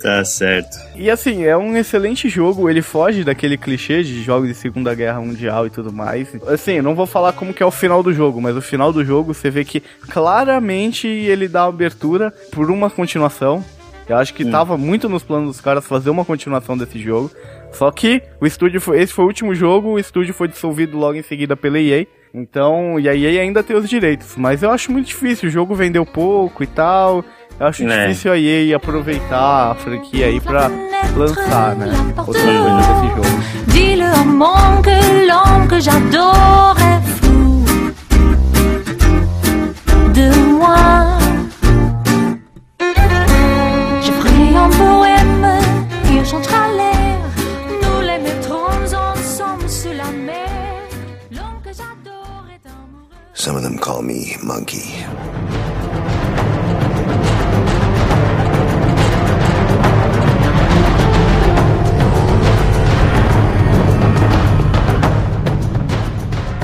tá 0.01 0.23
certo. 0.25 0.77
E 0.95 1.09
assim, 1.09 1.43
é 1.43 1.55
um 1.57 1.75
excelente 1.77 2.29
jogo, 2.29 2.69
ele 2.69 2.81
foge 2.81 3.23
daquele 3.23 3.57
clichê 3.57 4.03
de 4.03 4.21
jogos 4.23 4.47
de 4.47 4.53
Segunda 4.55 4.93
Guerra 4.93 5.19
Mundial 5.21 5.65
e 5.65 5.69
tudo 5.69 5.91
mais. 5.91 6.27
Assim, 6.47 6.73
eu 6.73 6.83
não 6.83 6.95
vou 6.95 7.05
falar 7.05 7.33
como 7.33 7.53
que 7.53 7.63
é 7.63 7.65
o 7.65 7.71
final 7.71 8.03
do 8.03 8.13
jogo, 8.13 8.41
mas 8.41 8.55
o 8.55 8.61
final 8.61 8.91
do 8.93 9.03
jogo 9.03 9.33
você 9.33 9.49
vê 9.49 9.63
que 9.65 9.81
claramente 10.09 11.07
ele 11.07 11.47
dá 11.47 11.63
abertura 11.65 12.33
por 12.51 12.69
uma 12.69 12.89
continuação. 12.89 13.63
Eu 14.07 14.17
acho 14.17 14.35
que 14.35 14.45
tava 14.45 14.77
muito 14.77 15.09
nos 15.09 15.23
planos 15.23 15.47
dos 15.47 15.61
caras 15.61 15.83
fazer 15.83 16.11
uma 16.11 16.23
continuação 16.23 16.77
desse 16.77 16.99
jogo. 16.99 17.31
Só 17.75 17.91
que 17.91 18.21
o 18.41 18.45
estúdio 18.45 18.79
foi, 18.79 19.01
esse 19.01 19.11
foi 19.13 19.25
o 19.25 19.27
último 19.27 19.53
jogo, 19.53 19.89
o 19.89 19.99
estúdio 19.99 20.33
foi 20.33 20.47
dissolvido 20.47 20.97
logo 20.97 21.15
em 21.17 21.21
seguida 21.21 21.55
pela 21.57 21.79
EA. 21.79 22.07
Então, 22.33 22.99
e 22.99 23.07
a 23.07 23.15
EA 23.15 23.41
ainda 23.41 23.61
tem 23.63 23.75
os 23.75 23.87
direitos, 23.89 24.35
mas 24.37 24.61
eu 24.63 24.71
acho 24.71 24.91
muito 24.91 25.07
difícil, 25.07 25.47
o 25.49 25.51
jogo 25.51 25.75
vendeu 25.75 26.05
pouco 26.05 26.63
e 26.63 26.67
tal. 26.67 27.23
Eu 27.59 27.67
acho 27.67 27.83
É. 27.87 28.07
difícil 28.07 28.31
a 28.31 28.37
EA 28.37 28.75
aproveitar 28.75 29.71
a 29.71 29.75
franquia 29.75 30.25
aí 30.25 30.39
pra 30.41 30.69
lançar, 31.15 31.75
né? 31.75 31.87
Outra 32.17 32.23
coisa 32.23 32.41
desse 32.41 33.07
jogo. 33.15 33.43
Dis-le 33.67 34.03
au 34.03 34.25
monde 34.25 34.81
que 34.83 35.25
l'homme 35.25 35.67
que 35.69 35.79
j'adore 35.79 36.77
est 36.81 37.07
fou 37.21 37.63
de 40.13 40.29
moi. 40.59 41.04
Some 53.37 53.57
of 53.57 53.63
them 53.63 53.77
call 53.77 54.01
me 54.01 54.37
Monkey. 54.41 55.05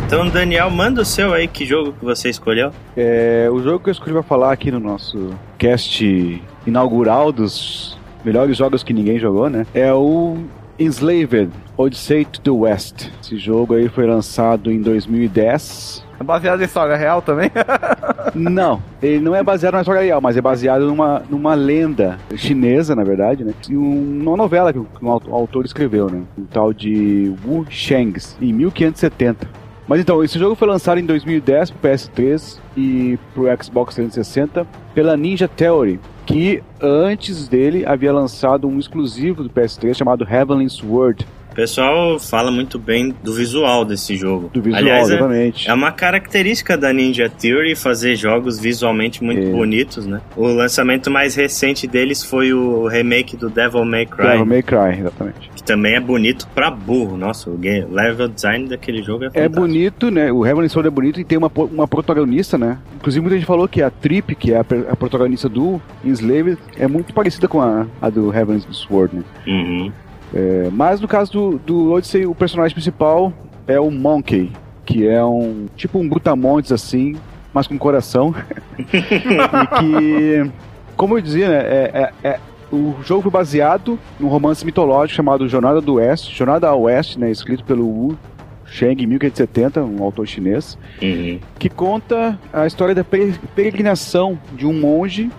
Então, 0.05 0.29
Daniel, 0.29 0.69
manda 0.69 1.01
o 1.01 1.05
seu 1.05 1.33
aí, 1.33 1.45
que 1.47 1.65
jogo 1.65 1.91
que 1.91 2.05
você 2.05 2.29
escolheu? 2.29 2.71
É, 2.95 3.49
o 3.51 3.61
jogo 3.61 3.83
que 3.83 3.89
eu 3.89 3.91
escolhi 3.91 4.13
pra 4.13 4.23
falar 4.23 4.53
aqui 4.53 4.71
no 4.71 4.79
nosso 4.79 5.29
cast 5.57 6.41
inaugural 6.65 7.33
dos 7.33 7.97
melhores 8.23 8.55
jogos 8.55 8.81
que 8.81 8.93
ninguém 8.93 9.19
jogou, 9.19 9.49
né? 9.49 9.67
É 9.73 9.93
o 9.93 10.37
Enslaved, 10.79 11.49
Odyssey 11.77 12.25
to 12.25 12.41
the 12.41 12.51
West. 12.51 13.09
Esse 13.23 13.37
jogo 13.37 13.75
aí 13.75 13.87
foi 13.89 14.05
lançado 14.07 14.71
em 14.71 14.81
2010. 14.81 16.03
É 16.19 16.23
baseado 16.23 16.61
em 16.61 16.65
história 16.65 16.95
real 16.95 17.21
também? 17.21 17.49
Não, 18.35 18.81
ele 19.01 19.19
não 19.19 19.35
é 19.35 19.43
baseado 19.43 19.73
na 19.73 19.81
história 19.81 20.01
real, 20.01 20.21
mas 20.21 20.37
é 20.37 20.41
baseado 20.41 20.85
numa, 20.85 21.23
numa 21.29 21.53
lenda 21.55 22.17
chinesa, 22.35 22.95
na 22.95 23.03
verdade, 23.03 23.43
né? 23.43 23.53
E 23.67 23.75
um, 23.75 24.19
uma 24.21 24.37
novela 24.37 24.71
que 24.71 24.79
um 24.79 25.09
autor- 25.09 25.33
autor 25.33 25.65
escreveu, 25.65 26.09
né? 26.09 26.21
Um 26.37 26.45
tal 26.45 26.71
de 26.71 27.33
Wu 27.45 27.65
Shengs, 27.69 28.37
em 28.39 28.53
1570. 28.53 29.47
Mas 29.87 29.99
então, 29.99 30.23
esse 30.23 30.37
jogo 30.39 30.55
foi 30.55 30.67
lançado 30.67 30.99
em 30.99 31.05
2010 31.05 31.71
pro 31.71 31.89
PS3 31.89 32.59
e 32.77 33.19
pro 33.33 33.45
Xbox 33.61 33.95
360 33.95 34.65
pela 34.93 35.17
Ninja 35.17 35.47
Theory, 35.49 35.99
que 36.25 36.63
antes 36.81 37.47
dele 37.47 37.85
havia 37.85 38.13
lançado 38.13 38.67
um 38.67 38.79
exclusivo 38.79 39.43
do 39.43 39.49
PS3 39.49 39.95
chamado 39.95 40.27
Heavenly 40.29 40.69
Sword, 40.69 41.27
O 41.51 41.53
pessoal 41.53 42.17
fala 42.17 42.49
muito 42.49 42.79
bem 42.79 43.13
do 43.21 43.33
visual 43.33 43.83
desse 43.83 44.15
jogo. 44.15 44.49
do 44.53 44.61
visual, 44.61 44.81
Aliás, 44.81 45.09
é, 45.09 45.15
exatamente. 45.15 45.69
é 45.69 45.73
uma 45.73 45.91
característica 45.91 46.77
da 46.77 46.93
Ninja 46.93 47.29
Theory 47.29 47.75
fazer 47.75 48.15
jogos 48.15 48.57
visualmente 48.57 49.21
muito 49.21 49.41
É. 49.41 49.51
bonitos, 49.51 50.07
né? 50.07 50.21
O 50.37 50.47
lançamento 50.47 51.11
mais 51.11 51.35
recente 51.35 51.85
deles 51.87 52.23
foi 52.23 52.53
o 52.53 52.87
remake 52.87 53.35
do 53.35 53.49
Devil 53.49 53.83
May 53.83 54.05
Cry, 54.05 54.27
Devil 54.27 54.45
May 54.45 54.63
Cry, 54.63 54.99
exatamente. 54.99 55.49
que 55.53 55.61
também 55.61 55.95
é 55.95 55.99
bonito 55.99 56.47
pra 56.55 56.71
burro. 56.71 57.17
Nossa, 57.17 57.49
o 57.49 57.57
game- 57.57 57.85
level 57.91 58.29
design 58.29 58.69
daquele 58.69 59.03
jogo 59.03 59.25
é 59.25 59.27
É 59.27 59.29
fantástico. 59.31 59.59
bonito, 59.61 60.09
né? 60.09 60.31
O 60.31 60.45
Heavenly 60.45 60.69
Sword 60.69 60.87
é 60.87 60.91
bonito 60.91 61.19
e 61.19 61.25
tem 61.25 61.37
uma, 61.37 61.51
uma 61.53 61.87
protagonista, 61.87 62.57
né? 62.57 62.77
Inclusive 62.95 63.21
muita 63.21 63.35
gente 63.35 63.45
falou 63.45 63.67
que 63.67 63.81
a 63.81 63.89
Trip, 63.89 64.35
que 64.35 64.53
é 64.53 64.57
a, 64.57 64.65
a 64.89 64.95
protagonista 64.95 65.49
do 65.49 65.81
Enslaved, 66.05 66.57
é 66.77 66.87
muito 66.87 67.13
parecida 67.13 67.49
com 67.49 67.59
a, 67.61 67.85
a 68.01 68.09
do 68.09 68.33
Heavenly 68.33 68.63
Sword, 68.71 69.17
né? 69.17 69.23
Uhum. 69.45 69.91
É, 70.33 70.69
mas 70.71 70.99
no 71.01 71.07
caso 71.07 71.31
do, 71.31 71.59
do 71.59 71.91
Odyssey, 71.93 72.25
o 72.25 72.33
personagem 72.35 72.73
principal 72.73 73.33
é 73.67 73.79
o 73.79 73.91
Monkey, 73.91 74.51
que 74.85 75.07
é 75.07 75.23
um 75.23 75.67
tipo 75.75 75.99
um 75.99 76.07
brutamontes 76.07 76.71
assim, 76.71 77.15
mas 77.53 77.67
com 77.67 77.77
coração. 77.77 78.33
e 78.79 79.79
que, 79.79 80.51
como 80.95 81.17
eu 81.17 81.21
dizia, 81.21 81.49
né? 81.49 81.57
É, 81.57 82.11
é- 82.23 82.29
é- 82.29 82.39
o 82.71 82.95
jogo 83.03 83.23
foi 83.23 83.31
baseado 83.31 83.99
num 84.17 84.29
romance 84.29 84.65
mitológico 84.65 85.15
chamado 85.17 85.45
Jornada 85.49 85.81
do 85.81 85.95
Oeste, 85.95 86.33
Jornada 86.33 86.69
ao 86.69 86.83
Oeste, 86.83 87.19
né? 87.19 87.29
Escrito 87.29 87.65
pelo 87.65 87.85
Wu 87.85 88.17
Sheng 88.65 89.03
em 89.03 89.07
1570, 89.07 89.83
um 89.83 90.01
autor 90.01 90.25
chinês 90.25 90.77
Uhum. 91.01 91.37
que 91.59 91.67
conta 91.69 92.39
a 92.53 92.65
história 92.65 92.95
da 92.95 93.03
pere- 93.03 93.35
peregrinação 93.53 94.39
de 94.55 94.65
um 94.65 94.71
monge 94.71 95.29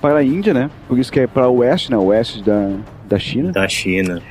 para 0.00 0.20
a 0.20 0.24
Índia, 0.24 0.54
né? 0.54 0.70
Por 0.88 0.98
isso 0.98 1.12
que 1.12 1.20
é 1.20 1.26
para 1.26 1.46
o 1.48 1.58
oeste, 1.58 1.90
né? 1.90 1.98
O 1.98 2.04
oeste 2.06 2.42
da, 2.42 2.70
da 3.10 3.18
China. 3.18 3.52
Da 3.52 3.68
China. 3.68 4.22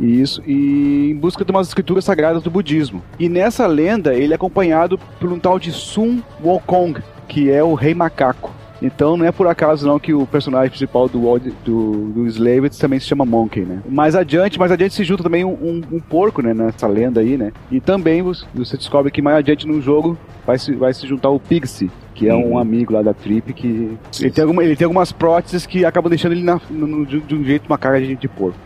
Isso, 0.00 0.42
e 0.46 1.10
em 1.10 1.14
busca 1.14 1.44
de 1.44 1.50
umas 1.50 1.68
escrituras 1.68 2.04
sagradas 2.04 2.42
do 2.42 2.50
budismo. 2.50 3.02
E 3.18 3.28
nessa 3.28 3.66
lenda, 3.66 4.14
ele 4.14 4.32
é 4.32 4.36
acompanhado 4.36 4.98
por 5.20 5.30
um 5.30 5.38
tal 5.38 5.58
de 5.58 5.70
Sun 5.70 6.20
Wukong, 6.42 7.00
que 7.28 7.50
é 7.50 7.62
o 7.62 7.74
rei 7.74 7.94
macaco. 7.94 8.50
Então 8.80 9.16
não 9.16 9.24
é 9.24 9.30
por 9.30 9.46
acaso 9.46 9.86
não 9.86 9.96
que 10.00 10.12
o 10.12 10.26
personagem 10.26 10.70
principal 10.70 11.08
do, 11.08 11.20
do, 11.64 12.10
do 12.26 12.70
também 12.80 12.98
se 12.98 13.06
chama 13.06 13.24
Monkey, 13.24 13.60
né? 13.60 13.80
Mais 13.88 14.16
adiante, 14.16 14.58
mais 14.58 14.72
adiante 14.72 14.94
se 14.94 15.04
junta 15.04 15.22
também 15.22 15.44
um, 15.44 15.50
um- 15.52 15.82
um 15.92 16.00
porco, 16.00 16.42
né? 16.42 16.52
Nessa 16.52 16.88
lenda 16.88 17.20
aí, 17.20 17.36
né? 17.36 17.52
E 17.70 17.78
também 17.80 18.22
você 18.22 18.44
você 18.52 18.76
descobre 18.76 19.12
que 19.12 19.22
mais 19.22 19.36
adiante 19.36 19.68
no 19.68 19.80
jogo 19.80 20.18
vai 20.44 20.58
se, 20.58 20.72
vai 20.72 20.92
se 20.92 21.06
juntar 21.06 21.28
o 21.30 21.38
Pixie, 21.38 21.92
que 22.14 22.28
é 22.28 22.34
um 22.34 22.52
Uhum. 22.52 22.58
amigo 22.58 22.92
lá 22.92 23.02
da 23.02 23.14
Trip, 23.14 23.52
que 23.52 23.96
ele 24.20 24.30
tem, 24.30 24.42
alguma, 24.42 24.62
ele 24.64 24.76
tem 24.76 24.84
algumas 24.84 25.12
próteses 25.12 25.66
que 25.66 25.84
acabam 25.84 26.08
deixando 26.10 26.32
ele 26.32 26.42
na- 26.42 26.60
no- 26.70 27.06
de 27.06 27.20
de 27.20 27.34
um 27.34 27.42
jeito, 27.44 27.66
uma 27.66 27.78
cara 27.78 28.00
de, 28.00 28.14
de 28.16 28.28
porco. 28.28 28.58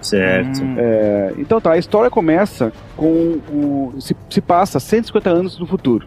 Certo. 0.00 0.62
Hum. 0.62 0.74
É, 0.76 1.32
então 1.38 1.60
tá, 1.60 1.72
a 1.72 1.78
história 1.78 2.10
começa 2.10 2.72
com 2.96 3.38
o. 3.50 3.94
Se, 4.00 4.14
se 4.28 4.40
passa 4.40 4.78
150 4.78 5.30
anos 5.30 5.58
no 5.58 5.66
futuro. 5.66 6.06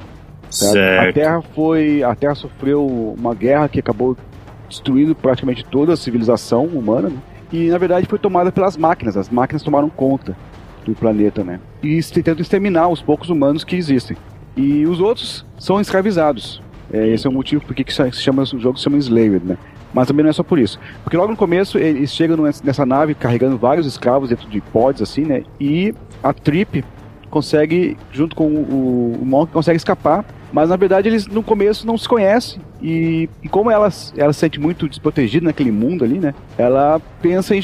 certo? 0.50 0.72
A 0.78 1.02
Certo. 1.02 1.16
Terra 1.16 1.42
foi. 1.56 2.04
A 2.04 2.14
Terra 2.16 2.36
sofreu 2.36 2.86
uma 3.18 3.34
guerra 3.34 3.68
que 3.68 3.80
acabou 3.80 4.16
destruindo 4.70 5.16
praticamente 5.16 5.66
toda 5.66 5.94
a 5.94 5.98
civilização 5.98 6.66
humana, 6.66 7.10
né? 7.10 7.18
E 7.52 7.70
na 7.70 7.78
verdade 7.78 8.06
foi 8.06 8.20
tomada 8.20 8.52
pelas 8.52 8.76
máquinas. 8.78 9.18
As 9.18 9.30
máquinas 9.30 9.64
tomaram 9.64 9.90
conta 9.90 10.36
do 10.86 10.94
planeta, 10.94 11.44
né? 11.44 11.60
E 11.82 12.00
tentando 12.04 12.42
exterminar 12.42 12.90
os 12.90 13.02
poucos 13.02 13.30
humanos 13.30 13.64
que 13.64 13.76
existem. 13.76 14.16
E 14.56 14.86
os 14.86 15.00
outros 15.00 15.46
são 15.58 15.80
escravizados. 15.82 16.62
É, 16.92 17.08
esse 17.08 17.26
é 17.28 17.30
o 17.30 17.34
motivo 17.34 17.64
por 17.66 17.76
que 17.76 17.92
se 17.94 18.12
chama, 18.14 18.44
o 18.44 18.60
jogo 18.60 18.78
se 18.78 18.84
chama 18.84 18.98
Enslaved, 18.98 19.46
né? 19.46 19.58
Mas 19.94 20.08
também 20.08 20.24
não 20.24 20.30
é 20.30 20.34
só 20.34 20.44
por 20.44 20.60
isso. 20.60 20.80
Porque 21.04 21.18
logo 21.18 21.32
no 21.32 21.38
começo 21.38 21.78
eles 21.78 22.14
chegam 22.14 22.38
nessa 22.64 22.86
nave 22.86 23.16
carregando 23.16 23.58
vários 23.58 23.86
escravos 23.88 24.30
dentro 24.30 24.50
de 24.50 24.62
pods, 24.62 25.02
assim, 25.02 25.24
né? 25.26 25.44
E 25.60 25.94
a 26.24 26.34
Trip 26.34 26.84
consegue, 27.30 27.98
junto 28.12 28.36
com 28.36 28.48
o, 28.48 29.18
o 29.22 29.26
Monk, 29.26 29.52
consegue 29.52 29.78
escapar. 29.78 30.26
Mas 30.52 30.70
na 30.70 30.78
verdade 30.78 31.10
eles 31.10 31.28
no 31.28 31.44
começo 31.44 31.86
não 31.86 31.98
se 31.98 32.08
conhecem. 32.08 32.62
E, 32.82 33.30
e 33.44 33.50
como 33.50 33.70
ela, 33.70 33.90
ela 34.16 34.32
se 34.32 34.40
sente 34.40 34.60
muito 34.60 34.88
desprotegida 34.88 35.46
naquele 35.46 35.72
mundo 35.72 36.06
ali, 36.06 36.20
né? 36.20 36.34
Ela 36.58 37.02
pensa 37.22 37.54
em, 37.56 37.62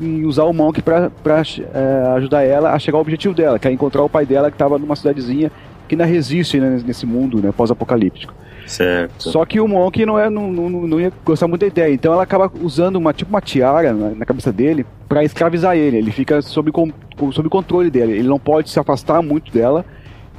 em- 0.00 0.24
usar 0.24 0.44
o 0.44 0.52
Monk 0.52 0.82
pra 0.82 1.08
eh, 1.22 2.12
ajudar 2.16 2.42
ela 2.42 2.72
a 2.72 2.78
chegar 2.80 2.96
ao 2.96 3.02
objetivo 3.02 3.32
dela, 3.34 3.58
que 3.60 3.68
é 3.68 3.70
encontrar 3.70 4.02
o 4.02 4.08
pai 4.08 4.26
dela 4.26 4.50
que 4.50 4.54
estava 4.56 4.76
numa 4.78 4.96
cidadezinha 4.96 5.52
que 5.88 5.94
ainda 5.94 6.04
resiste 6.04 6.58
né, 6.60 6.80
nesse 6.86 7.06
mundo 7.06 7.40
né, 7.40 7.52
pós-apocalíptico. 7.56 8.34
Certo. 8.66 9.30
Só 9.30 9.44
que 9.44 9.60
o 9.60 9.68
Monk 9.68 10.04
não, 10.04 10.18
é, 10.18 10.28
não, 10.28 10.50
não, 10.50 10.68
não 10.68 11.00
ia 11.00 11.12
gostar 11.24 11.46
muito 11.46 11.60
da 11.60 11.68
ideia. 11.68 11.92
Então 11.94 12.12
ela 12.12 12.24
acaba 12.24 12.50
usando 12.60 12.96
uma 12.96 13.12
tipo 13.12 13.30
uma 13.30 13.40
tiara 13.40 13.92
na, 13.92 14.10
na 14.10 14.24
cabeça 14.26 14.52
dele 14.52 14.84
pra 15.08 15.22
escravizar 15.22 15.76
ele. 15.76 15.98
Ele 15.98 16.10
fica 16.10 16.42
sob, 16.42 16.72
com- 16.72 16.90
sob 17.32 17.48
controle 17.48 17.90
dele. 17.90 18.12
Ele 18.14 18.28
não 18.28 18.40
pode 18.40 18.70
se 18.70 18.78
afastar 18.80 19.22
muito 19.22 19.52
dela. 19.52 19.84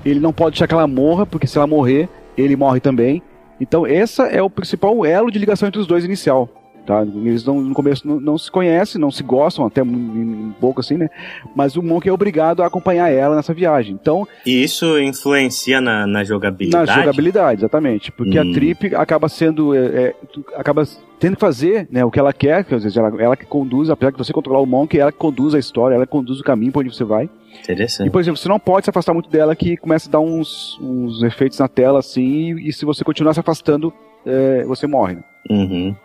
Ele 0.05 0.19
não 0.19 0.33
pode 0.33 0.51
deixar 0.51 0.67
que 0.67 0.73
ela 0.73 0.87
morra, 0.87 1.25
porque 1.25 1.47
se 1.47 1.57
ela 1.57 1.67
morrer, 1.67 2.09
ele 2.37 2.55
morre 2.55 2.79
também. 2.81 3.21
Então 3.61 3.87
essa 3.87 4.23
é 4.23 4.41
o 4.41 4.49
principal 4.49 5.05
elo 5.05 5.31
de 5.31 5.39
ligação 5.39 5.67
entre 5.67 5.79
os 5.79 5.87
dois 5.87 6.03
inicial. 6.03 6.49
Tá? 6.87 7.01
Eles 7.03 7.43
não, 7.45 7.59
no 7.59 7.73
começo 7.75 8.07
não, 8.07 8.17
não 8.17 8.37
se 8.37 8.49
conhecem, 8.49 8.99
não 8.99 9.11
se 9.11 9.21
gostam, 9.21 9.65
até 9.65 9.83
um, 9.83 10.53
pouco 10.57 10.79
assim, 10.79 10.95
né? 10.95 11.09
Mas 11.53 11.75
o 11.75 11.83
Monk 11.83 12.07
é 12.07 12.13
obrigado 12.13 12.63
a 12.63 12.65
acompanhar 12.65 13.11
ela 13.11 13.35
nessa 13.35 13.53
viagem. 13.53 13.93
Então, 14.01 14.25
E 14.45 14.63
isso 14.63 14.97
influencia 14.97 15.81
na, 15.81 16.07
na 16.07 16.23
jogabilidade? 16.23 16.87
na 16.89 16.99
jogabilidade, 17.01 17.59
exatamente. 17.59 18.09
Porque 18.11 18.39
Hum. 18.39 18.51
a 18.51 18.53
Trip 18.53 18.95
acaba 18.95 19.27
sendo. 19.27 19.75
é, 19.75 19.79
é, 19.79 20.15
acaba 20.55 20.83
tendo 21.19 21.35
que 21.35 21.41
fazer 21.41 21.87
né, 21.91 22.05
o 22.05 22.09
que 22.11 22.19
ela 22.19 22.31
quer, 22.31 22.63
quer 22.63 22.79
dizer, 22.79 22.99
ela, 22.99 23.21
ela 23.21 23.35
que 23.35 23.45
conduz, 23.45 23.89
apesar 23.89 24.11
de 24.11 24.17
você 24.17 24.31
controlar 24.31 24.61
o 24.61 24.65
Monk, 24.65 24.97
ela 24.97 25.11
que 25.11 25.17
conduz 25.17 25.53
a 25.55 25.59
história, 25.59 25.95
ela 25.95 26.05
que 26.05 26.11
conduz 26.11 26.39
o 26.39 26.43
caminho 26.43 26.71
pra 26.71 26.79
onde 26.81 26.95
você 26.95 27.03
vai. 27.03 27.25
E, 27.25 27.59
Interessante. 27.63 28.09
por 28.11 28.21
exemplo, 28.21 28.37
você 28.37 28.47
não 28.47 28.59
pode 28.59 28.85
se 28.85 28.89
afastar 28.91 29.13
muito 29.13 29.29
dela, 29.29 29.55
que 29.55 29.75
começa 29.75 30.07
a 30.07 30.11
dar 30.13 30.19
uns, 30.19 30.79
uns 30.79 31.21
efeitos 31.23 31.57
na 31.59 31.67
tela 31.67 31.99
assim, 31.99 32.55
e, 32.59 32.71
se 32.71 32.85
você 32.85 33.03
continuar 33.03 33.33
se 33.33 33.39
afastando, 33.39 33.91
é, 34.25 34.63
você 34.65 34.85
morre. 34.87 35.15
né? 35.15 35.23
Uhum. 35.49 35.95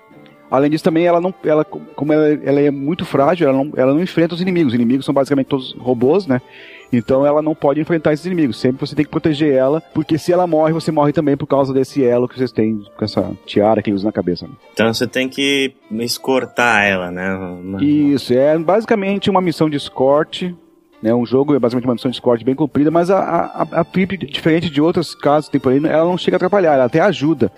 Além 0.52 0.70
disso, 0.70 0.84
também 0.84 1.06
ela 1.06 1.18
não. 1.18 1.32
Ela, 1.42 1.64
como 1.64 2.12
ela, 2.12 2.28
ela 2.44 2.60
é 2.60 2.70
muito 2.70 3.06
frágil, 3.06 3.48
ela 3.48 3.56
não, 3.56 3.72
ela 3.74 3.94
não 3.94 4.02
enfrenta 4.02 4.34
os 4.34 4.40
inimigos. 4.42 4.74
Os 4.74 4.74
inimigos 4.74 5.06
são 5.06 5.14
basicamente 5.14 5.46
todos 5.46 5.72
robôs, 5.78 6.26
né? 6.26 6.42
Então 6.92 7.24
ela 7.24 7.40
não 7.40 7.54
pode 7.54 7.80
enfrentar 7.80 8.12
esses 8.12 8.26
inimigos. 8.26 8.60
Sempre 8.60 8.86
você 8.86 8.94
tem 8.94 9.02
que 9.02 9.10
proteger 9.10 9.54
ela, 9.54 9.80
porque 9.94 10.18
se 10.18 10.30
ela 10.30 10.46
morre, 10.46 10.74
você 10.74 10.92
morre 10.92 11.10
também 11.10 11.38
por 11.38 11.46
causa 11.46 11.72
desse 11.72 12.04
elo 12.04 12.28
que 12.28 12.36
vocês 12.36 12.52
têm 12.52 12.84
com 12.98 13.02
essa 13.02 13.32
tiara 13.46 13.80
que 13.80 13.88
ele 13.88 13.96
usa 13.96 14.04
na 14.04 14.12
cabeça. 14.12 14.46
né? 14.46 14.52
Então 14.74 14.92
você 14.92 15.06
tem 15.06 15.26
que 15.26 15.72
escortar 15.90 16.84
ela, 16.84 17.10
né? 17.10 17.34
Isso, 17.80 18.34
é 18.34 18.58
basicamente 18.58 19.30
uma 19.30 19.40
missão 19.40 19.70
de 19.70 19.78
escorte. 19.78 20.54
Né, 21.02 21.12
um 21.12 21.26
jogo 21.26 21.52
é 21.52 21.58
basicamente 21.58 21.88
uma 21.88 21.94
missão 21.94 22.08
de 22.08 22.16
escorte 22.16 22.44
bem 22.44 22.54
comprida, 22.54 22.88
mas 22.88 23.10
a, 23.10 23.18
a, 23.18 23.80
a 23.80 23.84
Pip, 23.84 24.16
diferente 24.18 24.70
de 24.70 24.80
outros 24.80 25.16
casos 25.16 25.50
temporários, 25.50 25.84
ela 25.84 26.04
não 26.04 26.16
chega 26.16 26.36
a 26.36 26.38
atrapalhar, 26.38 26.74
ela 26.74 26.84
até 26.84 27.00
ajuda. 27.00 27.50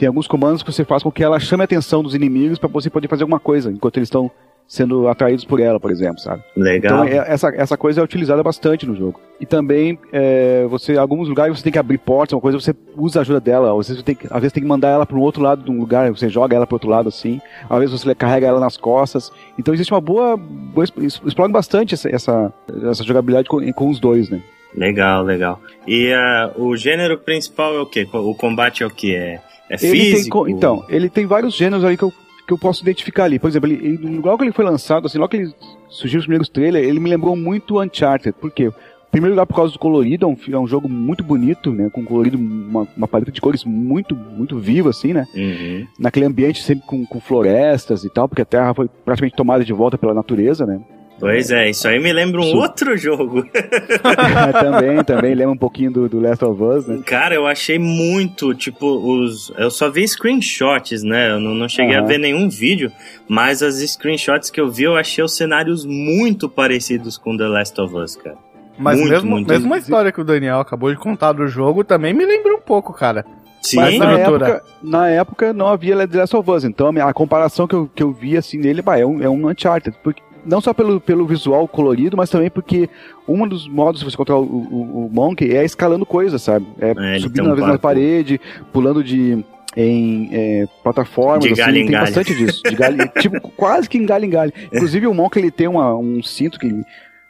Tem 0.00 0.06
alguns 0.06 0.26
comandos 0.26 0.62
que 0.62 0.72
você 0.72 0.82
faz 0.82 1.02
com 1.02 1.12
que 1.12 1.22
ela 1.22 1.38
chame 1.38 1.62
a 1.62 1.66
atenção 1.66 2.02
dos 2.02 2.14
inimigos 2.14 2.58
para 2.58 2.70
você 2.70 2.88
poder 2.88 3.06
fazer 3.06 3.22
alguma 3.22 3.38
coisa, 3.38 3.70
enquanto 3.70 3.98
eles 3.98 4.06
estão 4.06 4.30
sendo 4.66 5.06
atraídos 5.08 5.44
por 5.44 5.60
ela, 5.60 5.78
por 5.78 5.90
exemplo, 5.90 6.18
sabe? 6.20 6.42
Legal. 6.56 7.04
Então 7.04 7.22
é- 7.22 7.30
essa, 7.30 7.48
essa 7.54 7.76
coisa 7.76 8.00
é 8.00 8.04
utilizada 8.04 8.42
bastante 8.42 8.86
no 8.86 8.96
jogo. 8.96 9.20
E 9.38 9.44
também, 9.44 9.98
é, 10.10 10.64
você, 10.70 10.94
em 10.94 10.96
alguns 10.96 11.28
lugares 11.28 11.54
você 11.54 11.62
tem 11.62 11.72
que 11.72 11.78
abrir 11.78 11.98
portas, 11.98 12.32
uma 12.32 12.40
coisa, 12.40 12.58
você 12.58 12.74
usa 12.96 13.18
a 13.18 13.20
ajuda 13.20 13.40
dela. 13.40 13.74
Ou 13.74 13.82
você 13.82 14.02
tem 14.02 14.14
que, 14.14 14.26
às 14.30 14.40
vezes 14.40 14.54
tem 14.54 14.62
que 14.62 14.68
mandar 14.70 14.88
ela 14.88 15.04
para 15.04 15.18
um 15.18 15.20
outro 15.20 15.42
lado 15.42 15.62
de 15.62 15.70
um 15.70 15.78
lugar, 15.78 16.10
você 16.10 16.30
joga 16.30 16.56
ela 16.56 16.66
para 16.66 16.76
outro 16.76 16.88
lado 16.88 17.10
assim. 17.10 17.38
Às 17.68 17.78
vezes 17.78 18.00
você 18.00 18.14
carrega 18.14 18.46
ela 18.46 18.58
nas 18.58 18.78
costas. 18.78 19.30
Então 19.58 19.74
existe 19.74 19.92
uma 19.92 20.00
boa. 20.00 20.34
boa 20.34 20.86
explora 21.26 21.52
bastante 21.52 21.92
essa, 21.92 22.08
essa, 22.08 22.54
essa 22.90 23.04
jogabilidade 23.04 23.50
com, 23.50 23.70
com 23.74 23.90
os 23.90 24.00
dois, 24.00 24.30
né? 24.30 24.40
Legal, 24.74 25.22
legal. 25.24 25.60
E 25.86 26.10
ah, 26.10 26.52
o 26.56 26.74
gênero 26.74 27.18
principal 27.18 27.74
é 27.74 27.80
o 27.80 27.86
quê? 27.86 28.08
O 28.10 28.34
combate 28.34 28.82
é 28.82 28.86
o 28.86 28.90
quê? 28.90 29.14
É, 29.14 29.40
é 29.70 29.76
Ele 29.80 30.02
tem, 30.02 30.14
físico? 30.16 30.48
então, 30.48 30.84
ele 30.88 31.08
tem 31.08 31.26
vários 31.26 31.54
gêneros 31.54 31.84
ali 31.84 31.96
que 31.96 32.02
eu, 32.02 32.12
que 32.46 32.52
eu 32.52 32.58
posso 32.58 32.82
identificar 32.82 33.24
ali. 33.24 33.38
Por 33.38 33.48
exemplo, 33.48 33.70
ele, 33.70 33.86
ele, 33.86 34.18
logo 34.18 34.38
que 34.38 34.44
ele 34.44 34.52
foi 34.52 34.64
lançado, 34.64 35.06
assim, 35.06 35.16
logo 35.16 35.30
que 35.30 35.36
ele 35.36 35.54
surgiu 35.88 36.18
os 36.18 36.26
primeiros 36.26 36.48
trailers, 36.48 36.86
ele 36.86 36.98
me 36.98 37.08
lembrou 37.08 37.36
muito 37.36 37.80
Uncharted. 37.80 38.34
Por 38.38 38.50
quê? 38.50 38.64
Em 38.66 39.10
primeiro 39.10 39.34
lugar, 39.34 39.46
por 39.46 39.56
causa 39.56 39.72
do 39.72 39.78
colorido, 39.78 40.24
é 40.24 40.28
um, 40.28 40.36
é 40.54 40.58
um 40.58 40.66
jogo 40.66 40.88
muito 40.88 41.24
bonito, 41.24 41.72
né? 41.72 41.90
Com 41.90 42.04
colorido, 42.04 42.38
uma, 42.38 42.86
uma 42.96 43.08
paleta 43.08 43.32
de 43.32 43.40
cores 43.40 43.64
muito, 43.64 44.14
muito 44.14 44.58
viva, 44.58 44.90
assim, 44.90 45.12
né? 45.12 45.26
Uhum. 45.34 45.86
Naquele 45.98 46.26
ambiente 46.26 46.62
sempre 46.62 46.86
com, 46.86 47.04
com 47.04 47.20
florestas 47.20 48.04
e 48.04 48.10
tal, 48.10 48.28
porque 48.28 48.42
a 48.42 48.44
Terra 48.44 48.74
foi 48.74 48.88
praticamente 49.04 49.36
tomada 49.36 49.64
de 49.64 49.72
volta 49.72 49.98
pela 49.98 50.14
natureza, 50.14 50.64
né? 50.64 50.80
Pois 51.20 51.50
é, 51.50 51.68
isso 51.68 51.86
aí 51.86 52.00
me 52.00 52.12
lembra 52.12 52.40
um 52.40 52.44
Su- 52.44 52.56
outro 52.56 52.96
jogo. 52.96 53.44
também, 54.60 55.04
também 55.04 55.34
lembra 55.34 55.52
um 55.52 55.56
pouquinho 55.56 55.90
do, 55.90 56.08
do 56.08 56.18
Last 56.20 56.44
of 56.44 56.62
Us, 56.62 56.86
né? 56.86 57.00
Cara, 57.04 57.34
eu 57.34 57.46
achei 57.46 57.78
muito, 57.78 58.54
tipo, 58.54 58.86
os. 58.86 59.52
Eu 59.56 59.70
só 59.70 59.90
vi 59.90 60.06
screenshots, 60.06 61.02
né? 61.02 61.30
Eu 61.32 61.40
não, 61.40 61.54
não 61.54 61.68
cheguei 61.68 61.94
a 61.96 61.98
Aham. 62.00 62.06
ver 62.08 62.18
nenhum 62.18 62.48
vídeo, 62.48 62.90
mas 63.28 63.62
as 63.62 63.76
screenshots 63.76 64.50
que 64.50 64.60
eu 64.60 64.70
vi, 64.70 64.84
eu 64.84 64.96
achei 64.96 65.22
os 65.22 65.36
cenários 65.36 65.84
muito 65.84 66.48
parecidos 66.48 67.16
com 67.18 67.36
The 67.36 67.46
Last 67.48 67.80
of 67.80 67.94
Us, 67.94 68.16
cara. 68.16 68.36
Mas 68.78 68.98
Muito, 68.98 69.10
mesmo, 69.12 69.30
muito. 69.30 69.48
mesmo 69.48 69.74
a 69.74 69.78
história 69.78 70.10
que 70.10 70.20
o 70.22 70.24
Daniel 70.24 70.58
acabou 70.60 70.90
de 70.90 70.98
contar 70.98 71.32
do 71.32 71.46
jogo 71.46 71.84
também 71.84 72.14
me 72.14 72.24
lembra 72.24 72.54
um 72.54 72.60
pouco, 72.60 72.94
cara. 72.94 73.26
Sim, 73.60 73.76
Mas 73.76 73.98
na 73.98 74.12
época, 74.18 74.62
na 74.82 75.08
época 75.10 75.52
não 75.52 75.66
havia 75.66 76.08
The 76.08 76.18
Last 76.20 76.34
of 76.34 76.50
Us, 76.50 76.64
então 76.64 76.86
a, 76.86 76.92
minha- 76.92 77.04
a 77.04 77.12
comparação 77.12 77.68
que 77.68 77.74
eu, 77.74 77.90
que 77.94 78.02
eu 78.02 78.10
vi 78.10 78.38
assim 78.38 78.56
nele 78.56 78.80
bah, 78.80 78.98
é, 78.98 79.04
um, 79.04 79.22
é 79.22 79.28
um 79.28 79.46
Uncharted. 79.50 79.94
Porque, 80.02 80.22
não 80.44 80.60
só 80.60 80.72
pelo, 80.74 81.00
pelo 81.00 81.26
visual 81.26 81.66
colorido, 81.68 82.16
mas 82.16 82.30
também 82.30 82.50
porque 82.50 82.88
um 83.28 83.46
dos 83.46 83.68
modos 83.68 84.00
de 84.00 84.10
você 84.10 84.16
controlar 84.16 84.40
o, 84.42 84.44
o, 84.44 85.06
o 85.06 85.10
Monkey 85.12 85.56
é 85.56 85.64
escalando 85.64 86.04
coisas, 86.06 86.42
sabe? 86.42 86.66
É, 86.80 87.16
É, 87.16 87.18
subindo 87.18 87.44
um 87.44 87.46
uma 87.48 87.56
vez 87.56 87.66
na 87.66 87.78
parede, 87.78 88.40
pulando 88.72 89.02
de. 89.02 89.44
Em 89.76 90.28
é, 90.32 90.66
plataformas, 90.82 91.44
De 91.44 91.54
galho 91.54 91.70
assim, 91.70 91.78
em 91.78 91.82
tem 91.84 91.92
galho. 91.92 92.06
bastante 92.06 92.34
disso. 92.34 92.60
De 92.64 92.74
galho, 92.74 92.98
tipo, 93.20 93.40
quase 93.52 93.88
que 93.88 93.96
em 93.96 94.04
galho 94.04 94.24
em 94.24 94.30
galho. 94.30 94.52
Inclusive 94.66 95.06
o 95.06 95.14
Monkey 95.14 95.38
ele 95.38 95.52
tem 95.52 95.68
uma, 95.68 95.94
um 95.94 96.20
cinto 96.24 96.58
que 96.58 96.82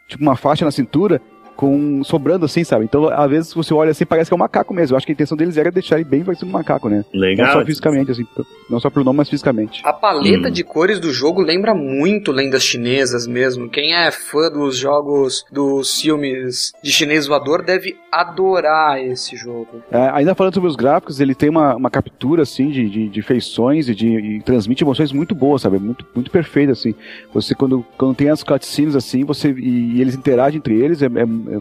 tipo 0.09 0.23
uma 0.23 0.35
faixa 0.37 0.65
na 0.65 0.71
cintura 0.71 1.21
com 1.61 2.03
sobrando 2.03 2.47
assim, 2.47 2.65
sabe? 2.65 2.87
Então, 2.87 3.11
às 3.11 3.29
vezes 3.31 3.53
você 3.53 3.75
olha 3.75 3.91
assim, 3.91 4.07
parece 4.07 4.31
que 4.31 4.35
é 4.35 4.37
um 4.37 4.39
macaco 4.39 4.73
mesmo. 4.73 4.95
Eu 4.95 4.97
acho 4.97 5.05
que 5.05 5.13
a 5.13 5.15
intenção 5.15 5.37
deles 5.37 5.59
era 5.59 5.71
deixar 5.71 5.97
ele 5.97 6.09
bem 6.09 6.25
parecido 6.25 6.49
um 6.49 6.53
macaco, 6.55 6.89
né? 6.89 7.05
Não 7.13 7.21
legal. 7.21 7.53
só 7.53 7.67
fisicamente, 7.67 8.11
assim, 8.11 8.27
não 8.71 8.81
só 8.81 8.89
pelo 8.89 9.05
nome, 9.05 9.19
mas 9.19 9.29
fisicamente. 9.29 9.83
A 9.85 9.93
paleta 9.93 10.49
Hum. 10.49 10.51
de 10.51 10.65
cores 10.65 10.99
do 10.99 11.13
jogo 11.13 11.43
lembra 11.43 11.75
muito 11.75 12.33
lendas 12.33 12.63
chinesas 12.63 13.27
mesmo. 13.27 13.69
Quem 13.69 13.95
é 13.95 14.11
fã 14.11 14.51
dos 14.51 14.79
jogos, 14.79 15.45
dos 15.53 16.01
filmes 16.01 16.73
de 16.83 16.91
chinês 16.91 17.27
voador 17.27 17.63
deve 17.63 17.95
adorar 18.11 18.99
esse 19.05 19.37
jogo. 19.37 19.83
É, 19.91 20.09
ainda 20.15 20.35
falando 20.35 20.55
sobre 20.55 20.71
os 20.71 20.77
gráficos, 20.77 21.21
ele 21.21 21.35
tem 21.35 21.51
uma, 21.51 21.77
uma 21.77 21.91
captura, 21.91 22.43
assim, 22.43 22.71
de, 22.71 22.89
de, 22.89 23.09
de 23.11 23.23
feições 23.23 23.87
e, 23.87 23.95
de, 23.95 24.09
e 24.09 24.41
transmite 24.41 24.83
emoções 24.83 25.13
muito 25.13 25.35
boas, 25.35 25.61
sabe? 25.61 25.79
Muito, 25.79 26.07
muito 26.15 26.31
perfeito, 26.31 26.73
assim. 26.73 26.95
Você, 27.35 27.55
quando, 27.55 27.85
quando 27.99 28.15
tem 28.17 28.31
as 28.31 28.43
cutscenes, 28.43 28.97
assim, 28.97 29.25
você, 29.25 29.51
e, 29.51 29.97
e 29.97 30.01
eles 30.01 30.15
interagem 30.15 30.57
entre 30.57 30.75
eles, 30.75 31.03
é, 31.03 31.07
é, 31.07 31.50
é- 31.57 31.61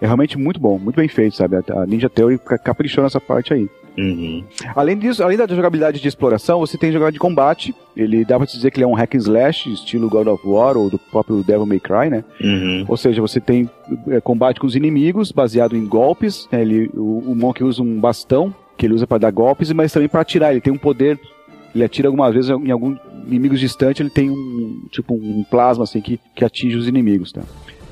é 0.00 0.06
realmente 0.06 0.38
muito 0.38 0.60
bom, 0.60 0.78
muito 0.78 0.96
bem 0.96 1.08
feito, 1.08 1.34
sabe? 1.36 1.56
A, 1.56 1.86
Ninja 1.86 2.08
Theory 2.08 2.38
ca- 2.38 2.58
caprichou 2.58 3.02
nessa 3.02 3.20
parte 3.20 3.52
aí. 3.52 3.68
Uhum. 3.96 4.44
Além 4.76 4.96
disso, 4.96 5.24
além 5.24 5.36
da 5.36 5.44
jogabilidade 5.44 6.00
de 6.00 6.06
exploração, 6.06 6.60
você 6.60 6.78
tem 6.78 6.92
jogabilidade 6.92 7.14
de 7.14 7.18
combate. 7.18 7.74
Ele 7.96 8.24
dá 8.24 8.36
pra 8.38 8.46
se 8.46 8.54
dizer 8.54 8.70
que 8.70 8.76
ele 8.78 8.84
é 8.84 8.86
um 8.86 8.94
hack 8.94 9.12
and 9.16 9.18
slash, 9.18 9.72
estilo 9.72 10.08
God 10.08 10.28
of 10.28 10.46
War 10.46 10.76
ou 10.76 10.88
do 10.88 11.00
próprio 11.00 11.42
Devil 11.42 11.66
May 11.66 11.80
Cry, 11.80 12.08
né? 12.08 12.22
Uhum. 12.40 12.84
Ou 12.86 12.96
seja, 12.96 13.20
você 13.20 13.40
tem 13.40 13.68
é, 14.06 14.20
combate 14.20 14.60
com 14.60 14.68
os 14.68 14.76
inimigos, 14.76 15.32
baseado 15.32 15.76
em 15.76 15.84
golpes. 15.84 16.48
né? 16.52 16.62
Ele, 16.62 16.88
o, 16.94 17.24
o 17.32 17.34
Monk 17.34 17.64
usa 17.64 17.82
um 17.82 17.98
bastão, 17.98 18.54
que 18.76 18.86
ele 18.86 18.94
usa 18.94 19.04
para 19.04 19.18
dar 19.18 19.32
golpes, 19.32 19.72
mas 19.72 19.90
também 19.92 20.08
para 20.08 20.20
atirar. 20.20 20.52
Ele 20.52 20.60
tem 20.60 20.72
um 20.72 20.78
poder. 20.78 21.18
Ele 21.74 21.82
atira 21.82 22.06
algumas 22.06 22.32
vezes 22.32 22.50
em 22.50 22.70
alguns 22.70 22.98
inimigos 23.26 23.58
distantes. 23.58 23.98
Ele 24.00 24.10
tem 24.10 24.30
um 24.30 24.82
tipo 24.92 25.12
um 25.14 25.42
plasma 25.50 25.82
assim 25.82 26.00
que, 26.00 26.20
que 26.36 26.44
atinge 26.44 26.76
os 26.76 26.86
inimigos, 26.86 27.32
tá? 27.32 27.42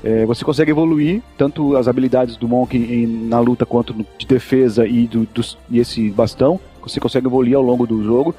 É, 0.03 0.25
você 0.25 0.45
consegue 0.45 0.71
evoluir 0.71 1.21
tanto 1.37 1.75
as 1.75 1.87
habilidades 1.87 2.37
do 2.37 2.47
Monk 2.47 2.77
em- 2.77 3.07
na 3.27 3.39
luta 3.39 3.65
quanto 3.65 3.93
de 4.17 4.25
defesa 4.27 4.85
e, 4.87 5.07
do, 5.07 5.27
dos- 5.33 5.57
e 5.69 5.79
esse 5.79 6.09
bastão. 6.11 6.59
Você 6.83 6.99
consegue 6.99 7.27
evoluir 7.27 7.55
ao 7.55 7.63
longo 7.63 7.85
do 7.87 8.03
jogo 8.03 8.33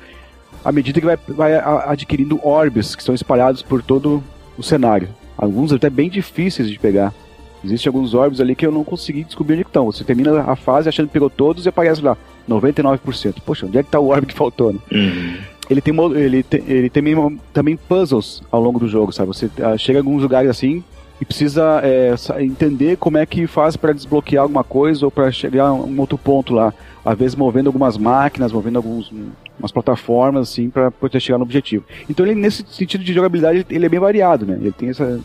à 0.65 0.73
medida 0.73 1.01
que 1.01 1.07
vai, 1.07 1.17
vai 1.29 1.55
a- 1.57 1.85
adquirindo 1.91 2.41
orbes 2.43 2.95
que 2.95 3.03
estão 3.03 3.15
espalhados 3.15 3.63
por 3.63 3.83
todo 3.83 4.23
o 4.57 4.63
cenário. 4.63 5.09
Alguns 5.37 5.73
até 5.73 5.89
bem 5.91 6.09
difíceis 6.09 6.69
de 6.71 6.79
pegar. 6.79 7.13
Existem 7.65 7.91
alguns 7.91 8.15
orbes 8.15 8.41
ali 8.41 8.55
que 8.55 8.65
eu 8.65 8.71
não 8.73 8.85
consegui 8.85 9.25
descobrir 9.25 9.55
onde 9.55 9.65
que 9.65 9.71
estão. 9.71 9.87
Você 9.87 10.05
termina 10.05 10.43
a 10.43 10.55
fase 10.57 10.89
achando 10.89 11.07
que 11.09 11.13
pegou 11.13 11.29
todos 11.29 11.67
e 11.67 11.69
aparece 11.69 12.01
lá 12.01 12.17
99%. 12.49 13.41
Poxa, 13.45 13.67
onde 13.67 13.79
é 13.79 13.83
que 13.83 13.91
tá 13.91 13.99
o 14.01 14.09
orbe 14.09 14.27
que 14.29 14.35
faltou, 14.35 14.73
né? 14.73 14.79
Uhum. 14.93 15.37
Ele 15.69 15.81
tem, 15.83 15.95
ele 16.15 16.43
tem, 16.43 16.63
ele 16.67 16.89
tem 16.91 17.03
também 17.53 17.77
puzzles 17.77 18.43
ao 18.51 18.61
longo 18.61 18.79
do 18.79 18.89
jogo, 18.89 19.13
sabe? 19.13 19.29
Você 19.29 19.51
ah, 19.63 19.77
chega 19.77 19.99
em 19.99 20.03
alguns 20.03 20.23
lugares 20.23 20.49
assim 20.49 20.83
e 21.21 21.25
precisa 21.25 21.81
é, 21.83 22.15
entender 22.43 22.97
como 22.97 23.19
é 23.19 23.27
que 23.27 23.47
faz 23.47 23.77
para 23.77 23.93
desbloquear 23.93 24.43
alguma 24.43 24.63
coisa 24.63 25.05
ou 25.05 25.11
para 25.11 25.31
chegar 25.33 25.67
a 25.67 25.73
um 25.73 25.99
outro 26.01 26.17
ponto 26.17 26.55
lá. 26.55 26.73
Às 27.05 27.19
vezes 27.19 27.35
movendo 27.35 27.69
algumas 27.69 27.97
máquinas, 27.97 28.53
movendo 28.53 28.77
alguns 28.77 29.13
umas 29.59 29.73
plataformas 29.73 30.51
assim 30.51 30.71
para 30.71 30.91
poder 30.91 31.21
chegar 31.21 31.39
no 31.39 31.45
objetivo. 31.45 31.85
Então 32.09 32.25
ele 32.25 32.35
nesse 32.35 32.65
sentido 32.69 33.05
de 33.05 33.13
jogabilidade 33.13 33.67
ele 33.69 33.87
é 33.87 33.89
bem 33.89 34.01
variado, 34.01 34.47
né? 34.47 34.59
Ele 34.61 34.73
tem 34.73 34.91
essa, 34.91 35.21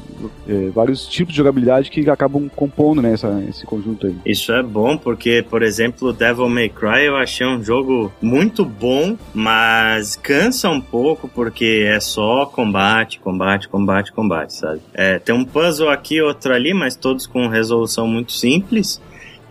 é, 0.48 0.70
vários 0.70 1.08
tipos 1.08 1.34
de 1.34 1.38
jogabilidade 1.38 1.90
que 1.90 2.10
acabam 2.10 2.50
compondo 2.56 3.02
né, 3.02 3.14
essa, 3.14 3.44
esse 3.50 3.66
conjunto 3.66 4.08
aí. 4.08 4.16
Isso 4.26 4.52
é 4.52 4.64
bom 4.64 4.98
porque, 4.98 5.46
por 5.50 5.62
exemplo, 5.62 6.14
Devil 6.14 6.50
May 6.50 6.70
Cry 6.70 7.06
eu 7.06 7.16
achei 7.16 7.46
um 7.46 7.64
jogo 7.64 8.12
muito 8.22 8.66
bom, 8.66 9.18
mas 9.34 10.16
cansa 10.16 10.70
um 10.70 10.82
pouco 10.82 11.28
porque 11.28 11.86
é 11.88 12.00
só 12.00 12.46
combate, 12.46 13.20
combate, 13.20 13.68
combate, 13.68 14.12
combate, 14.12 14.54
sabe? 14.54 14.82
É, 14.94 15.20
tem 15.20 15.34
um 15.34 15.46
puzzle 15.46 15.90
aqui, 15.90 16.22
outro 16.22 16.54
ali, 16.54 16.74
mas 16.74 16.96
todos 16.96 17.28
com 17.28 17.48
resolução 17.48 18.08
muito 18.08 18.32
simples. 18.32 19.02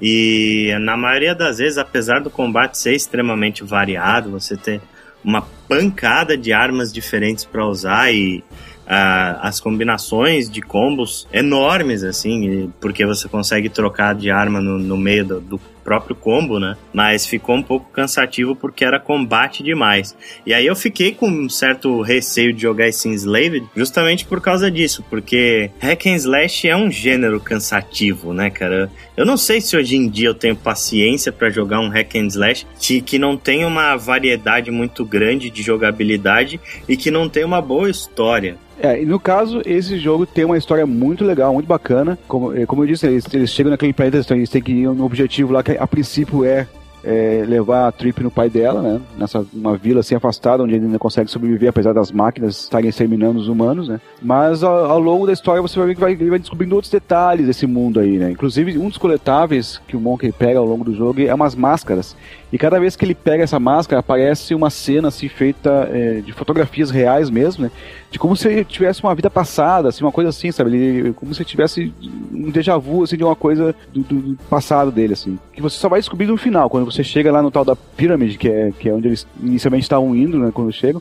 E 0.04 0.76
na 0.80 0.96
maioria 0.96 1.32
das 1.32 1.58
vezes, 1.58 1.78
apesar 1.78 2.20
do 2.20 2.28
combate 2.28 2.76
ser 2.76 2.92
extremamente 2.92 3.62
variado, 3.62 4.32
você 4.32 4.56
ter 4.56 4.80
uma 5.24 5.42
pancada 5.68 6.36
de 6.36 6.52
armas 6.52 6.92
diferentes 6.92 7.44
para 7.44 7.64
usar 7.64 8.12
e 8.12 8.42
ah, 8.84 9.38
as 9.42 9.60
combinações 9.60 10.50
de 10.50 10.60
combos 10.60 11.28
enormes, 11.32 12.02
assim, 12.02 12.72
porque 12.80 13.06
você 13.06 13.28
consegue 13.28 13.68
trocar 13.68 14.12
de 14.16 14.28
arma 14.28 14.60
no, 14.60 14.76
no 14.76 14.96
meio 14.96 15.24
do, 15.24 15.40
do 15.40 15.60
próprio 15.84 16.14
combo, 16.14 16.58
né? 16.58 16.76
Mas 16.92 17.26
ficou 17.26 17.56
um 17.56 17.62
pouco 17.62 17.90
cansativo 17.90 18.54
porque 18.54 18.84
era 18.84 19.00
combate 19.00 19.62
demais. 19.62 20.16
E 20.46 20.54
aí 20.54 20.66
eu 20.66 20.76
fiquei 20.76 21.12
com 21.12 21.28
um 21.28 21.48
certo 21.48 22.00
receio 22.00 22.52
de 22.52 22.62
jogar 22.62 22.88
esse 22.88 23.08
Enslaved 23.08 23.66
justamente 23.76 24.24
por 24.24 24.40
causa 24.40 24.70
disso, 24.70 25.04
porque 25.08 25.70
hack 25.80 26.06
and 26.06 26.16
slash 26.16 26.68
é 26.68 26.76
um 26.76 26.90
gênero 26.90 27.40
cansativo, 27.40 28.32
né, 28.32 28.50
cara? 28.50 28.90
Eu 29.16 29.26
não 29.26 29.36
sei 29.36 29.60
se 29.60 29.76
hoje 29.76 29.96
em 29.96 30.08
dia 30.08 30.28
eu 30.28 30.34
tenho 30.34 30.56
paciência 30.56 31.30
pra 31.32 31.50
jogar 31.50 31.80
um 31.80 31.88
hack 31.88 32.14
and 32.16 32.26
slash 32.26 32.66
que, 32.78 33.00
que 33.00 33.18
não 33.18 33.36
tem 33.36 33.64
uma 33.64 33.96
variedade 33.96 34.70
muito 34.70 35.04
grande 35.04 35.50
de 35.50 35.62
jogabilidade 35.62 36.60
e 36.88 36.96
que 36.96 37.10
não 37.10 37.28
tem 37.28 37.44
uma 37.44 37.60
boa 37.60 37.90
história. 37.90 38.56
É, 38.82 39.00
e 39.00 39.06
no 39.06 39.20
caso, 39.20 39.62
esse 39.64 39.96
jogo 39.96 40.26
tem 40.26 40.44
uma 40.44 40.58
história 40.58 40.84
muito 40.84 41.24
legal, 41.24 41.52
muito 41.52 41.66
bacana. 41.66 42.18
Como, 42.26 42.52
eh, 42.52 42.66
como 42.66 42.82
eu 42.82 42.88
disse, 42.88 43.06
eles, 43.06 43.24
eles 43.32 43.50
chegam 43.50 43.70
naquele 43.70 43.92
planeta, 43.92 44.34
eles 44.34 44.50
têm 44.50 44.60
que 44.60 44.72
ir 44.72 44.88
no 44.88 45.04
objetivo 45.04 45.52
lá, 45.52 45.62
que 45.62 45.71
a 45.78 45.86
princípio 45.86 46.44
é, 46.44 46.66
é, 47.04 47.44
levar 47.46 47.88
a 47.88 47.92
Trip 47.92 48.22
no 48.22 48.30
pai 48.30 48.48
dela, 48.48 48.80
né? 48.80 49.00
Nessa 49.18 49.44
uma 49.52 49.76
vila 49.76 50.00
assim 50.00 50.14
afastada, 50.14 50.62
onde 50.62 50.74
ele 50.74 50.84
ainda 50.84 50.98
consegue 50.98 51.30
sobreviver, 51.30 51.68
apesar 51.68 51.92
das 51.92 52.12
máquinas 52.12 52.62
estarem 52.62 52.88
exterminando 52.88 53.40
os 53.40 53.48
humanos, 53.48 53.88
né? 53.88 54.00
Mas 54.20 54.62
ao, 54.62 54.90
ao 54.90 55.00
longo 55.00 55.26
da 55.26 55.32
história 55.32 55.60
você 55.60 55.78
vai 55.78 55.88
ver 55.88 55.94
que 55.94 56.00
vai, 56.00 56.12
ele 56.12 56.30
vai 56.30 56.38
descobrindo 56.38 56.74
outros 56.74 56.92
detalhes 56.92 57.46
desse 57.46 57.66
mundo 57.66 57.98
aí, 57.98 58.18
né? 58.18 58.30
Inclusive, 58.30 58.78
um 58.78 58.88
dos 58.88 58.98
coletáveis 58.98 59.80
que 59.88 59.96
o 59.96 60.00
Monkey 60.00 60.32
pega 60.32 60.58
ao 60.58 60.64
longo 60.64 60.84
do 60.84 60.94
jogo 60.94 61.20
é 61.20 61.34
umas 61.34 61.54
máscaras. 61.54 62.16
E 62.52 62.58
cada 62.58 62.78
vez 62.78 62.94
que 62.94 63.04
ele 63.04 63.14
pega 63.14 63.42
essa 63.42 63.58
máscara, 63.58 64.00
aparece 64.00 64.54
uma 64.54 64.70
cena 64.70 65.08
assim 65.08 65.28
feita 65.28 65.88
é, 65.90 66.20
de 66.20 66.32
fotografias 66.32 66.90
reais 66.90 67.30
mesmo, 67.30 67.64
né? 67.64 67.70
De 68.12 68.18
como 68.18 68.36
se 68.36 68.46
ele 68.46 68.64
tivesse 68.64 69.02
uma 69.02 69.14
vida 69.14 69.30
passada, 69.30 69.88
assim, 69.88 70.04
uma 70.04 70.12
coisa 70.12 70.28
assim, 70.28 70.52
sabe? 70.52 70.76
Ele, 70.76 71.12
como 71.14 71.34
se 71.34 71.44
tivesse 71.46 71.92
um 72.30 72.50
déjà 72.50 72.76
vu, 72.76 73.02
assim, 73.02 73.16
de 73.16 73.24
uma 73.24 73.34
coisa 73.34 73.74
do, 73.92 74.02
do- 74.02 74.20
do 74.34 74.36
passado 74.50 74.92
dele, 74.92 75.14
assim. 75.14 75.38
Que 75.54 75.62
você 75.62 75.78
só 75.78 75.88
vai 75.88 75.98
descobrir 75.98 76.26
no 76.26 76.36
final, 76.36 76.68
quando 76.68 76.84
você 76.84 77.02
chega 77.02 77.32
lá 77.32 77.40
no 77.42 77.50
tal 77.50 77.64
da 77.64 77.74
pirâmide, 77.74 78.36
que 78.36 78.48
é, 78.48 78.70
que 78.78 78.88
é 78.88 78.92
onde 78.92 79.08
eles 79.08 79.26
inicialmente 79.42 79.84
estavam 79.84 80.14
indo, 80.14 80.38
né? 80.38 80.50
Quando 80.52 80.70
chegam. 80.70 81.00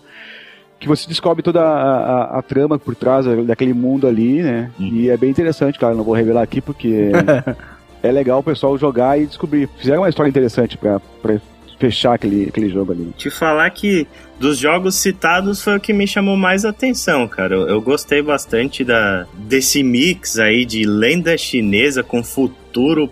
Que 0.80 0.88
você 0.88 1.06
descobre 1.08 1.44
toda 1.44 1.62
a, 1.62 1.98
a- 1.98 2.40
a 2.40 2.42
trama 2.42 2.80
por 2.80 2.96
trás 2.96 3.26
daquele 3.46 3.74
mundo 3.74 4.08
ali, 4.08 4.42
né? 4.42 4.72
E 4.80 5.10
é 5.10 5.18
bem 5.18 5.30
interessante, 5.30 5.78
cara. 5.78 5.94
Não 5.94 6.04
vou 6.06 6.16
revelar 6.16 6.42
aqui 6.42 6.60
porque 6.62 7.12
é 8.02 8.12
legal 8.12 8.40
o 8.40 8.44
pessoal 8.44 8.78
jogar 8.78 9.20
e 9.20 9.26
descobrir. 9.28 9.70
Fizeram 9.78 10.02
uma 10.02 10.10
história 10.10 10.30
interessante 10.30 10.78
pra, 10.78 11.00
pra 11.22 11.40
fechar 11.82 12.14
aquele, 12.14 12.48
aquele 12.48 12.70
jogo 12.70 12.92
ali. 12.92 13.12
Te 13.18 13.30
falar 13.30 13.70
que 13.72 14.06
dos 14.40 14.58
jogos 14.58 14.96
citados 14.96 15.64
foi 15.64 15.78
o 15.78 15.80
que 15.80 15.92
me 15.94 16.06
chamou 16.08 16.38
mais 16.38 16.64
atenção, 16.64 17.28
cara. 17.28 17.56
Eu, 17.56 17.68
eu 17.68 17.82
gostei 17.82 18.22
bastante 18.22 18.84
da, 18.84 19.26
desse 19.34 19.82
mix 19.84 20.38
aí 20.40 20.64
de 20.64 20.84
lenda 20.86 21.36
chinesa 21.38 22.04
com 22.04 22.24
futuro 22.24 23.08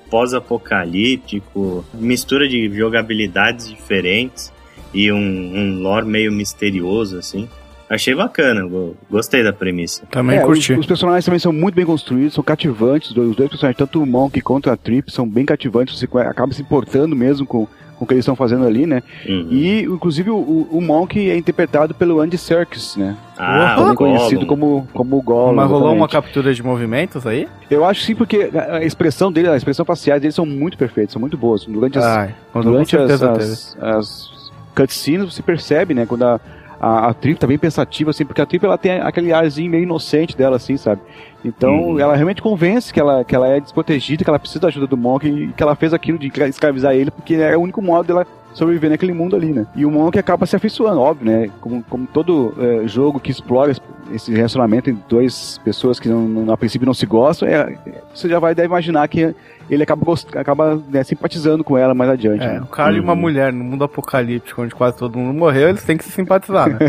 pós-apocalíptico, 0.79 1.83
mistura 1.93 2.47
de 2.47 2.69
jogabilidades 2.75 3.69
diferentes 3.69 4.51
e 4.93 5.11
um, 5.11 5.17
um 5.17 5.79
lore 5.81 6.05
meio 6.05 6.31
misterioso, 6.31 7.17
assim. 7.17 7.47
Achei 7.89 8.13
bacana, 8.13 8.67
go- 8.67 8.95
gostei 9.09 9.43
da 9.43 9.51
premissa. 9.51 10.05
Também 10.11 10.37
É, 10.37 10.41
os, 10.41 10.45
curti. 10.45 10.73
os 10.73 10.85
personagens 10.85 11.25
também 11.25 11.39
são 11.39 11.51
muito 11.51 11.73
bem 11.73 11.85
construídos, 11.85 12.35
são 12.35 12.43
cativantes. 12.43 13.09
Os 13.09 13.15
dois, 13.15 13.29
os 13.31 13.35
dois 13.35 13.49
personagens, 13.49 13.77
tanto 13.77 14.01
o 14.01 14.05
Monk 14.05 14.39
quanto 14.41 14.69
a 14.69 14.77
Trip, 14.77 15.11
são 15.11 15.27
bem 15.27 15.43
cativantes. 15.43 15.97
Você 15.97 16.07
acaba 16.19 16.53
se 16.53 16.61
importando 16.61 17.15
mesmo 17.15 17.47
com, 17.47 17.67
com 17.99 18.05
o 18.05 18.07
que 18.07 18.13
eles 18.13 18.23
estão 18.23 18.35
fazendo 18.35 18.65
ali, 18.65 18.87
né? 18.87 19.03
Uhum. 19.27 19.47
E, 19.51 19.83
inclusive, 19.83 20.29
o, 20.29 20.67
o 20.71 20.81
Monk 20.81 21.29
é 21.29 21.35
interpretado 21.35 21.93
pelo 21.93 22.21
Andy 22.21 22.37
Serkis, 22.37 22.95
né? 22.95 23.17
Ah, 23.37 23.75
Também 23.75 23.91
o 23.91 23.95
conhecido 23.95 24.45
como, 24.45 24.87
como 24.93 25.17
o 25.17 25.21
Gollum. 25.21 25.55
Mas 25.55 25.69
rolou 25.69 25.93
uma 25.93 26.07
captura 26.07 26.53
de 26.53 26.63
movimentos 26.63 27.27
aí? 27.27 27.47
Eu 27.69 27.83
acho 27.83 28.01
sim, 28.03 28.15
porque 28.15 28.49
a 28.53 28.83
expressão 28.83 29.29
dele, 29.31 29.49
a 29.49 29.57
expressão 29.57 29.85
faciais 29.85 30.21
dele 30.21 30.31
são 30.31 30.45
muito 30.45 30.77
perfeitas, 30.77 31.11
são 31.11 31.19
muito 31.19 31.37
boas. 31.37 31.65
Durante 31.65 31.97
as, 31.97 32.05
Ai, 32.05 32.35
durante 32.53 32.95
as, 32.97 33.21
as, 33.21 33.77
as 33.81 34.51
cutscenes 34.73 35.33
você 35.33 35.41
percebe, 35.41 35.93
né, 35.93 36.05
quando 36.05 36.23
a, 36.23 36.39
a, 36.79 37.07
a 37.09 37.13
Trip 37.13 37.37
tá 37.39 37.45
bem 37.47 37.57
pensativa, 37.57 38.09
assim, 38.11 38.25
porque 38.25 38.41
a 38.41 38.45
Trip 38.45 38.63
ela 38.65 38.77
tem 38.77 38.93
aquele 39.01 39.33
arzinho 39.33 39.69
meio 39.71 39.83
inocente 39.83 40.35
dela, 40.37 40.55
assim, 40.55 40.77
sabe? 40.77 41.01
Então 41.43 41.91
Uhum. 41.91 41.99
ela 41.99 42.15
realmente 42.15 42.41
convence 42.41 42.93
que 42.93 42.99
ela, 42.99 43.23
que 43.23 43.35
ela 43.35 43.47
é 43.47 43.59
desprotegida, 43.59 44.23
que 44.23 44.29
ela 44.29 44.39
precisa 44.39 44.59
da 44.61 44.67
ajuda 44.67 44.87
do 44.87 44.97
Monk 44.97 45.27
e 45.27 45.47
que 45.49 45.63
ela 45.63 45.75
fez 45.75 45.93
aquilo 45.93 46.17
de 46.17 46.27
escra- 46.27 46.47
escravizar 46.47 46.93
ele, 46.93 47.11
porque 47.11 47.35
é 47.35 47.55
o 47.57 47.61
único 47.61 47.81
modo 47.81 48.07
dela 48.07 48.25
sobreviver 48.53 48.89
naquele 48.89 49.13
mundo 49.13 49.35
ali, 49.35 49.53
né? 49.53 49.67
E 49.75 49.85
o 49.85 49.91
Monk 49.91 50.17
acaba 50.17 50.45
se 50.45 50.55
afeiçoando, 50.55 50.99
óbvio, 50.99 51.31
né? 51.31 51.49
Como, 51.61 51.83
como 51.83 52.07
todo 52.07 52.53
eh, 52.59 52.87
jogo 52.87 53.19
que 53.19 53.29
explora 53.31 53.71
esse- 53.71 53.81
esse 54.11 54.31
relacionamento 54.33 54.89
entre 54.89 55.03
duas 55.07 55.59
pessoas 55.59 55.99
que 55.99 56.09
não, 56.09 56.27
não- 56.27 56.51
a 56.53 56.57
princípio 56.57 56.85
não 56.85 56.93
se 56.93 57.05
gostam, 57.05 57.47
é, 57.47 57.77
você 58.13 58.27
já 58.27 58.39
vai 58.39 58.55
deve 58.55 58.67
imaginar 58.67 59.07
que 59.07 59.35
ele 59.69 59.83
acaba, 59.83 60.03
gost- 60.05 60.35
acaba 60.35 60.81
né, 60.89 61.03
simpatizando 61.03 61.63
com 61.63 61.77
ela 61.77 61.93
mais 61.93 62.09
adiante. 62.09 62.43
É, 62.43 62.53
né? 62.53 62.61
o 62.61 62.65
cara 62.67 62.95
e 62.95 62.99
uma 62.99 63.13
Uhum. 63.13 63.19
mulher 63.19 63.51
no 63.53 63.63
mundo 63.63 63.83
apocalíptico, 63.83 64.61
onde 64.61 64.73
quase 64.73 64.97
todo 64.97 65.17
mundo 65.17 65.37
morreu, 65.37 65.69
eles 65.69 65.83
têm 65.83 65.97
que 65.97 66.03
se 66.03 66.11
simpatizar, 66.11 66.69
né? 66.69 66.79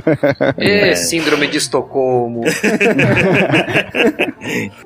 E 0.59 0.95
síndrome 0.97 1.47
de 1.47 1.59
Estocolmo. 1.59 2.43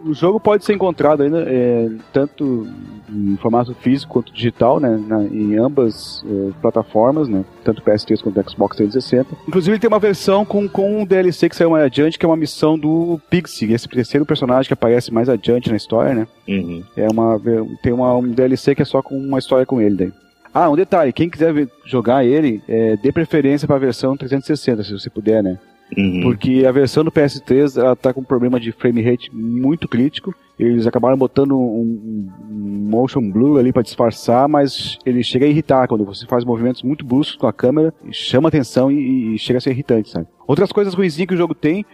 O 0.05 0.13
jogo 0.13 0.39
pode 0.41 0.65
ser 0.65 0.75
encontrado 0.75 1.23
ainda 1.23 1.45
é, 1.47 1.89
tanto 2.13 2.67
em 3.09 3.37
formato 3.37 3.75
físico 3.75 4.13
quanto 4.15 4.33
digital, 4.33 4.81
né, 4.81 5.01
na- 5.07 5.23
em 5.25 5.57
ambas 5.57 6.25
é, 6.29 6.51
plataformas, 6.61 7.29
né, 7.29 7.45
tanto 7.65 7.83
PS3 7.83 8.21
quanto 8.23 8.51
Xbox 8.51 8.77
360. 8.77 9.29
Inclusive 9.47 9.73
ele 9.75 9.81
tem 9.81 9.89
uma 9.89 9.99
versão 9.99 10.45
com, 10.45 10.69
com 10.69 11.01
um 11.03 11.07
DLC 11.07 11.49
que 11.49 11.57
saiu 11.57 11.71
mais 11.71 11.85
adiante, 11.85 12.19
que 12.19 12.27
é 12.27 12.29
uma 12.29 12.37
missão 12.37 12.79
do 12.79 13.21
Pixie, 13.31 13.73
esse 13.73 13.89
terceiro 13.89 14.27
personagem 14.27 14.67
que 14.67 14.75
aparece 14.75 15.13
mais 15.13 15.29
adiante 15.29 15.71
na 15.71 15.77
história, 15.77 16.15
né. 16.15 16.27
Uhum. 16.47 16.83
É 16.97 17.09
uma, 17.09 17.41
tem 17.83 17.93
uma, 17.93 18.17
um 18.17 18.29
DLC 18.29 18.75
que 18.75 18.83
é 18.83 18.85
só 18.85 19.03
com 19.03 19.17
uma 19.17 19.39
história 19.39 19.67
com 19.67 19.81
ele 19.81 19.97
daí. 19.97 20.13
Ah, 20.53 20.71
um 20.71 20.77
detalhe, 20.77 21.13
quem 21.13 21.29
quiser 21.29 21.67
jogar 21.85 22.25
ele, 22.25 22.63
é, 22.69 22.97
dê 22.97 23.11
preferência 23.11 23.67
para 23.67 23.77
a 23.77 23.81
versão 23.81 24.17
360, 24.17 24.85
se 24.85 24.93
você 24.93 25.11
puder, 25.11 25.43
né. 25.43 25.59
Uhum. 25.97 26.21
Porque 26.23 26.65
a 26.67 26.73
versão 26.73 27.05
do 27.05 27.13
PS3 27.13 27.81
ela 27.81 27.95
tá 27.95 28.13
com 28.13 28.21
um 28.21 28.25
problema 28.25 28.59
de 28.59 28.73
frame 28.73 29.03
rate 29.03 29.35
muito 29.35 29.87
crítico. 29.87 30.35
Eles 30.59 30.87
acabaram 30.87 31.17
botando 31.17 31.57
um, 31.59 32.29
um 32.51 32.89
motion 32.89 33.31
blur 33.31 33.59
ali 33.59 33.73
para 33.73 33.83
disfarçar, 33.83 34.49
mas 34.49 34.99
ele 35.05 35.23
chega 35.23 35.45
a 35.45 35.49
irritar 35.49 35.89
quando 35.89 36.05
você 36.05 36.27
faz 36.27 36.45
movimentos 36.45 36.83
muito 36.83 37.05
bruscos 37.05 37.37
com 37.37 37.47
a 37.47 37.53
câmera, 37.53 37.93
chama 38.11 38.49
atenção 38.49 38.91
e, 38.91 39.35
e 39.35 39.39
chega 39.39 39.59
a 39.59 39.61
ser 39.61 39.71
irritante, 39.71 40.11
sabe? 40.11 40.27
Outras 40.47 40.71
coisas 40.73 40.95
ruins 40.95 41.17
que 41.17 41.35
o 41.35 41.37
jogo 41.37 41.55
tem 41.55 41.85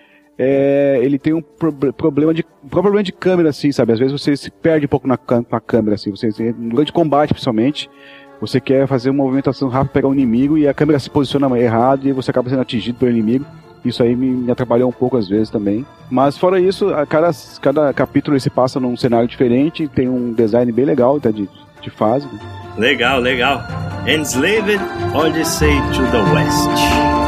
é, 0.43 0.99
ele 1.03 1.19
tem 1.19 1.35
um 1.35 1.43
prob- 1.43 1.93
problema 1.93 2.33
de 2.33 2.43
problema 2.71 3.03
de 3.03 3.13
câmera 3.13 3.51
assim, 3.51 3.71
sabe? 3.71 3.93
Às 3.93 3.99
vezes 3.99 4.13
você 4.19 4.35
se 4.35 4.51
perde 4.51 4.87
um 4.87 4.89
pouco 4.89 5.07
na, 5.07 5.19
na 5.51 5.61
câmera 5.61 5.97
assim, 5.97 6.11
você 6.11 6.31
grande 6.59 6.93
combate 6.93 7.35
principalmente, 7.35 7.91
você 8.41 8.59
quer 8.59 8.87
fazer 8.87 9.11
uma 9.11 9.23
movimentação 9.23 9.69
rápida 9.69 9.93
pegar 9.93 10.09
um 10.09 10.15
inimigo 10.15 10.57
e 10.57 10.67
a 10.67 10.73
câmera 10.73 10.99
se 10.99 11.11
posiciona 11.11 11.59
errado 11.59 12.09
e 12.09 12.13
você 12.13 12.31
acaba 12.31 12.49
sendo 12.49 12.63
atingido 12.63 12.99
pelo 12.99 13.11
inimigo. 13.11 13.45
Isso 13.85 14.03
aí 14.03 14.17
me, 14.17 14.29
me 14.31 14.51
atrapalhou 14.51 14.89
um 14.89 14.93
pouco 14.93 15.17
às 15.19 15.29
vezes 15.29 15.51
também. 15.51 15.85
Mas 16.11 16.39
fora 16.39 16.59
isso, 16.59 16.89
a 16.95 17.05
cada, 17.05 17.31
cada 17.61 17.93
capítulo 17.93 18.35
ele 18.35 18.41
se 18.41 18.51
passa 18.51 18.81
num 18.81 18.97
cenário 18.97 19.29
diferente, 19.29 19.89
tem 19.89 20.09
um 20.09 20.33
design 20.33 20.71
bem 20.73 20.85
legal 20.87 21.21
tá, 21.21 21.31
de, 21.31 21.49
de 21.83 21.91
fase. 21.91 22.27
né? 22.27 22.39
Legal, 22.79 23.21
legal. 23.21 23.63
Enslaved 24.07 24.81
Odyssey 25.15 25.75
to 25.95 26.03
the 26.11 26.23
West. 26.33 27.20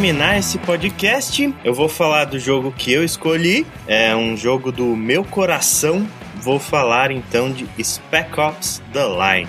Terminar 0.00 0.38
esse 0.38 0.56
podcast, 0.56 1.54
eu 1.62 1.74
vou 1.74 1.86
falar 1.86 2.24
do 2.24 2.38
jogo 2.38 2.72
que 2.72 2.90
eu 2.90 3.04
escolhi. 3.04 3.66
É 3.86 4.16
um 4.16 4.34
jogo 4.34 4.72
do 4.72 4.96
meu 4.96 5.22
coração. 5.22 6.08
Vou 6.36 6.58
falar 6.58 7.10
então 7.10 7.52
de 7.52 7.68
Spec 7.84 8.40
Ops 8.40 8.82
The 8.94 9.04
Line. 9.04 9.48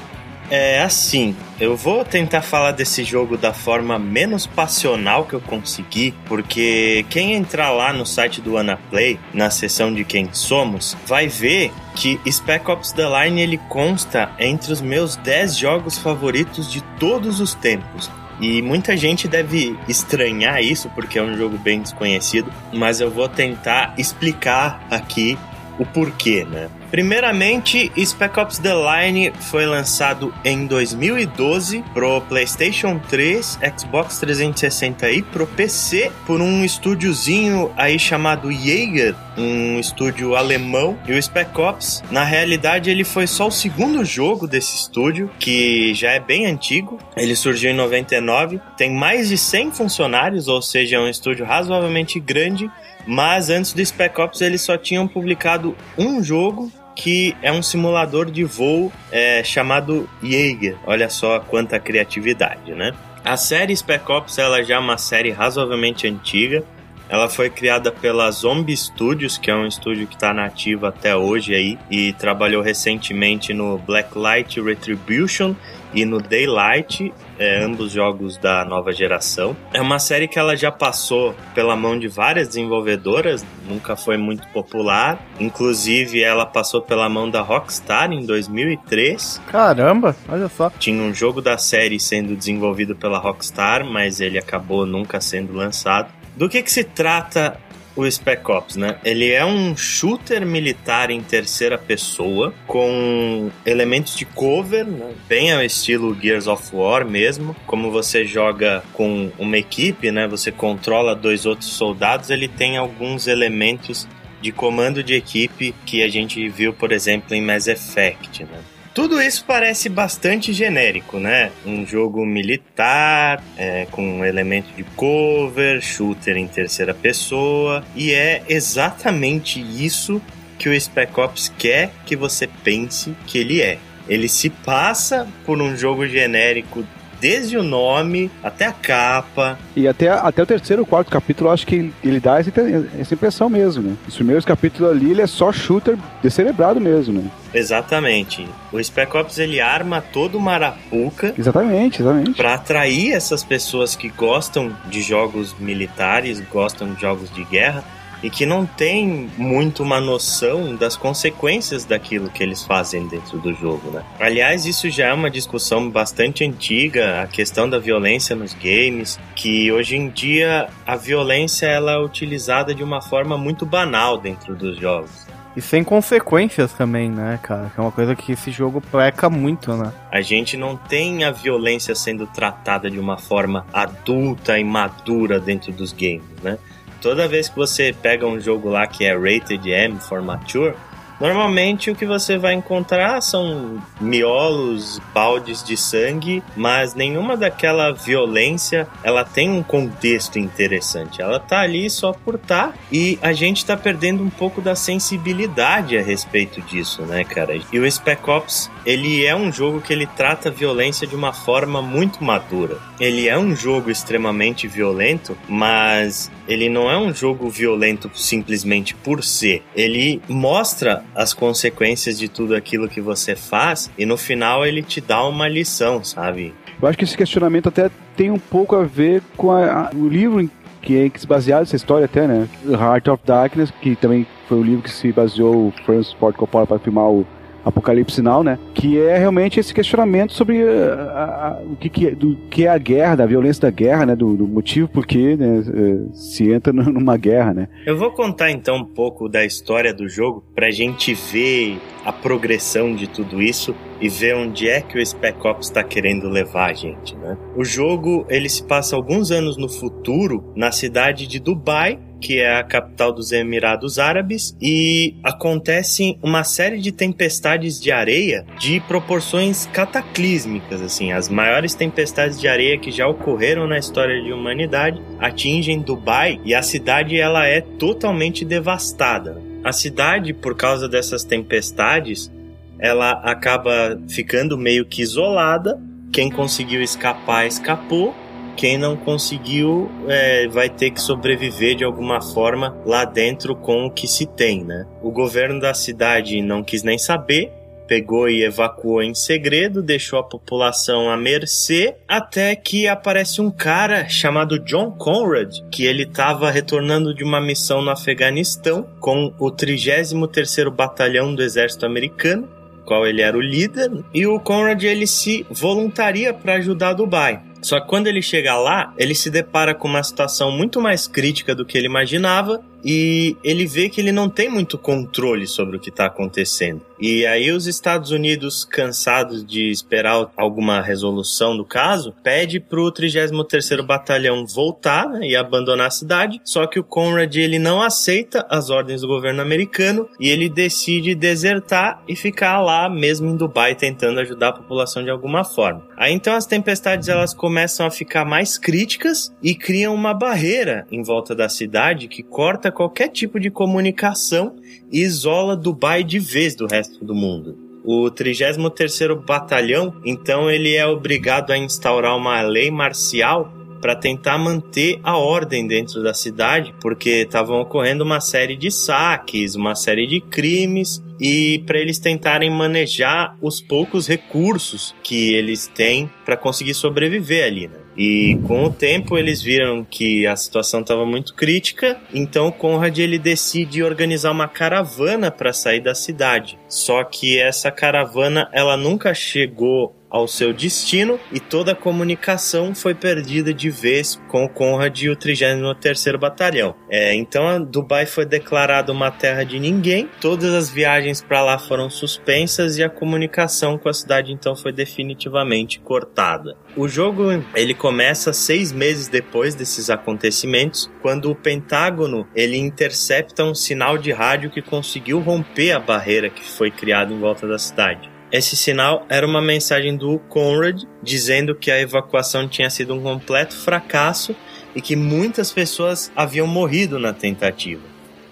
É 0.49 0.82
assim, 0.82 1.34
eu 1.58 1.78
vou 1.78 2.04
tentar 2.04 2.41
falar 2.41 2.74
desse 2.74 3.06
jogo 3.06 3.38
da 3.38 3.54
forma 3.54 3.97
menos 3.97 4.45
passional 4.45 5.24
que 5.24 5.36
eu 5.36 5.39
conseguir, 5.39 6.14
porque 6.26 7.06
quem 7.10 7.34
entrar 7.34 7.72
lá 7.72 7.93
no 7.93 8.06
site 8.06 8.41
do 8.41 8.58
Anaplay, 8.58 9.18
na 9.34 9.49
seção 9.49 9.93
de 9.93 10.04
quem 10.04 10.28
somos, 10.34 10.97
vai 11.08 11.30
ver 11.30 11.72
que 11.95 12.20
Spec 12.30 12.70
Ops 12.70 12.91
The 12.91 13.24
Line 13.24 13.39
ele 13.39 13.58
consta 13.70 14.30
entre 14.38 14.74
os 14.74 14.82
meus 14.82 15.16
10 15.16 15.58
jogos 15.58 15.97
favoritos 15.97 16.70
de 16.70 16.82
todos 16.99 17.39
os 17.39 17.54
tempos. 17.54 18.12
E 18.41 18.59
muita 18.61 18.97
gente 18.97 19.27
deve 19.27 19.77
estranhar 19.87 20.61
isso 20.63 20.89
porque 20.95 21.19
é 21.19 21.23
um 21.23 21.37
jogo 21.37 21.59
bem 21.59 21.79
desconhecido, 21.79 22.51
mas 22.73 22.99
eu 22.99 23.11
vou 23.11 23.29
tentar 23.29 23.93
explicar 23.99 24.83
aqui 24.89 25.37
o 25.77 25.85
porquê, 25.85 26.43
né? 26.43 26.67
Primeiramente, 26.91 27.89
Spec 28.05 28.37
Ops 28.37 28.59
The 28.59 28.73
Line 28.73 29.31
foi 29.49 29.65
lançado 29.65 30.33
em 30.43 30.67
2012 30.67 31.81
pro 31.93 32.19
PlayStation 32.19 32.99
3, 32.99 33.59
Xbox 33.77 34.19
360 34.19 35.09
e 35.09 35.21
pro 35.21 35.47
PC 35.47 36.11
por 36.27 36.41
um 36.41 36.65
estúdiozinho 36.65 37.71
aí 37.77 37.97
chamado 37.97 38.51
Jaeger, 38.51 39.15
um 39.37 39.79
estúdio 39.79 40.35
alemão. 40.35 40.99
E 41.07 41.13
o 41.13 41.23
Spec 41.23 41.57
Ops, 41.57 42.03
na 42.11 42.25
realidade, 42.25 42.89
ele 42.89 43.05
foi 43.05 43.25
só 43.25 43.47
o 43.47 43.51
segundo 43.51 44.03
jogo 44.03 44.45
desse 44.45 44.75
estúdio, 44.75 45.31
que 45.39 45.93
já 45.93 46.11
é 46.11 46.19
bem 46.19 46.45
antigo. 46.45 46.99
Ele 47.15 47.37
surgiu 47.37 47.71
em 47.71 47.75
99, 47.75 48.59
tem 48.75 48.91
mais 48.91 49.29
de 49.29 49.37
100 49.37 49.71
funcionários, 49.71 50.49
ou 50.49 50.61
seja, 50.61 50.97
é 50.97 50.99
um 50.99 51.07
estúdio 51.07 51.45
razoavelmente 51.45 52.19
grande. 52.19 52.69
Mas 53.07 53.49
antes 53.49 53.71
do 53.73 53.83
Spec 53.83 54.19
Ops, 54.19 54.41
eles 54.41 54.61
só 54.61 54.77
tinham 54.77 55.07
publicado 55.07 55.75
um 55.97 56.21
jogo 56.23 56.69
que 56.95 57.35
é 57.41 57.51
um 57.51 57.61
simulador 57.61 58.29
de 58.29 58.43
voo 58.43 58.91
é, 59.11 59.43
chamado 59.43 60.09
Jaeger. 60.21 60.77
Olha 60.85 61.09
só 61.09 61.39
quanta 61.39 61.79
criatividade, 61.79 62.73
né? 62.73 62.93
A 63.23 63.37
série 63.37 63.75
Spec 63.75 64.09
Ops 64.11 64.37
ela 64.37 64.63
já 64.63 64.75
é 64.75 64.79
uma 64.79 64.97
série 64.97 65.31
razoavelmente 65.31 66.07
antiga. 66.07 66.63
Ela 67.07 67.27
foi 67.27 67.49
criada 67.49 67.91
pela 67.91 68.31
Zombie 68.31 68.75
Studios, 68.75 69.37
que 69.37 69.51
é 69.51 69.55
um 69.55 69.67
estúdio 69.67 70.07
que 70.07 70.15
está 70.15 70.33
nativo 70.33 70.85
até 70.85 71.15
hoje 71.15 71.53
aí 71.53 71.77
e 71.89 72.13
trabalhou 72.13 72.63
recentemente 72.63 73.53
no 73.53 73.77
Blacklight 73.77 74.61
Retribution 74.61 75.53
e 75.93 76.05
no 76.05 76.21
Daylight, 76.21 77.13
é, 77.41 77.63
ambos 77.63 77.91
jogos 77.91 78.37
da 78.37 78.63
nova 78.63 78.91
geração. 78.91 79.57
É 79.73 79.81
uma 79.81 79.97
série 79.97 80.27
que 80.27 80.37
ela 80.37 80.55
já 80.55 80.71
passou 80.71 81.35
pela 81.55 81.75
mão 81.75 81.97
de 81.97 82.07
várias 82.07 82.49
desenvolvedoras, 82.49 83.43
nunca 83.67 83.95
foi 83.95 84.15
muito 84.15 84.47
popular. 84.49 85.19
Inclusive, 85.39 86.21
ela 86.21 86.45
passou 86.45 86.83
pela 86.83 87.09
mão 87.09 87.27
da 87.27 87.41
Rockstar 87.41 88.11
em 88.13 88.23
2003. 88.23 89.41
Caramba, 89.47 90.15
olha 90.29 90.47
só. 90.47 90.69
Tinha 90.77 91.01
um 91.01 91.13
jogo 91.13 91.41
da 91.41 91.57
série 91.57 91.99
sendo 91.99 92.35
desenvolvido 92.35 92.95
pela 92.95 93.17
Rockstar, 93.17 93.83
mas 93.83 94.21
ele 94.21 94.37
acabou 94.37 94.85
nunca 94.85 95.19
sendo 95.19 95.51
lançado. 95.53 96.11
Do 96.37 96.47
que, 96.47 96.61
que 96.61 96.71
se 96.71 96.83
trata 96.83 97.59
o 97.95 98.09
Spec 98.09 98.49
Ops, 98.49 98.75
né? 98.75 98.97
Ele 99.03 99.31
é 99.31 99.45
um 99.45 99.75
shooter 99.75 100.45
militar 100.45 101.09
em 101.09 101.21
terceira 101.21 101.77
pessoa, 101.77 102.53
com 102.65 103.49
elementos 103.65 104.15
de 104.15 104.25
cover, 104.25 104.85
né? 104.85 105.13
bem 105.27 105.51
ao 105.51 105.61
estilo 105.61 106.17
Gears 106.19 106.47
of 106.47 106.75
War 106.75 107.05
mesmo. 107.05 107.55
Como 107.65 107.91
você 107.91 108.25
joga 108.25 108.83
com 108.93 109.31
uma 109.37 109.57
equipe, 109.57 110.11
né? 110.11 110.27
Você 110.27 110.51
controla 110.51 111.15
dois 111.15 111.45
outros 111.45 111.71
soldados, 111.71 112.29
ele 112.29 112.47
tem 112.47 112.77
alguns 112.77 113.27
elementos 113.27 114.07
de 114.41 114.51
comando 114.51 115.03
de 115.03 115.13
equipe 115.13 115.73
que 115.85 116.01
a 116.01 116.07
gente 116.07 116.49
viu, 116.49 116.73
por 116.73 116.91
exemplo, 116.91 117.35
em 117.35 117.41
Mass 117.41 117.67
Effect, 117.67 118.43
né? 118.43 118.59
Tudo 118.93 119.21
isso 119.21 119.45
parece 119.45 119.87
bastante 119.87 120.51
genérico, 120.51 121.17
né? 121.17 121.49
Um 121.65 121.85
jogo 121.85 122.25
militar, 122.25 123.41
é, 123.57 123.87
com 123.89 124.19
um 124.19 124.25
elemento 124.25 124.67
de 124.75 124.83
cover, 124.83 125.81
shooter 125.81 126.35
em 126.35 126.47
terceira 126.47 126.93
pessoa, 126.93 127.85
e 127.95 128.11
é 128.11 128.43
exatamente 128.49 129.61
isso 129.61 130.21
que 130.59 130.67
o 130.67 130.79
Spec 130.79 131.17
Ops 131.17 131.51
quer 131.57 131.91
que 132.05 132.17
você 132.17 132.47
pense 132.47 133.15
que 133.25 133.37
ele 133.37 133.61
é. 133.61 133.77
Ele 134.09 134.27
se 134.27 134.49
passa 134.49 135.25
por 135.45 135.61
um 135.61 135.77
jogo 135.77 136.05
genérico 136.05 136.83
desde 137.22 137.55
o 137.55 137.61
nome 137.61 138.32
até 138.43 138.65
a 138.65 138.74
capa. 138.74 139.59
E 139.76 139.88
até, 139.88 140.09
até 140.09 140.41
o 140.41 140.45
terceiro, 140.45 140.86
quarto 140.86 141.11
capítulo, 141.11 141.51
acho 141.51 141.67
que 141.67 141.93
ele 142.03 142.19
dá 142.19 142.39
essa, 142.39 142.51
essa 142.99 143.13
impressão 143.13 143.47
mesmo, 143.47 143.84
né? 143.84 143.95
Os 144.07 144.15
primeiros 144.15 144.43
capítulos 144.43 144.91
ali, 144.91 145.11
ele 145.11 145.22
é 145.22 145.28
só 145.28 145.51
shooter 145.51 145.95
descerebrado 146.24 146.82
mesmo, 146.82 147.22
né? 147.22 147.30
Exatamente. 147.53 148.47
O 148.72 148.84
Spec 148.84 149.15
Ops 149.15 149.38
ele 149.38 149.61
arma 149.61 150.01
todo 150.01 150.38
uma 150.38 150.53
arapuca 150.53 151.36
Exatamente, 151.38 152.01
exatamente. 152.01 152.34
para 152.34 152.55
atrair 152.55 153.13
essas 153.13 153.43
pessoas 153.43 153.95
que 153.95 154.09
gostam 154.09 154.76
de 154.89 155.01
jogos 155.01 155.55
militares, 155.59 156.41
gostam 156.51 156.93
de 156.93 157.01
jogos 157.01 157.32
de 157.32 157.43
guerra 157.43 157.84
e 158.24 158.30
que 158.30 158.45
não 158.45 158.65
tem 158.65 159.30
muito 159.38 159.84
uma 159.84 159.99
noção 159.99 160.76
das 160.76 160.95
consequências 160.95 161.86
daquilo 161.86 162.30
que 162.30 162.43
eles 162.43 162.63
fazem 162.63 163.07
dentro 163.07 163.39
do 163.39 163.53
jogo, 163.53 163.91
né? 163.91 164.03
Aliás, 164.19 164.65
isso 164.65 164.89
já 164.89 165.07
é 165.07 165.13
uma 165.13 165.30
discussão 165.30 165.89
bastante 165.89 166.43
antiga, 166.43 167.22
a 167.22 167.28
questão 167.28 167.69
da 167.69 167.80
violência 167.80 168.36
nos 168.36 168.53
games, 168.53 169.19
que 169.36 169.72
hoje 169.72 169.95
em 169.95 170.09
dia 170.09 170.69
a 170.86 170.95
violência 170.95 171.65
ela 171.65 171.93
é 171.93 171.99
utilizada 171.99 172.74
de 172.74 172.84
uma 172.84 173.01
forma 173.01 173.38
muito 173.38 173.65
banal 173.65 174.17
dentro 174.17 174.55
dos 174.55 174.78
jogos. 174.78 175.32
E 175.55 175.59
sem 175.59 175.84
consequências 175.84 176.72
também, 176.72 177.09
né, 177.09 177.38
cara? 177.43 177.69
Que 177.74 177.80
é 177.80 177.84
uma 177.84 177.91
coisa 177.91 178.15
que 178.15 178.32
esse 178.32 178.51
jogo 178.51 178.80
preca 178.80 179.30
muito, 179.30 179.74
né? 179.74 179.91
A 180.09 180.22
gente 180.22 180.55
não 180.55 180.78
tem 180.78 181.26
a 181.26 181.32
violência 181.32 181.93
sendo 181.93 182.26
tratada 182.26 182.89
de 182.89 182.97
uma 182.97 183.17
forma 183.17 183.65
adulta 183.74 184.57
e 184.57 184.63
madura 184.63 185.41
dentro 185.41 185.74
dos 185.74 185.91
games, 185.91 186.24
né? 186.41 186.57
Toda 187.02 187.28
vez 187.28 187.49
que 187.49 187.56
você 187.56 187.91
pega 187.99 188.28
um 188.28 188.39
jogo 188.39 188.70
lá 188.70 188.86
que 188.86 189.06
é 189.06 189.18
rated 189.18 189.68
M 189.68 189.99
for 189.99 190.22
mature, 190.22 190.76
normalmente 191.20 191.89
o 191.89 191.95
que 191.95 192.06
você 192.06 192.38
vai 192.38 192.54
encontrar 192.54 193.20
são 193.22 193.82
miolos, 193.99 195.02
baldes 195.12 195.64
de 195.64 195.76
sangue, 195.76 196.43
mas 196.56 196.93
nenhuma 196.93 197.36
daquela 197.36 197.91
violência 197.91 198.88
ela 199.04 199.24
tem 199.24 199.49
um 199.49 199.64
contexto 199.64 200.38
interessante. 200.38 201.22
Ela 201.22 201.39
tá 201.39 201.62
ali 201.62 201.89
só 201.89 202.12
por 202.12 202.38
tá 202.38 202.74
e 202.91 203.18
a 203.22 203.34
gente 203.34 203.66
tá 203.66 203.76
perdendo 203.76 204.24
um 204.24 204.30
pouco 204.30 204.62
da 204.62 204.76
sensibilidade 204.76 205.97
a 205.97 206.04
respeito 206.04 206.62
disso, 206.62 207.02
né, 207.02 207.24
cara? 207.24 207.60
E 207.72 207.80
o 207.80 207.91
Spec 207.91 208.30
Ops, 208.30 208.70
ele 208.86 209.26
é 209.26 209.36
um 209.36 209.52
jogo 209.52 209.82
que 209.82 209.91
ele 209.91 210.06
trata 210.06 210.49
a 210.49 210.52
violência 210.52 211.08
de 211.08 211.16
uma 211.16 211.34
forma 211.34 211.82
muito 211.82 212.24
madura. 212.24 212.78
Ele 212.99 213.28
é 213.28 213.38
um 213.38 213.56
jogo 213.56 213.89
extremamente 213.89 214.68
violento, 214.68 215.36
mas 215.47 216.32
ele 216.52 216.70
não 216.70 216.89
é 216.89 216.97
um 216.97 217.14
jogo 217.14 217.49
violento 217.49 218.10
simplesmente 218.14 218.93
por 218.95 219.24
ser. 219.24 219.64
Ele 219.76 220.22
mostra 220.28 221.04
as 221.16 221.34
consequências 221.34 222.18
de 222.20 222.28
tudo 222.28 222.56
aquilo 222.56 222.88
que 222.89 222.99
você 223.02 223.36
faz 223.36 223.89
e 223.97 224.06
no 224.06 224.18
final 224.18 224.66
ele 224.66 224.82
te 224.82 224.99
dá 225.02 225.24
uma 225.26 225.47
lição, 225.47 226.04
sabe? 226.04 226.54
Eu 226.82 226.88
acho 226.88 226.97
que 226.97 227.04
esse 227.04 227.16
questionamento 227.18 227.70
até 227.70 227.89
tem 228.18 228.32
um 228.32 228.39
pouco 228.39 228.76
a 228.76 228.84
ver 228.84 229.22
com 229.38 229.52
a- 229.52 229.89
a- 229.89 229.91
o 229.95 230.08
livro 230.08 230.49
que 230.82 230.97
é 230.97 231.12
baseado 231.28 231.62
essa 231.62 231.76
história 231.76 232.06
até, 232.06 232.26
né? 232.28 232.47
Heart 232.68 233.08
of 233.10 233.24
Darkness, 233.26 233.72
que 233.82 233.95
também 233.95 234.26
foi 234.49 234.58
o 234.60 234.64
livro 234.64 234.82
que 234.82 234.89
se 234.91 235.12
baseou 235.12 235.68
o 235.68 235.74
Francis 235.86 236.12
Ford 236.14 236.36
Coppola 236.36 236.66
para 236.66 236.80
filmar 236.80 237.06
o 237.08 237.26
Apocalipse 237.66 238.22
Now, 238.22 238.43
né? 238.43 238.57
Que 238.74 238.99
é 238.99 239.18
realmente 239.18 239.59
esse 239.59 239.74
questionamento 239.74 240.34
sobre 240.34 240.64
uh, 240.64 240.93
a- 241.14 241.47
a- 241.59 241.62
o 241.64 241.76
que, 241.76 241.89
que 241.89 242.07
é, 242.07 242.12
do 242.12 242.36
que 242.49 242.66
é 242.66 242.70
a 242.70 242.78
guerra, 242.78 243.16
da 243.16 243.26
violência 243.26 243.62
da 243.62 243.70
guerra, 243.72 244.05
né? 244.05 244.16
Do, 244.16 244.36
do 244.36 244.47
motivo 244.47 244.88
por 244.88 245.05
que 245.05 245.36
né, 245.36 245.64
eh, 245.68 246.09
se 246.14 246.51
entra 246.51 246.74
nu- 246.74 246.91
numa 246.91 247.18
guerra, 247.18 247.53
né? 247.53 247.68
Eu 247.86 247.97
vou 247.97 248.12
contar 248.12 248.51
então 248.51 248.78
um 248.78 248.86
pouco 248.86 249.28
da 249.30 249.45
história 249.45 249.93
do 249.93 250.07
jogo 250.09 250.43
pra 250.55 250.72
gente 250.72 251.14
ver 251.14 251.80
a 252.05 252.12
progressão 252.12 252.95
de 252.95 253.07
tudo 253.07 253.41
isso 253.41 253.76
e 253.99 254.09
ver 254.09 254.36
onde 254.36 254.68
é 254.68 254.82
que 254.82 254.97
o 254.97 255.05
Spec 255.05 255.38
Ops 255.45 255.68
está 255.68 255.84
querendo 255.84 256.28
levar 256.30 256.72
a 256.72 256.74
gente, 256.74 257.16
né? 257.18 257.38
O 257.55 257.64
jogo 257.64 258.26
ele 258.30 258.49
se 258.49 258.64
passa 258.64 258.95
alguns 258.95 259.30
anos 259.32 259.57
no 259.57 259.70
futuro 259.70 260.43
na 260.55 260.72
cidade 260.72 261.28
de 261.28 261.39
Dubai, 261.39 261.99
que 262.22 262.39
é 262.39 262.57
a 262.57 262.63
capital 262.63 263.11
dos 263.11 263.32
Emirados 263.32 263.99
Árabes, 263.99 264.55
e 264.61 265.15
acontecem 265.24 266.17
uma 266.22 266.43
série 266.43 266.80
de 266.80 266.91
tempestades 266.91 267.82
de 267.82 267.91
areia 267.91 268.45
de 268.59 268.80
proporções 268.82 269.65
cataclísmicas, 269.74 270.82
assim, 270.82 271.11
as 271.11 271.28
maiores 271.28 271.74
tempestades 271.74 272.39
de 272.39 272.47
areia 272.47 272.78
que 272.78 272.91
já 272.91 273.07
ocorreram 273.07 273.67
na 273.67 273.78
história 273.78 274.22
de 274.22 274.32
humanidade 274.32 275.01
atingem 275.19 275.82
Dubai 275.82 276.39
e 276.45 276.53
a 276.53 276.61
cidade 276.61 277.19
ela 277.19 277.47
é 277.47 277.61
totalmente 277.61 278.45
devastada. 278.45 279.41
A 279.63 279.72
cidade, 279.72 280.34
por 280.34 280.55
causa 280.55 280.88
dessas 280.88 281.24
tempestades, 281.24 282.32
ela 282.80 283.11
acaba 283.11 283.99
ficando 284.09 284.57
meio 284.57 284.86
que 284.86 285.01
isolada. 285.01 285.80
Quem 286.11 286.30
conseguiu 286.32 286.82
escapar, 286.82 287.45
escapou. 287.45 288.13
Quem 288.56 288.78
não 288.78 288.95
conseguiu 288.95 289.89
é, 290.08 290.47
vai 290.47 290.70
ter 290.70 290.91
que 290.91 291.02
sobreviver 291.02 291.76
de 291.76 291.84
alguma 291.84 292.22
forma 292.22 292.78
lá 292.86 293.06
dentro 293.06 293.56
com 293.56 293.86
o 293.86 293.91
que 293.91 294.08
se 294.08 294.26
tem, 294.26 294.64
né? 294.64 294.86
O 295.02 295.12
governo 295.12 295.60
da 295.60 295.74
cidade 295.74 296.41
não 296.41 296.64
quis 296.64 296.84
nem 296.84 296.97
saber, 296.97 297.52
pegou 297.91 298.30
e 298.30 298.45
evacuou 298.45 299.02
em 299.02 299.14
segredo, 299.14 299.84
deixou 299.84 300.18
a 300.18 300.24
população 300.24 301.10
à 301.10 301.18
mercê, 301.18 301.95
até 302.08 302.56
que 302.56 302.88
aparece 302.88 303.41
um 303.41 303.52
cara 303.52 304.08
chamado 304.08 304.58
John 304.60 304.91
Conrad, 304.91 305.58
que 305.70 305.86
ele 305.86 306.04
estava 306.04 306.49
retornando 306.49 307.14
de 307.14 307.22
uma 307.22 307.41
missão 307.41 307.82
no 307.82 307.89
Afeganistão 307.89 308.88
com 309.02 309.34
o 309.38 309.52
33º 309.52 310.70
Batalhão 310.70 311.36
do 311.36 311.43
Exército 311.43 311.86
Americano, 311.86 312.47
qual 312.86 313.06
ele 313.06 313.22
era 313.22 313.38
o 313.38 313.41
líder, 313.41 313.91
e 314.14 314.26
o 314.26 314.39
Conrad 314.39 314.82
ele 314.84 315.06
se 315.06 315.45
voluntaria 315.49 316.34
para 316.34 316.54
ajudar 316.54 316.93
Dubai. 316.93 317.41
Só 317.62 317.80
que 317.80 317.88
quando 317.88 318.07
ele 318.07 318.22
chega 318.22 318.55
lá, 318.57 318.93
ele 318.97 319.14
se 319.14 319.30
depara 319.30 319.76
com 319.76 319.88
uma 319.88 320.03
situação 320.03 320.51
muito 320.51 320.82
mais 320.82 321.07
crítica 321.07 321.53
do 321.53 321.66
que 321.66 321.78
ele 321.78 321.88
imaginava 321.88 322.64
e 322.84 323.36
ele 323.43 323.65
vê 323.65 323.89
que 323.89 324.01
ele 324.01 324.11
não 324.11 324.29
tem 324.29 324.49
muito 324.49 324.77
controle 324.77 325.47
sobre 325.47 325.77
o 325.77 325.79
que 325.79 325.89
está 325.89 326.05
acontecendo. 326.05 326.82
E 327.01 327.25
aí 327.25 327.51
os 327.51 327.65
Estados 327.65 328.11
Unidos, 328.11 328.63
cansados 328.63 329.43
de 329.43 329.71
esperar 329.71 330.29
alguma 330.38 330.82
resolução 330.82 331.57
do 331.57 331.65
caso, 331.65 332.13
pede 332.23 332.59
pro 332.59 332.91
33º 332.91 333.82
Batalhão 333.82 334.45
voltar 334.45 335.09
né, 335.09 335.27
e 335.27 335.36
abandonar 335.36 335.88
a 335.88 335.91
cidade, 335.91 336.39
só 336.43 336.67
que 336.67 336.79
o 336.79 336.84
Conrad 336.84 337.36
ele 337.36 337.57
não 337.57 337.82
aceita 337.82 338.45
as 338.47 338.69
ordens 338.69 339.01
do 339.01 339.07
governo 339.07 339.41
americano 339.41 340.07
e 340.19 340.29
ele 340.29 340.47
decide 340.47 341.15
desertar 341.15 342.03
e 342.07 342.15
ficar 342.15 342.61
lá 342.61 342.88
mesmo 342.88 343.29
em 343.29 343.36
Dubai 343.36 343.73
tentando 343.73 344.19
ajudar 344.19 344.49
a 344.49 344.53
população 344.53 345.03
de 345.03 345.09
alguma 345.09 345.43
forma. 345.43 345.84
Aí 345.97 346.13
então 346.13 346.36
as 346.36 346.45
tempestades 346.45 347.09
elas 347.09 347.34
começam 347.34 347.86
a 347.86 347.91
ficar 347.91 348.25
mais 348.25 348.59
críticas 348.59 349.34
e 349.41 349.55
criam 349.55 349.95
uma 349.95 350.13
barreira 350.13 350.86
em 350.91 351.01
volta 351.01 351.34
da 351.34 351.49
cidade 351.49 352.07
que 352.07 352.21
corta 352.21 352.70
qualquer 352.72 353.09
tipo 353.09 353.39
de 353.39 353.49
comunicação 353.49 354.55
e 354.91 355.01
isola 355.01 355.55
Dubai 355.55 356.03
de 356.03 356.19
vez 356.19 356.55
do 356.55 356.67
resto 356.67 357.03
do 357.03 357.13
mundo. 357.13 357.57
O 357.84 358.11
33º 358.11 359.26
Batalhão, 359.26 359.95
então, 360.05 360.49
ele 360.49 360.76
é 360.76 360.86
obrigado 360.86 361.51
a 361.51 361.57
instaurar 361.57 362.15
uma 362.15 362.41
lei 362.41 362.69
marcial 362.69 363.51
para 363.82 363.95
tentar 363.95 364.38
manter 364.38 364.99
a 365.03 365.17
ordem 365.17 365.67
dentro 365.67 366.03
da 366.03 366.13
cidade, 366.13 366.74
porque 366.80 367.24
estavam 367.24 367.59
ocorrendo 367.59 368.03
uma 368.03 368.22
série 368.22 368.55
de 368.55 368.69
saques, 368.69 369.55
uma 369.55 369.74
série 369.74 370.05
de 370.05 370.22
crimes 370.22 371.03
e 371.19 371.63
para 371.65 371.80
eles 371.80 371.97
tentarem 371.97 372.51
manejar 372.51 373.36
os 373.41 373.59
poucos 373.59 374.07
recursos 374.07 374.95
que 375.03 375.34
eles 375.34 375.65
têm 375.67 376.09
para 376.24 376.38
conseguir 376.38 376.76
sobreviver 376.76 377.45
ali, 377.45 377.67
né? 377.67 377.80
E 377.97 378.39
com 378.47 378.63
o 378.63 378.71
tempo 378.71 379.17
eles 379.17 379.41
viram 379.41 379.83
que 379.83 380.25
a 380.25 380.35
situação 380.35 380.81
estava 380.81 381.05
muito 381.05 381.33
crítica, 381.33 381.99
então 382.13 382.47
o 382.47 382.51
Conrad 382.51 382.97
ele 382.97 383.19
decide 383.19 383.83
organizar 383.83 384.31
uma 384.31 384.47
caravana 384.47 385.29
para 385.29 385.53
sair 385.53 385.81
da 385.81 385.93
cidade. 385.93 386.57
Só 386.67 387.03
que 387.03 387.39
essa 387.39 387.69
caravana 387.69 388.49
ela 388.53 388.77
nunca 388.77 389.13
chegou 389.13 389.95
ao 390.12 390.28
seu 390.28 390.53
destino 390.53 391.20
e 391.32 391.39
toda 391.39 391.72
a 391.72 391.76
comunicação 391.76 392.76
foi 392.76 392.93
perdida 392.93 393.53
de 393.53 393.70
vez 393.70 394.22
com 394.28 394.43
o 394.43 394.49
Conrad 394.49 395.01
e 395.01 395.09
o 395.09 395.16
33º 395.16 396.18
Batalhão. 396.18 396.76
É, 396.89 397.16
então 397.16 397.64
Dubai 397.64 398.05
foi 398.05 398.26
declarada 398.26 398.91
uma 398.91 399.09
terra 399.09 399.43
de 399.43 399.59
ninguém, 399.59 400.09
todas 400.20 400.53
as 400.53 400.70
viagens 400.70 401.22
para 401.22 401.41
lá 401.41 401.57
foram 401.57 401.89
suspensas 401.89 402.78
e 402.78 402.84
a 402.84 402.89
comunicação 402.89 403.78
com 403.78 403.88
a 403.88 403.93
cidade 403.93 404.34
então 404.34 404.55
foi 404.55 404.74
definitivamente 404.74 405.80
cortada. 405.80 406.57
O 406.76 406.88
jogo 406.88 407.24
ele 407.55 407.74
começa 407.74 408.34
seis 408.34 408.72
meses 408.72 409.07
depois 409.07 409.55
desses 409.55 409.89
acontecimentos, 409.89 410.91
quando 411.01 411.32
o 411.32 411.36
Pentágono 411.36 412.28
ele 412.36 412.57
intercepta 412.57 413.43
um 413.43 413.55
sinal 413.55 413.97
de 413.97 414.12
rádio 414.12 414.49
que 414.49 414.62
conseguiu 414.62 415.20
romper 415.20 415.72
a 415.72 415.80
barreira 415.80 416.30
que 416.30 416.43
foi 416.43 416.70
criada 416.70 417.14
em 417.14 417.20
volta 417.20 417.47
da 417.47 417.57
cidade. 417.57 418.11
Esse 418.32 418.55
sinal 418.55 419.05
era 419.09 419.27
uma 419.27 419.41
mensagem 419.41 419.97
do 419.97 420.17
Conrad 420.17 420.84
dizendo 421.03 421.53
que 421.53 421.69
a 421.69 421.79
evacuação 421.82 422.47
tinha 422.47 422.69
sido 422.69 422.93
um 422.93 423.01
completo 423.01 423.53
fracasso 423.53 424.34
e 424.73 424.82
que 424.82 424.95
muitas 424.95 425.51
pessoas 425.51 426.09
haviam 426.15 426.47
morrido 426.47 426.97
na 426.97 427.11
tentativa. 427.11 427.82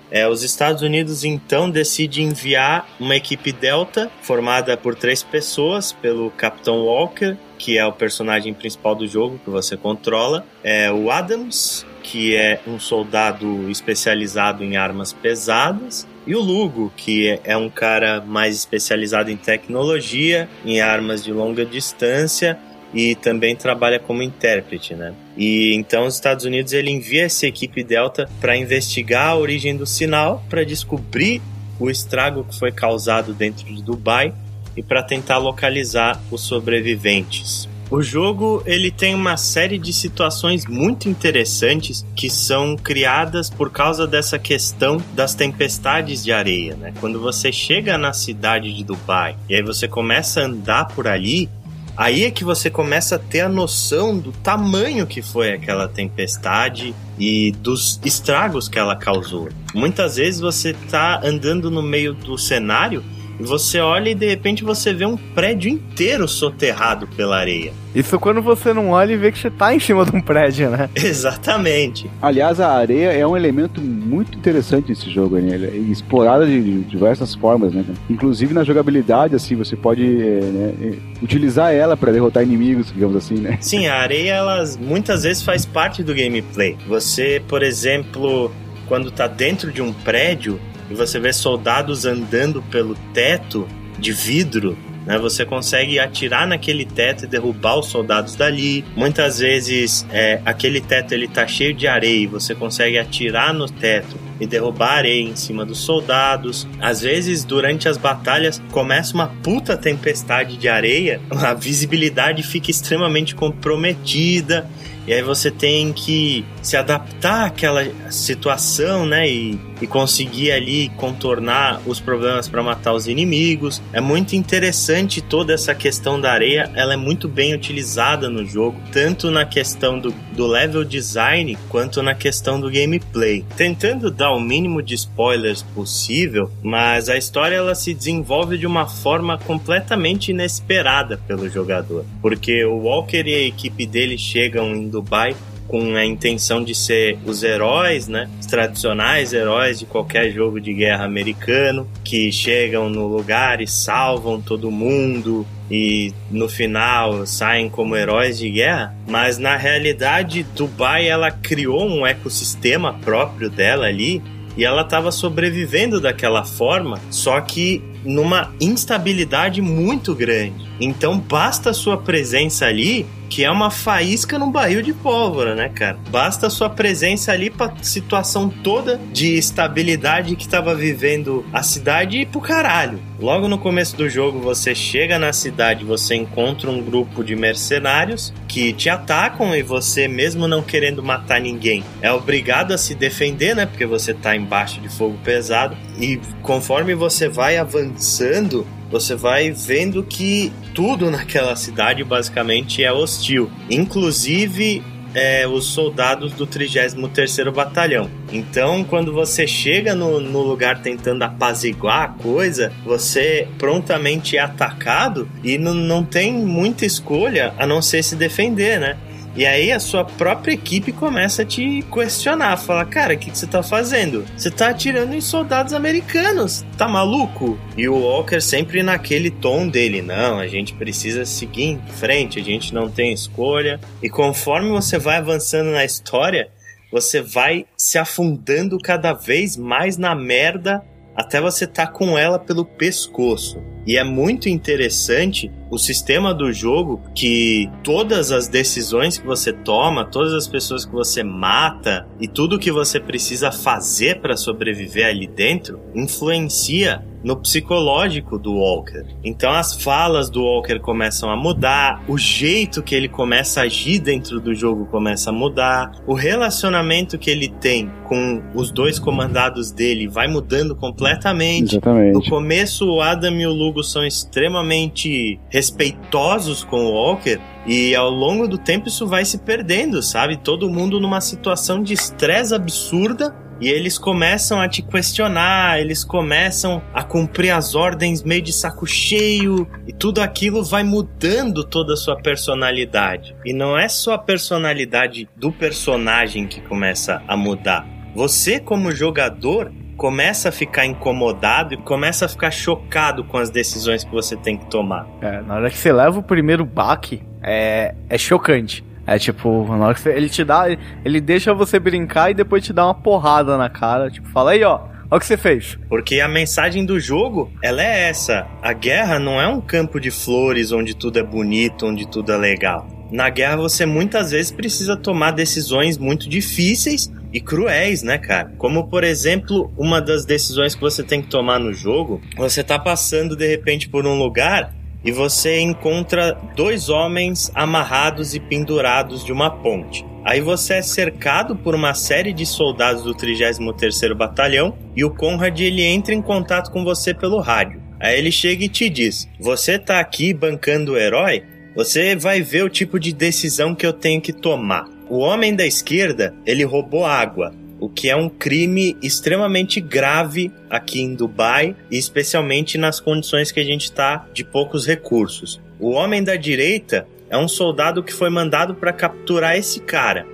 É, 0.10 0.28
os 0.28 0.42
Estados 0.42 0.82
Unidos 0.82 1.24
então 1.24 1.70
decidem 1.70 2.28
enviar 2.28 2.88
uma 3.00 3.16
equipe 3.16 3.52
Delta 3.52 4.10
formada 4.22 4.76
por 4.76 4.96
três 4.96 5.22
pessoas, 5.22 5.92
pelo 5.92 6.32
Capitão 6.32 6.80
Walker, 6.80 7.38
que 7.58 7.78
é 7.78 7.86
o 7.86 7.92
personagem 7.92 8.54
principal 8.54 8.96
do 8.96 9.06
jogo 9.06 9.40
que 9.44 9.50
você 9.50 9.78
controla, 9.78 10.46
é 10.64 10.90
o 10.92 11.12
Adams, 11.12 11.86
que 12.02 12.36
é 12.36 12.62
um 12.66 12.80
soldado 12.80 13.70
especializado 13.70 14.64
em 14.64 14.78
armas 14.78 15.14
pesadas, 15.14 16.08
e 16.30 16.36
o 16.36 16.40
Lugo, 16.40 16.94
que 16.96 17.28
é- 17.28 17.40
é 17.44 17.58
um 17.58 17.72
cara 17.72 18.22
mais 18.22 18.56
especializado 18.56 19.32
em 19.32 19.36
tecnologia, 19.36 20.48
em 20.64 20.80
armas 20.80 21.24
de 21.24 21.34
longa 21.34 21.66
distância 21.66 22.56
e 22.94 23.16
também 23.16 23.56
trabalha 23.56 23.98
como 23.98 24.22
intérprete, 24.22 24.94
né? 24.94 25.12
E 25.36 25.74
então 25.74 26.06
os 26.06 26.14
Estados 26.14 26.46
Unidos 26.46 26.72
ele 26.72 26.92
envia 26.92 27.24
essa 27.24 27.48
equipe 27.48 27.84
Delta 27.84 28.30
para 28.40 28.56
investigar 28.56 29.30
a 29.30 29.36
origem 29.36 29.76
do 29.76 29.88
sinal, 29.88 30.46
para 30.48 30.64
descobrir 30.64 31.42
o 31.80 31.90
estrago 31.90 32.44
que 32.44 32.60
foi 32.60 32.72
causado 32.72 33.34
dentro 33.34 33.66
de 33.66 33.82
Dubai 33.82 34.32
e 34.78 34.84
para 34.84 35.02
tentar 35.02 35.40
localizar 35.40 36.22
os 36.30 36.42
sobreviventes. 36.42 37.68
O 37.92 38.04
jogo 38.04 38.62
ele 38.68 38.92
tem 38.92 39.16
uma 39.16 39.36
série 39.36 39.80
de 39.80 39.92
situações 39.92 40.68
muito 40.68 41.10
interessantes 41.10 42.06
que 42.16 42.30
são 42.30 42.76
criadas 42.76 43.50
por 43.50 43.72
causa 43.72 44.06
dessa 44.06 44.38
questão 44.38 45.02
das 45.16 45.34
tempestades 45.34 46.24
de 46.24 46.32
areia, 46.32 46.76
né? 46.76 46.94
Quando 47.00 47.20
você 47.20 47.52
chega 47.52 47.98
na 47.98 48.14
cidade 48.14 48.72
de 48.72 48.84
Dubai 48.84 49.36
e 49.50 49.56
aí 49.56 49.64
você 49.64 49.88
começa 49.88 50.42
a 50.42 50.46
andar 50.46 50.86
por 50.90 51.08
ali, 51.08 51.50
Aí 51.98 52.24
é 52.24 52.32
que 52.32 52.46
você 52.46 52.70
começa 52.70 53.18
a 53.18 53.20
ter 53.20 53.42
a 53.42 53.50
noção 53.50 54.18
do 54.18 54.32
tamanho 54.32 55.06
que 55.06 55.22
foi 55.22 55.52
aquela 55.52 55.86
tempestade 55.86 56.96
e 57.20 57.52
dos 57.52 58.00
estragos 58.06 58.70
que 58.70 58.80
ela 58.80 58.96
causou. 58.96 59.50
Muitas 59.76 60.16
vezes 60.16 60.40
você 60.40 60.74
tá 60.90 61.20
andando 61.22 61.70
no 61.70 61.84
meio 61.84 62.14
do 62.14 62.38
cenário 62.38 63.04
você 63.44 63.80
olha 63.80 64.10
e 64.10 64.16
de 64.16 64.28
repente 64.28 64.64
você 64.64 64.94
vê 64.94 65.06
um 65.06 65.18
prédio 65.18 65.70
inteiro 65.70 66.28
soterrado 66.28 67.08
pela 67.08 67.38
areia. 67.38 67.74
Isso 67.96 68.20
quando 68.20 68.42
você 68.42 68.74
não 68.74 68.90
olha 68.90 69.14
e 69.14 69.18
vê 69.18 69.32
que 69.32 69.40
você 69.40 69.50
tá 69.50 69.74
em 69.74 69.80
cima 69.80 70.06
de 70.06 70.16
um 70.16 70.22
prédio, 70.22 70.70
né? 70.70 70.90
Exatamente. 70.96 72.10
Aliás, 72.22 72.60
a 72.60 72.72
areia 72.72 73.12
é 73.12 73.26
um 73.26 73.36
elemento 73.36 73.82
muito 73.82 74.38
interessante 74.38 74.90
nesse 74.90 75.10
jogo, 75.10 75.38
né? 75.40 75.56
Ele 75.56 75.66
é 75.66 75.92
explorado 75.92 76.46
de, 76.46 76.82
diversas 76.84 77.34
formas, 77.34 77.74
né? 77.74 77.84
Inclusive 78.10 78.54
na 78.54 78.64
jogabilidade, 78.64 79.36
assim, 79.36 79.56
você 79.56 79.76
pode 79.76 80.04
é, 80.04 80.42
né, 80.42 80.74
é, 80.82 80.94
utilizar 81.22 81.74
ela 81.74 81.98
para 81.98 82.12
derrotar 82.12 82.44
inimigos, 82.44 82.92
digamos 82.94 83.16
assim, 83.16 83.36
né? 83.36 83.58
Sim, 83.60 83.88
a 83.88 83.96
areia 83.96 84.34
ela 84.34 84.64
muitas 84.80 85.24
vezes 85.24 85.42
faz 85.42 85.66
parte 85.66 86.04
do 86.04 86.14
gameplay. 86.14 86.78
Você, 86.88 87.42
por 87.48 87.64
exemplo, 87.64 88.52
quando 88.88 89.12
tá 89.12 89.28
dentro 89.28 89.72
de 89.72 89.82
um 89.82 89.94
prédio 89.94 90.60
e 90.90 90.94
você 90.94 91.20
vê 91.20 91.32
soldados 91.32 92.06
andando 92.06 92.62
pelo 92.64 92.96
teto 93.14 93.68
de 93.98 94.12
vidro, 94.12 94.78
né? 95.10 95.18
Você 95.18 95.44
consegue 95.44 95.98
atirar 95.98 96.46
naquele 96.46 96.86
teto 96.86 97.26
e 97.26 97.28
derrubar 97.28 97.80
os 97.80 97.88
soldados 97.88 98.36
dali. 98.36 98.86
Muitas 98.96 99.40
vezes 99.40 100.06
é, 100.12 100.40
aquele 100.46 100.80
teto 100.80 101.14
ele 101.14 101.28
tá 101.28 101.48
cheio 101.48 101.74
de 101.74 101.88
areia, 101.88 102.24
e 102.24 102.28
você 102.28 102.54
consegue 102.54 102.98
atirar 102.98 103.52
no 103.52 103.68
teto 103.68 104.16
e 104.40 104.46
derrubar 104.46 104.98
areia 104.98 105.24
em 105.24 105.36
cima 105.36 105.66
dos 105.66 105.80
soldados. 105.80 106.68
Às 106.80 107.02
vezes, 107.02 107.44
durante 107.44 107.90
as 107.90 107.98
batalhas, 107.98 108.62
começa 108.72 109.16
uma 109.16 109.28
puta 109.28 109.76
tempestade 109.76 110.58
de 110.58 110.70
areia, 110.70 111.20
a 111.32 111.56
visibilidade 111.56 112.44
fica 112.44 112.70
extremamente 112.70 113.34
comprometida. 113.34 114.70
E 115.10 115.14
aí 115.14 115.24
você 115.24 115.50
tem 115.50 115.92
que 115.92 116.46
se 116.62 116.78
adaptar 116.78 117.48
àquela 117.48 117.84
situação, 118.12 119.08
né? 119.08 119.28
E, 119.28 119.60
e 119.82 119.88
conseguir 119.88 120.52
ali 120.52 120.90
contornar 120.90 121.82
os 121.88 122.00
problemas 122.00 122.48
para 122.48 122.62
matar 122.62 122.94
os 122.94 123.08
inimigos. 123.08 123.82
É 123.92 124.00
muito 124.00 124.36
interessante 124.36 125.20
toda 125.20 125.52
essa 125.52 125.74
questão 125.74 126.22
da 126.22 126.32
areia. 126.32 126.72
Ela 126.76 126.94
é 126.94 126.96
muito 126.96 127.28
bem 127.28 127.56
utilizada 127.56 128.30
no 128.30 128.46
jogo, 128.46 128.80
tanto 128.92 129.32
na 129.32 129.46
questão 129.46 129.98
do, 129.98 130.14
do 130.40 130.48
level 130.48 130.86
design 130.86 131.58
quanto 131.68 132.02
na 132.02 132.16
questão 132.16 132.62
do 132.62 132.72
gameplay. 132.72 133.44
Tentando 133.58 134.10
dar 134.10 134.32
o 134.32 134.40
mínimo 134.40 134.82
de 134.82 134.96
spoilers 134.96 135.62
possível, 135.62 136.50
mas 136.64 137.10
a 137.10 137.18
história 137.18 137.58
ela 137.58 137.76
se 137.76 137.94
desenvolve 137.94 138.58
de 138.58 138.66
uma 138.66 138.88
forma 138.88 139.38
completamente 139.38 140.32
inesperada 140.32 141.18
pelo 141.28 141.50
jogador, 141.50 142.06
porque 142.22 142.64
o 142.64 142.78
Walker 142.78 143.28
e 143.28 143.36
a 143.36 143.48
equipe 143.48 143.86
dele 143.86 144.18
chegam 144.18 144.74
em 144.74 144.88
Dubai 144.88 145.36
com 145.70 145.96
a 145.96 146.04
intenção 146.04 146.64
de 146.64 146.74
ser 146.74 147.18
os 147.26 147.44
heróis, 147.44 148.08
né? 148.08 148.28
Os 148.40 148.48
tradicionais 148.48 149.32
heróis 149.32 149.80
de 149.80 149.86
qualquer 149.86 150.32
jogo 150.32 150.60
de 150.60 150.74
guerra 150.74 151.06
americano, 151.06 151.88
que 152.04 152.32
chegam 152.32 152.90
no 152.90 153.08
lugar 153.08 153.62
e 153.62 153.68
salvam 153.68 154.42
todo 154.42 154.72
mundo 154.72 155.46
e 155.72 156.12
no 156.32 156.50
final 156.50 157.26
saem 157.28 157.70
como 157.70 157.96
heróis 157.96 158.40
de 158.40 158.50
guerra, 158.50 158.96
mas 159.08 159.38
na 159.38 159.56
realidade 159.56 160.44
Dubai 160.56 161.08
ela 161.08 161.30
criou 161.30 161.88
um 161.88 162.06
ecossistema 162.06 162.94
próprio 162.94 163.50
dela 163.50 163.86
ali 163.86 164.22
e 164.58 164.66
ela 164.66 164.82
estava 164.82 165.12
sobrevivendo 165.12 166.02
daquela 166.02 166.44
forma, 166.44 167.00
só 167.12 167.40
que 167.40 167.82
numa 168.04 168.52
instabilidade 168.60 169.62
muito 169.62 170.16
grande. 170.16 170.68
Então 170.80 171.20
basta 171.20 171.70
a 171.70 171.74
sua 171.74 171.98
presença 171.98 172.66
ali, 172.66 173.06
que 173.30 173.44
é 173.44 173.52
uma 173.52 173.70
faísca 173.70 174.40
num 174.40 174.52
barril 174.52 174.82
de 174.82 174.94
pólvora, 174.94 175.56
né, 175.56 175.70
cara? 175.70 175.98
Basta 176.10 176.48
a 176.48 176.50
sua 176.50 176.70
presença 176.70 177.32
ali 177.32 177.50
pra 177.50 177.74
situação 177.82 178.50
toda 178.50 179.00
de 179.12 179.38
estabilidade 179.38 180.36
que 180.36 180.44
estava 180.44 180.74
vivendo 180.74 181.46
a 181.54 181.62
cidade 181.62 182.18
ir 182.18 182.26
pro 182.28 182.42
caralho. 182.42 183.00
Logo 183.20 183.48
no 183.48 183.58
começo 183.58 183.96
do 183.96 184.10
jogo, 184.10 184.40
você 184.40 184.74
chega 184.74 185.20
na 185.20 185.32
cidade, 185.34 185.84
você 185.84 186.16
encontra 186.16 186.70
um 186.72 186.82
grupo 186.82 187.24
de 187.24 187.36
mercenários 187.36 188.34
que 188.48 188.74
te 188.74 188.90
atacam 188.90 189.56
e 189.56 189.62
você, 189.62 190.08
mesmo 190.08 190.48
não 190.48 190.64
querendo 190.64 191.04
matar 191.04 191.40
ninguém, 191.40 191.84
é 192.02 192.12
obrigado 192.12 192.74
a 192.74 192.78
se 192.78 192.96
defender, 192.96 193.56
né? 193.56 193.66
Porque 193.66 193.86
você 193.86 194.14
tá 194.14 194.36
embaixo 194.36 194.80
de 194.80 194.90
fogo 194.90 195.18
pesado. 195.24 195.78
E 196.00 196.20
conforme 196.42 196.96
você 196.96 197.28
vai 197.28 197.58
avançando, 197.58 198.66
você 198.90 199.16
vai 199.16 199.52
vendo 199.52 200.04
que 200.04 200.52
tudo 200.74 201.10
naquela 201.12 201.56
cidade 201.56 202.04
basicamente 202.04 202.84
é 202.84 202.92
hostil, 202.92 203.50
inclusive 203.70 204.84
é, 205.14 205.48
os 205.48 205.66
soldados 205.66 206.34
do 206.34 206.46
33º 206.46 207.52
Batalhão. 207.52 208.10
Então, 208.32 208.84
quando 208.84 209.12
você 209.12 209.48
chega 209.48 209.96
no, 209.96 210.20
no 210.20 210.42
lugar 210.42 210.82
tentando 210.82 211.24
apaziguar 211.24 212.04
a 212.04 212.08
coisa, 212.10 212.72
você 212.86 213.48
prontamente 213.58 214.38
é 214.38 214.40
atacado 214.40 215.28
e 215.44 215.58
não, 215.58 215.74
não 215.74 216.04
tem 216.04 216.34
muita 216.34 216.86
escolha 216.86 217.54
a 217.58 217.66
não 217.66 217.82
ser 217.82 218.04
se 218.04 218.16
defender, 218.16 218.80
né? 218.80 218.98
E 219.40 219.46
aí 219.46 219.72
a 219.72 219.80
sua 219.80 220.04
própria 220.04 220.52
equipe 220.52 220.92
começa 220.92 221.44
a 221.44 221.46
te 221.46 221.82
questionar, 221.84 222.58
fala, 222.58 222.84
cara, 222.84 223.14
o 223.14 223.18
que, 223.18 223.32
que 223.32 223.38
você 223.38 223.48
tá 223.48 223.64
fazendo? 223.64 224.26
Você 224.36 224.52
tá 224.52 224.68
atirando 224.68 225.16
em 225.16 225.22
soldados 225.22 225.72
americanos, 225.72 226.66
tá 226.78 226.90
maluco? 226.90 227.58
E 227.78 227.88
o 227.88 228.00
Walker 228.00 228.42
sempre 228.42 228.84
naquele 228.84 229.32
tom 229.32 229.70
dele, 229.70 230.02
não, 230.02 230.40
a 230.40 230.48
gente 230.48 230.74
precisa 230.74 231.24
seguir 231.24 231.64
em 231.68 231.82
frente, 231.88 232.38
a 232.38 232.44
gente 232.44 232.74
não 232.74 232.90
tem 232.90 233.14
escolha. 233.14 233.80
E 234.04 234.10
conforme 234.10 234.72
você 234.72 235.00
vai 235.00 235.16
avançando 235.16 235.72
na 235.72 235.86
história, 235.86 236.50
você 236.92 237.22
vai 237.22 237.66
se 237.78 237.98
afundando 237.98 238.78
cada 238.78 239.14
vez 239.14 239.56
mais 239.56 239.96
na 239.96 240.14
merda 240.14 240.84
até 241.16 241.40
você 241.40 241.66
tá 241.66 241.88
com 241.88 242.18
ela 242.18 242.38
pelo 242.40 242.66
pescoço. 242.66 243.62
E 243.86 243.98
é 243.98 244.04
muito 244.04 244.50
interessante 244.50 245.52
o 245.70 245.78
sistema 245.78 246.34
do 246.34 246.52
jogo 246.52 247.02
que 247.14 247.70
todas 247.84 248.32
as 248.32 248.48
decisões 248.48 249.18
que 249.18 249.26
você 249.26 249.54
toma, 249.54 250.06
todas 250.06 250.34
as 250.34 250.48
pessoas 250.48 250.86
que 250.86 250.92
você 250.92 251.24
mata 251.24 252.08
e 252.20 252.28
tudo 252.28 252.60
que 252.60 252.72
você 252.72 253.00
precisa 253.00 253.52
fazer 253.52 254.20
para 254.20 254.36
sobreviver 254.36 255.06
ali 255.06 255.28
dentro 255.28 255.80
influencia 255.94 257.04
no 257.24 257.36
psicológico 257.36 258.38
do 258.38 258.54
Walker. 258.54 259.04
Então 259.24 259.52
as 259.52 259.82
falas 259.82 260.30
do 260.30 260.42
Walker 260.42 260.80
começam 260.80 261.30
a 261.30 261.36
mudar, 261.36 262.02
o 262.08 262.18
jeito 262.18 262.82
que 262.82 262.96
ele 262.96 263.10
começa 263.10 263.62
a 263.62 263.64
agir 263.64 264.00
dentro 264.00 264.40
do 264.40 264.56
jogo 264.56 264.86
começa 264.86 265.30
a 265.30 265.34
mudar, 265.34 265.92
o 266.08 266.14
relacionamento 266.14 267.18
que 267.18 267.30
ele 267.30 267.50
tem 267.50 267.92
com 268.08 268.42
os 268.56 268.72
dois 268.72 268.98
comandados 268.98 269.72
dele 269.72 270.08
vai 270.08 270.28
mudando 270.28 270.76
completamente. 270.76 271.74
No 271.74 271.80
Exatamente. 271.80 272.30
começo, 272.30 272.86
o 272.86 273.02
Adam 273.02 273.36
e 273.36 273.46
o 273.46 273.52
Lugo 273.70 273.84
são 273.84 274.04
extremamente 274.06 275.40
respeitosos 275.50 276.64
com 276.64 276.86
o 276.86 276.92
Walker. 276.92 277.40
E 277.68 277.96
ao 277.96 278.10
longo 278.10 278.48
do 278.48 278.58
tempo 278.58 278.88
isso 278.88 279.06
vai 279.06 279.24
se 279.24 279.38
perdendo, 279.38 280.02
sabe? 280.02 280.38
Todo 280.38 280.70
mundo 280.70 281.00
numa 281.00 281.22
situação 281.22 281.84
de 281.84 281.94
estresse 281.94 282.54
absurda 282.56 283.36
E 283.62 283.68
eles 283.68 283.98
começam 283.98 284.62
a 284.62 284.70
te 284.70 284.82
questionar, 284.82 285.82
eles 285.82 286.06
começam 286.06 286.82
a 286.94 287.04
cumprir 287.04 287.52
as 287.52 287.76
ordens 287.76 288.24
meio 288.24 288.42
de 288.42 288.54
saco 288.54 288.88
cheio, 288.88 289.68
e 289.86 289.92
tudo 289.92 290.22
aquilo 290.22 290.64
vai 290.64 290.82
mudando 290.82 291.66
toda 291.66 291.94
a 291.94 291.98
sua 291.98 292.16
personalidade. 292.16 293.36
E 293.46 293.52
não 293.52 293.78
é 293.78 293.90
só 293.90 294.14
a 294.14 294.18
personalidade 294.18 295.28
do 295.36 295.52
personagem 295.52 296.48
que 296.48 296.62
começa 296.62 297.22
a 297.28 297.36
mudar. 297.36 297.86
Você, 298.16 298.60
como 298.60 298.94
jogador, 298.94 299.72
começa 300.00 300.48
a 300.48 300.52
ficar 300.52 300.86
incomodado 300.86 301.74
e 301.74 301.78
começa 301.78 302.26
a 302.26 302.30
ficar 302.30 302.50
chocado 302.52 303.22
com 303.26 303.38
as 303.38 303.50
decisões 303.50 304.02
que 304.02 304.10
você 304.10 304.38
tem 304.38 304.58
que 304.58 304.66
tomar. 304.68 305.06
É, 305.22 305.42
na 305.42 305.56
hora 305.56 305.70
que 305.70 305.78
você 305.78 305.92
leva 305.92 306.18
o 306.18 306.24
primeiro 306.24 306.66
baque, 306.66 307.22
é, 307.44 307.94
é 308.10 308.18
chocante. 308.18 308.84
É 309.06 309.20
tipo, 309.20 309.66
na 309.68 309.88
hora 309.88 309.94
que 309.94 310.00
você, 310.00 310.12
ele 310.14 310.30
te 310.30 310.44
dá, 310.46 310.68
ele, 311.04 311.20
deixa 311.20 311.54
você 311.54 311.78
brincar 311.78 312.32
e 312.32 312.34
depois 312.34 312.64
te 312.64 312.72
dá 312.72 312.86
uma 312.86 312.94
porrada 312.94 313.58
na 313.58 313.70
cara. 313.70 314.10
Tipo, 314.10 314.30
fala 314.30 314.52
aí, 314.52 314.64
ó, 314.64 314.80
olha 314.80 315.18
o 315.18 315.20
que 315.20 315.26
você 315.26 315.36
fez. 315.36 315.78
Porque 315.90 316.22
a 316.22 316.30
mensagem 316.30 316.86
do 316.86 316.98
jogo, 316.98 317.52
ela 317.62 317.84
é 317.84 318.08
essa. 318.08 318.48
A 318.62 318.72
guerra 318.72 319.20
não 319.20 319.42
é 319.42 319.50
um 319.50 319.60
campo 319.60 320.00
de 320.00 320.12
flores 320.12 320.72
onde 320.72 320.96
tudo 320.96 321.20
é 321.20 321.24
bonito, 321.24 321.86
onde 321.86 322.08
tudo 322.08 322.32
é 322.32 322.38
legal. 322.38 322.99
Na 323.12 323.30
guerra 323.30 323.58
você 323.58 323.86
muitas 323.86 324.32
vezes 324.32 324.52
precisa 324.52 324.96
tomar 324.96 325.32
decisões 325.32 325.98
muito 325.98 326.30
difíceis 326.30 327.12
e 327.34 327.40
cruéis, 327.40 328.04
né, 328.04 328.18
cara? 328.18 328.52
Como 328.58 328.88
por 328.88 329.04
exemplo, 329.04 329.72
uma 329.78 330.02
das 330.02 330.26
decisões 330.26 330.76
que 330.76 330.82
você 330.82 331.04
tem 331.04 331.22
que 331.22 331.28
tomar 331.28 331.60
no 331.60 331.74
jogo, 331.74 332.22
você 332.38 332.64
tá 332.64 332.78
passando 332.78 333.36
de 333.36 333.48
repente 333.48 333.90
por 333.90 334.06
um 334.06 334.18
lugar 334.18 334.74
e 335.04 335.12
você 335.12 335.60
encontra 335.60 336.38
dois 336.56 336.90
homens 336.90 337.52
amarrados 337.56 338.34
e 338.36 338.40
pendurados 338.40 339.24
de 339.24 339.32
uma 339.32 339.50
ponte. 339.50 340.06
Aí 340.26 340.42
você 340.42 340.76
é 340.76 340.82
cercado 340.82 341.56
por 341.56 341.74
uma 341.74 341.94
série 341.94 342.34
de 342.34 342.46
soldados 342.46 343.04
do 343.04 343.16
33º 343.16 344.14
Batalhão 344.14 344.78
e 344.96 345.04
o 345.04 345.10
Conrad 345.10 345.60
ele 345.60 345.82
entra 345.82 346.14
em 346.14 346.22
contato 346.22 346.72
com 346.72 346.84
você 346.84 347.14
pelo 347.14 347.40
rádio. 347.40 347.82
Aí 348.00 348.18
ele 348.18 348.32
chega 348.32 348.66
e 348.66 348.70
te 348.70 348.90
diz: 348.90 349.28
"Você 349.40 349.80
tá 349.80 350.00
aqui 350.00 350.34
bancando 350.34 350.94
o 350.94 350.98
herói? 350.98 351.44
Você 351.76 352.16
vai 352.16 352.42
ver 352.42 352.64
o 352.64 352.70
tipo 352.70 353.00
de 353.00 353.14
decisão 353.14 353.76
que 353.76 353.86
eu 353.86 353.94
tenho 353.94 354.22
que 354.22 354.34
tomar. 354.34 354.88
O 355.10 355.20
homem 355.20 355.56
da 355.56 355.66
esquerda, 355.66 356.34
ele 356.46 356.64
roubou 356.64 357.06
água, 357.06 357.54
o 357.80 357.90
que 357.90 358.10
é 358.10 358.16
um 358.16 358.30
crime 358.30 358.98
extremamente 359.02 359.80
grave 359.80 360.52
aqui 360.70 361.02
em 361.02 361.16
Dubai, 361.16 361.76
e 361.90 361.98
especialmente 361.98 362.78
nas 362.78 363.00
condições 363.00 363.52
que 363.52 363.60
a 363.60 363.64
gente 363.64 363.86
está 363.86 364.28
de 364.34 364.44
poucos 364.44 364.86
recursos. 364.86 365.62
O 365.80 365.92
homem 365.92 366.24
da 366.24 366.36
direita 366.36 367.08
é 367.30 367.38
um 367.38 367.48
soldado 367.48 368.04
que 368.04 368.14
foi 368.14 368.30
mandado 368.30 368.76
para 368.76 368.92
capturar 368.92 369.56
esse 369.56 369.80
cara. 369.80 370.26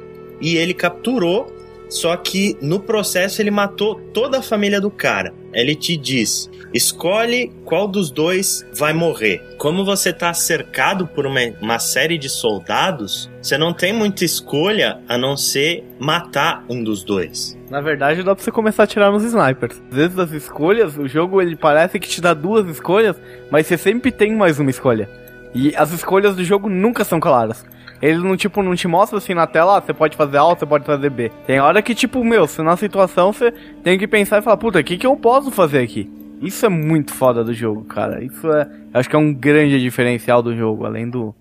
E 0.42 0.58
ele 0.58 0.74
capturou, 0.74 1.54
só 1.90 2.16
que 2.18 2.58
no 2.62 2.80
processo 2.80 3.42
ele 3.42 3.52
matou 3.52 3.96
toda 4.14 4.40
a 4.40 4.42
família 4.42 4.82
do 4.82 4.90
cara. 4.90 5.34
Ele 5.54 5.76
te 5.76 5.96
diz: 5.96 6.50
escolhe 6.76 7.54
qual 7.64 7.88
dos 7.88 8.12
dois 8.12 8.68
vai 8.74 8.92
morrer. 8.92 9.56
Como 9.58 9.86
você 9.86 10.10
está 10.10 10.34
cercado 10.34 11.08
por 11.08 11.26
uma, 11.26 11.40
uma 11.62 11.80
série 11.80 12.18
de 12.18 12.28
soldados, 12.28 13.32
você 13.42 13.58
não 13.58 13.74
tem 13.74 13.94
muita 13.94 14.26
escolha 14.26 15.00
a 15.08 15.18
não 15.18 15.38
ser 15.38 15.86
matar 15.98 16.66
um 16.70 16.84
dos 16.84 17.02
dois. 17.02 17.58
Na 17.70 17.80
verdade, 17.80 18.22
dá 18.24 18.36
pra 18.36 18.44
você 18.44 18.52
começar 18.52 18.84
a 18.84 18.88
tirar 18.88 19.10
nos 19.10 19.24
snipers. 19.24 19.82
Às 19.90 19.96
vezes 19.96 20.20
as 20.20 20.32
escolhas, 20.34 20.98
o 20.98 21.08
jogo 21.08 21.42
ele 21.42 21.56
parece 21.56 21.98
que 21.98 22.10
te 22.10 22.20
dá 22.20 22.34
duas 22.34 22.68
escolhas, 22.68 23.16
mas 23.50 23.66
você 23.66 23.78
sempre 23.78 24.12
tem 24.12 24.36
mais 24.36 24.60
uma 24.60 24.70
escolha. 24.70 25.10
E 25.54 25.74
as 25.78 25.94
escolhas 25.94 26.36
do 26.36 26.44
jogo 26.44 26.68
nunca 26.68 27.06
são 27.06 27.22
claras. 27.22 27.66
Ele 28.02 28.18
não, 28.18 28.36
tipo, 28.36 28.62
não 28.62 28.76
te 28.76 28.90
mostra 28.90 29.18
assim 29.18 29.34
na 29.34 29.48
tela, 29.48 29.78
ah, 29.78 29.82
você 29.82 29.94
pode 29.94 30.18
fazer 30.18 30.38
A 30.38 30.44
ou 30.44 30.58
você 30.58 30.66
pode 30.66 30.86
fazer 30.86 31.10
B. 31.10 31.32
Tem 31.48 31.62
hora 31.62 31.82
que, 31.82 31.96
tipo, 31.96 32.22
meu, 32.26 32.46
se 32.46 32.62
na 32.62 32.76
situação 32.76 33.32
você 33.32 33.54
tem 33.82 33.98
que 33.98 34.06
pensar 34.06 34.40
e 34.40 34.42
falar, 34.42 34.58
puta, 34.58 34.80
o 34.80 34.84
que, 34.84 34.98
que 34.98 35.08
eu 35.08 35.16
posso 35.16 35.50
fazer 35.50 35.80
aqui? 35.80 36.25
Isso 36.46 36.64
é 36.66 36.70
muito 36.70 37.12
foda 37.12 37.44
do 37.44 37.54
jogo, 37.54 37.84
cara. 37.86 38.24
Isso 38.24 38.48
é. 38.52 38.70
Acho 38.94 39.10
que 39.10 39.16
é 39.16 39.20
um 39.20 39.34
grande 39.34 39.82
diferencial 39.82 40.44
do 40.44 40.56
jogo, 40.56 40.86
além 40.86 41.10
do. 41.10 41.34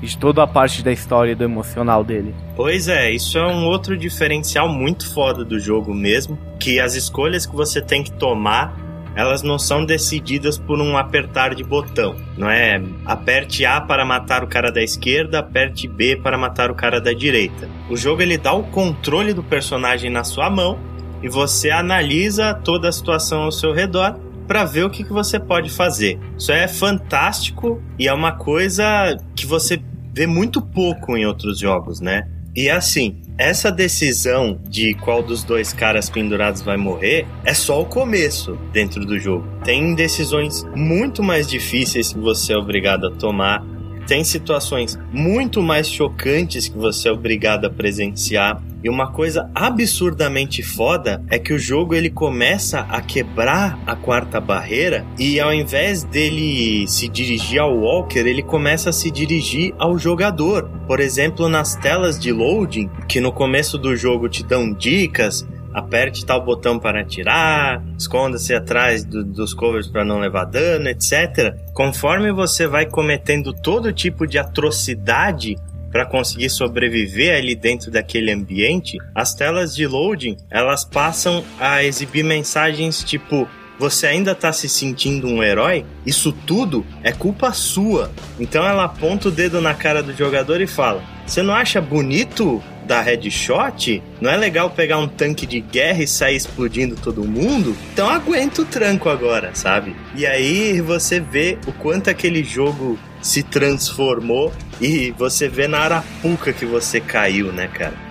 De 0.00 0.16
toda 0.16 0.44
a 0.44 0.46
parte 0.46 0.82
da 0.82 0.92
história 0.92 1.32
e 1.32 1.34
do 1.34 1.42
emocional 1.42 2.04
dele. 2.04 2.32
Pois 2.54 2.86
é, 2.86 3.10
isso 3.10 3.36
é 3.36 3.46
um 3.46 3.66
outro 3.66 3.96
diferencial 3.96 4.68
muito 4.68 5.12
foda 5.12 5.44
do 5.44 5.58
jogo 5.58 5.92
mesmo, 5.92 6.38
que 6.60 6.78
as 6.78 6.94
escolhas 6.94 7.44
que 7.44 7.54
você 7.54 7.82
tem 7.82 8.04
que 8.04 8.12
tomar, 8.12 8.76
elas 9.16 9.42
não 9.42 9.58
são 9.58 9.84
decididas 9.84 10.56
por 10.56 10.80
um 10.80 10.96
apertar 10.96 11.52
de 11.52 11.64
botão, 11.64 12.14
não 12.36 12.48
é? 12.48 12.80
Aperte 13.04 13.66
A 13.66 13.80
para 13.80 14.04
matar 14.04 14.44
o 14.44 14.46
cara 14.46 14.70
da 14.70 14.80
esquerda, 14.80 15.40
aperte 15.40 15.88
B 15.88 16.14
para 16.14 16.38
matar 16.38 16.70
o 16.70 16.76
cara 16.76 17.00
da 17.00 17.12
direita. 17.12 17.68
O 17.90 17.96
jogo 17.96 18.22
ele 18.22 18.38
dá 18.38 18.52
o 18.52 18.62
controle 18.62 19.34
do 19.34 19.42
personagem 19.42 20.10
na 20.10 20.22
sua 20.22 20.48
mão 20.48 20.78
e 21.20 21.28
você 21.28 21.70
analisa 21.70 22.54
toda 22.54 22.88
a 22.88 22.92
situação 22.92 23.42
ao 23.42 23.50
seu 23.50 23.72
redor 23.72 24.16
para 24.48 24.64
ver 24.64 24.84
o 24.84 24.90
que, 24.90 25.04
que 25.04 25.12
você 25.12 25.38
pode 25.38 25.70
fazer. 25.70 26.18
Isso 26.36 26.50
é 26.50 26.66
fantástico 26.66 27.80
e 27.98 28.08
é 28.08 28.12
uma 28.12 28.32
coisa 28.32 29.16
que 29.36 29.46
você 29.46 29.80
vê 30.12 30.26
muito 30.26 30.60
pouco 30.62 31.16
em 31.16 31.26
outros 31.26 31.60
jogos, 31.60 32.00
né? 32.00 32.26
E 32.56 32.68
assim, 32.68 33.20
essa 33.38 33.70
decisão 33.70 34.58
de 34.68 34.94
qual 34.94 35.22
dos 35.22 35.44
dois 35.44 35.72
caras 35.72 36.10
pendurados 36.10 36.60
vai 36.60 36.76
morrer 36.76 37.24
é 37.44 37.54
só 37.54 37.80
o 37.80 37.84
começo 37.86 38.58
dentro 38.72 39.06
do 39.06 39.16
jogo. 39.16 39.46
Tem 39.62 39.94
decisões 39.94 40.64
muito 40.74 41.22
mais 41.22 41.46
difíceis 41.46 42.12
que 42.12 42.18
você 42.18 42.54
é 42.54 42.56
obrigado 42.56 43.06
a 43.06 43.12
tomar. 43.12 43.64
Tem 44.08 44.24
situações 44.24 44.98
muito 45.12 45.62
mais 45.62 45.86
chocantes 45.86 46.66
que 46.66 46.78
você 46.78 47.10
é 47.10 47.12
obrigado 47.12 47.66
a 47.66 47.70
presenciar. 47.70 48.62
E 48.82 48.88
uma 48.88 49.12
coisa 49.12 49.50
absurdamente 49.54 50.62
foda 50.62 51.22
é 51.28 51.38
que 51.38 51.52
o 51.52 51.58
jogo 51.58 51.94
ele 51.94 52.08
começa 52.08 52.80
a 52.88 53.02
quebrar 53.02 53.78
a 53.86 53.94
quarta 53.94 54.40
barreira 54.40 55.04
e 55.18 55.38
ao 55.38 55.52
invés 55.52 56.04
dele 56.04 56.88
se 56.88 57.06
dirigir 57.06 57.60
ao 57.60 57.76
Walker, 57.76 58.20
ele 58.20 58.42
começa 58.42 58.88
a 58.88 58.94
se 58.94 59.10
dirigir 59.10 59.74
ao 59.78 59.98
jogador. 59.98 60.70
Por 60.86 61.00
exemplo, 61.00 61.46
nas 61.46 61.74
telas 61.76 62.18
de 62.18 62.32
loading, 62.32 62.88
que 63.06 63.20
no 63.20 63.30
começo 63.30 63.76
do 63.76 63.94
jogo 63.94 64.26
te 64.26 64.42
dão 64.42 64.72
dicas, 64.72 65.46
aperte 65.78 66.24
tal 66.24 66.44
botão 66.44 66.78
para 66.78 67.00
atirar, 67.00 67.82
esconda-se 67.98 68.54
atrás 68.54 69.04
do, 69.04 69.24
dos 69.24 69.54
covers 69.54 69.86
para 69.86 70.04
não 70.04 70.20
levar 70.20 70.44
dano, 70.44 70.88
etc. 70.88 71.54
Conforme 71.72 72.32
você 72.32 72.66
vai 72.66 72.86
cometendo 72.86 73.52
todo 73.52 73.92
tipo 73.92 74.26
de 74.26 74.38
atrocidade 74.38 75.56
para 75.90 76.04
conseguir 76.04 76.50
sobreviver 76.50 77.36
ali 77.36 77.54
dentro 77.54 77.90
daquele 77.90 78.30
ambiente, 78.30 78.98
as 79.14 79.34
telas 79.34 79.74
de 79.74 79.86
loading 79.86 80.36
elas 80.50 80.84
passam 80.84 81.42
a 81.58 81.82
exibir 81.82 82.22
mensagens 82.22 83.02
tipo 83.02 83.48
você 83.78 84.08
ainda 84.08 84.34
tá 84.34 84.52
se 84.52 84.68
sentindo 84.68 85.28
um 85.28 85.40
herói? 85.40 85.86
Isso 86.04 86.32
tudo 86.32 86.84
é 87.02 87.12
culpa 87.12 87.52
sua. 87.52 88.10
Então 88.40 88.66
ela 88.66 88.84
aponta 88.84 89.28
o 89.28 89.30
dedo 89.30 89.60
na 89.60 89.72
cara 89.72 90.02
do 90.02 90.12
jogador 90.12 90.60
e 90.60 90.66
fala: 90.66 91.02
Você 91.24 91.42
não 91.42 91.54
acha 91.54 91.80
bonito 91.80 92.60
dar 92.88 93.02
headshot? 93.02 94.02
Não 94.20 94.30
é 94.30 94.36
legal 94.36 94.70
pegar 94.70 94.98
um 94.98 95.06
tanque 95.06 95.46
de 95.46 95.60
guerra 95.60 96.02
e 96.02 96.06
sair 96.08 96.36
explodindo 96.36 96.96
todo 96.96 97.22
mundo? 97.24 97.76
Então 97.92 98.08
aguenta 98.08 98.62
o 98.62 98.64
tranco 98.64 99.08
agora, 99.08 99.50
sabe? 99.54 99.94
E 100.16 100.26
aí 100.26 100.80
você 100.80 101.20
vê 101.20 101.58
o 101.66 101.72
quanto 101.72 102.08
aquele 102.08 102.42
jogo 102.42 102.98
se 103.20 103.42
transformou 103.42 104.52
e 104.80 105.12
você 105.18 105.48
vê 105.48 105.68
na 105.68 105.78
arapuca 105.80 106.52
que 106.52 106.64
você 106.64 107.00
caiu, 107.00 107.52
né, 107.52 107.68
cara? 107.68 108.08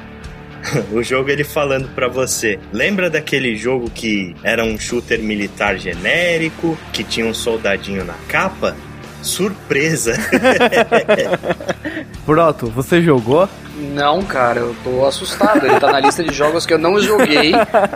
o 0.92 1.02
jogo 1.02 1.30
ele 1.30 1.44
falando 1.44 1.90
para 1.96 2.08
você. 2.08 2.60
Lembra 2.72 3.10
daquele 3.10 3.56
jogo 3.56 3.90
que 3.90 4.36
era 4.44 4.64
um 4.64 4.78
shooter 4.78 5.20
militar 5.20 5.78
genérico, 5.78 6.78
que 6.94 7.04
tinha 7.04 7.26
um 7.26 7.34
soldadinho 7.34 8.04
na 8.06 8.16
capa? 8.28 8.76
Surpresa! 9.22 10.14
Pronto, 12.26 12.68
você 12.68 13.02
jogou? 13.02 13.50
Não, 13.78 14.24
cara, 14.24 14.60
eu 14.60 14.76
tô 14.84 15.06
assustado. 15.06 15.66
Ele 15.66 15.80
tá 15.80 15.92
na 15.92 16.00
lista 16.00 16.24
de 16.24 16.34
jogos 16.34 16.66
que 16.66 16.74
eu 16.74 16.80
não 16.80 17.00
joguei 17.00 17.52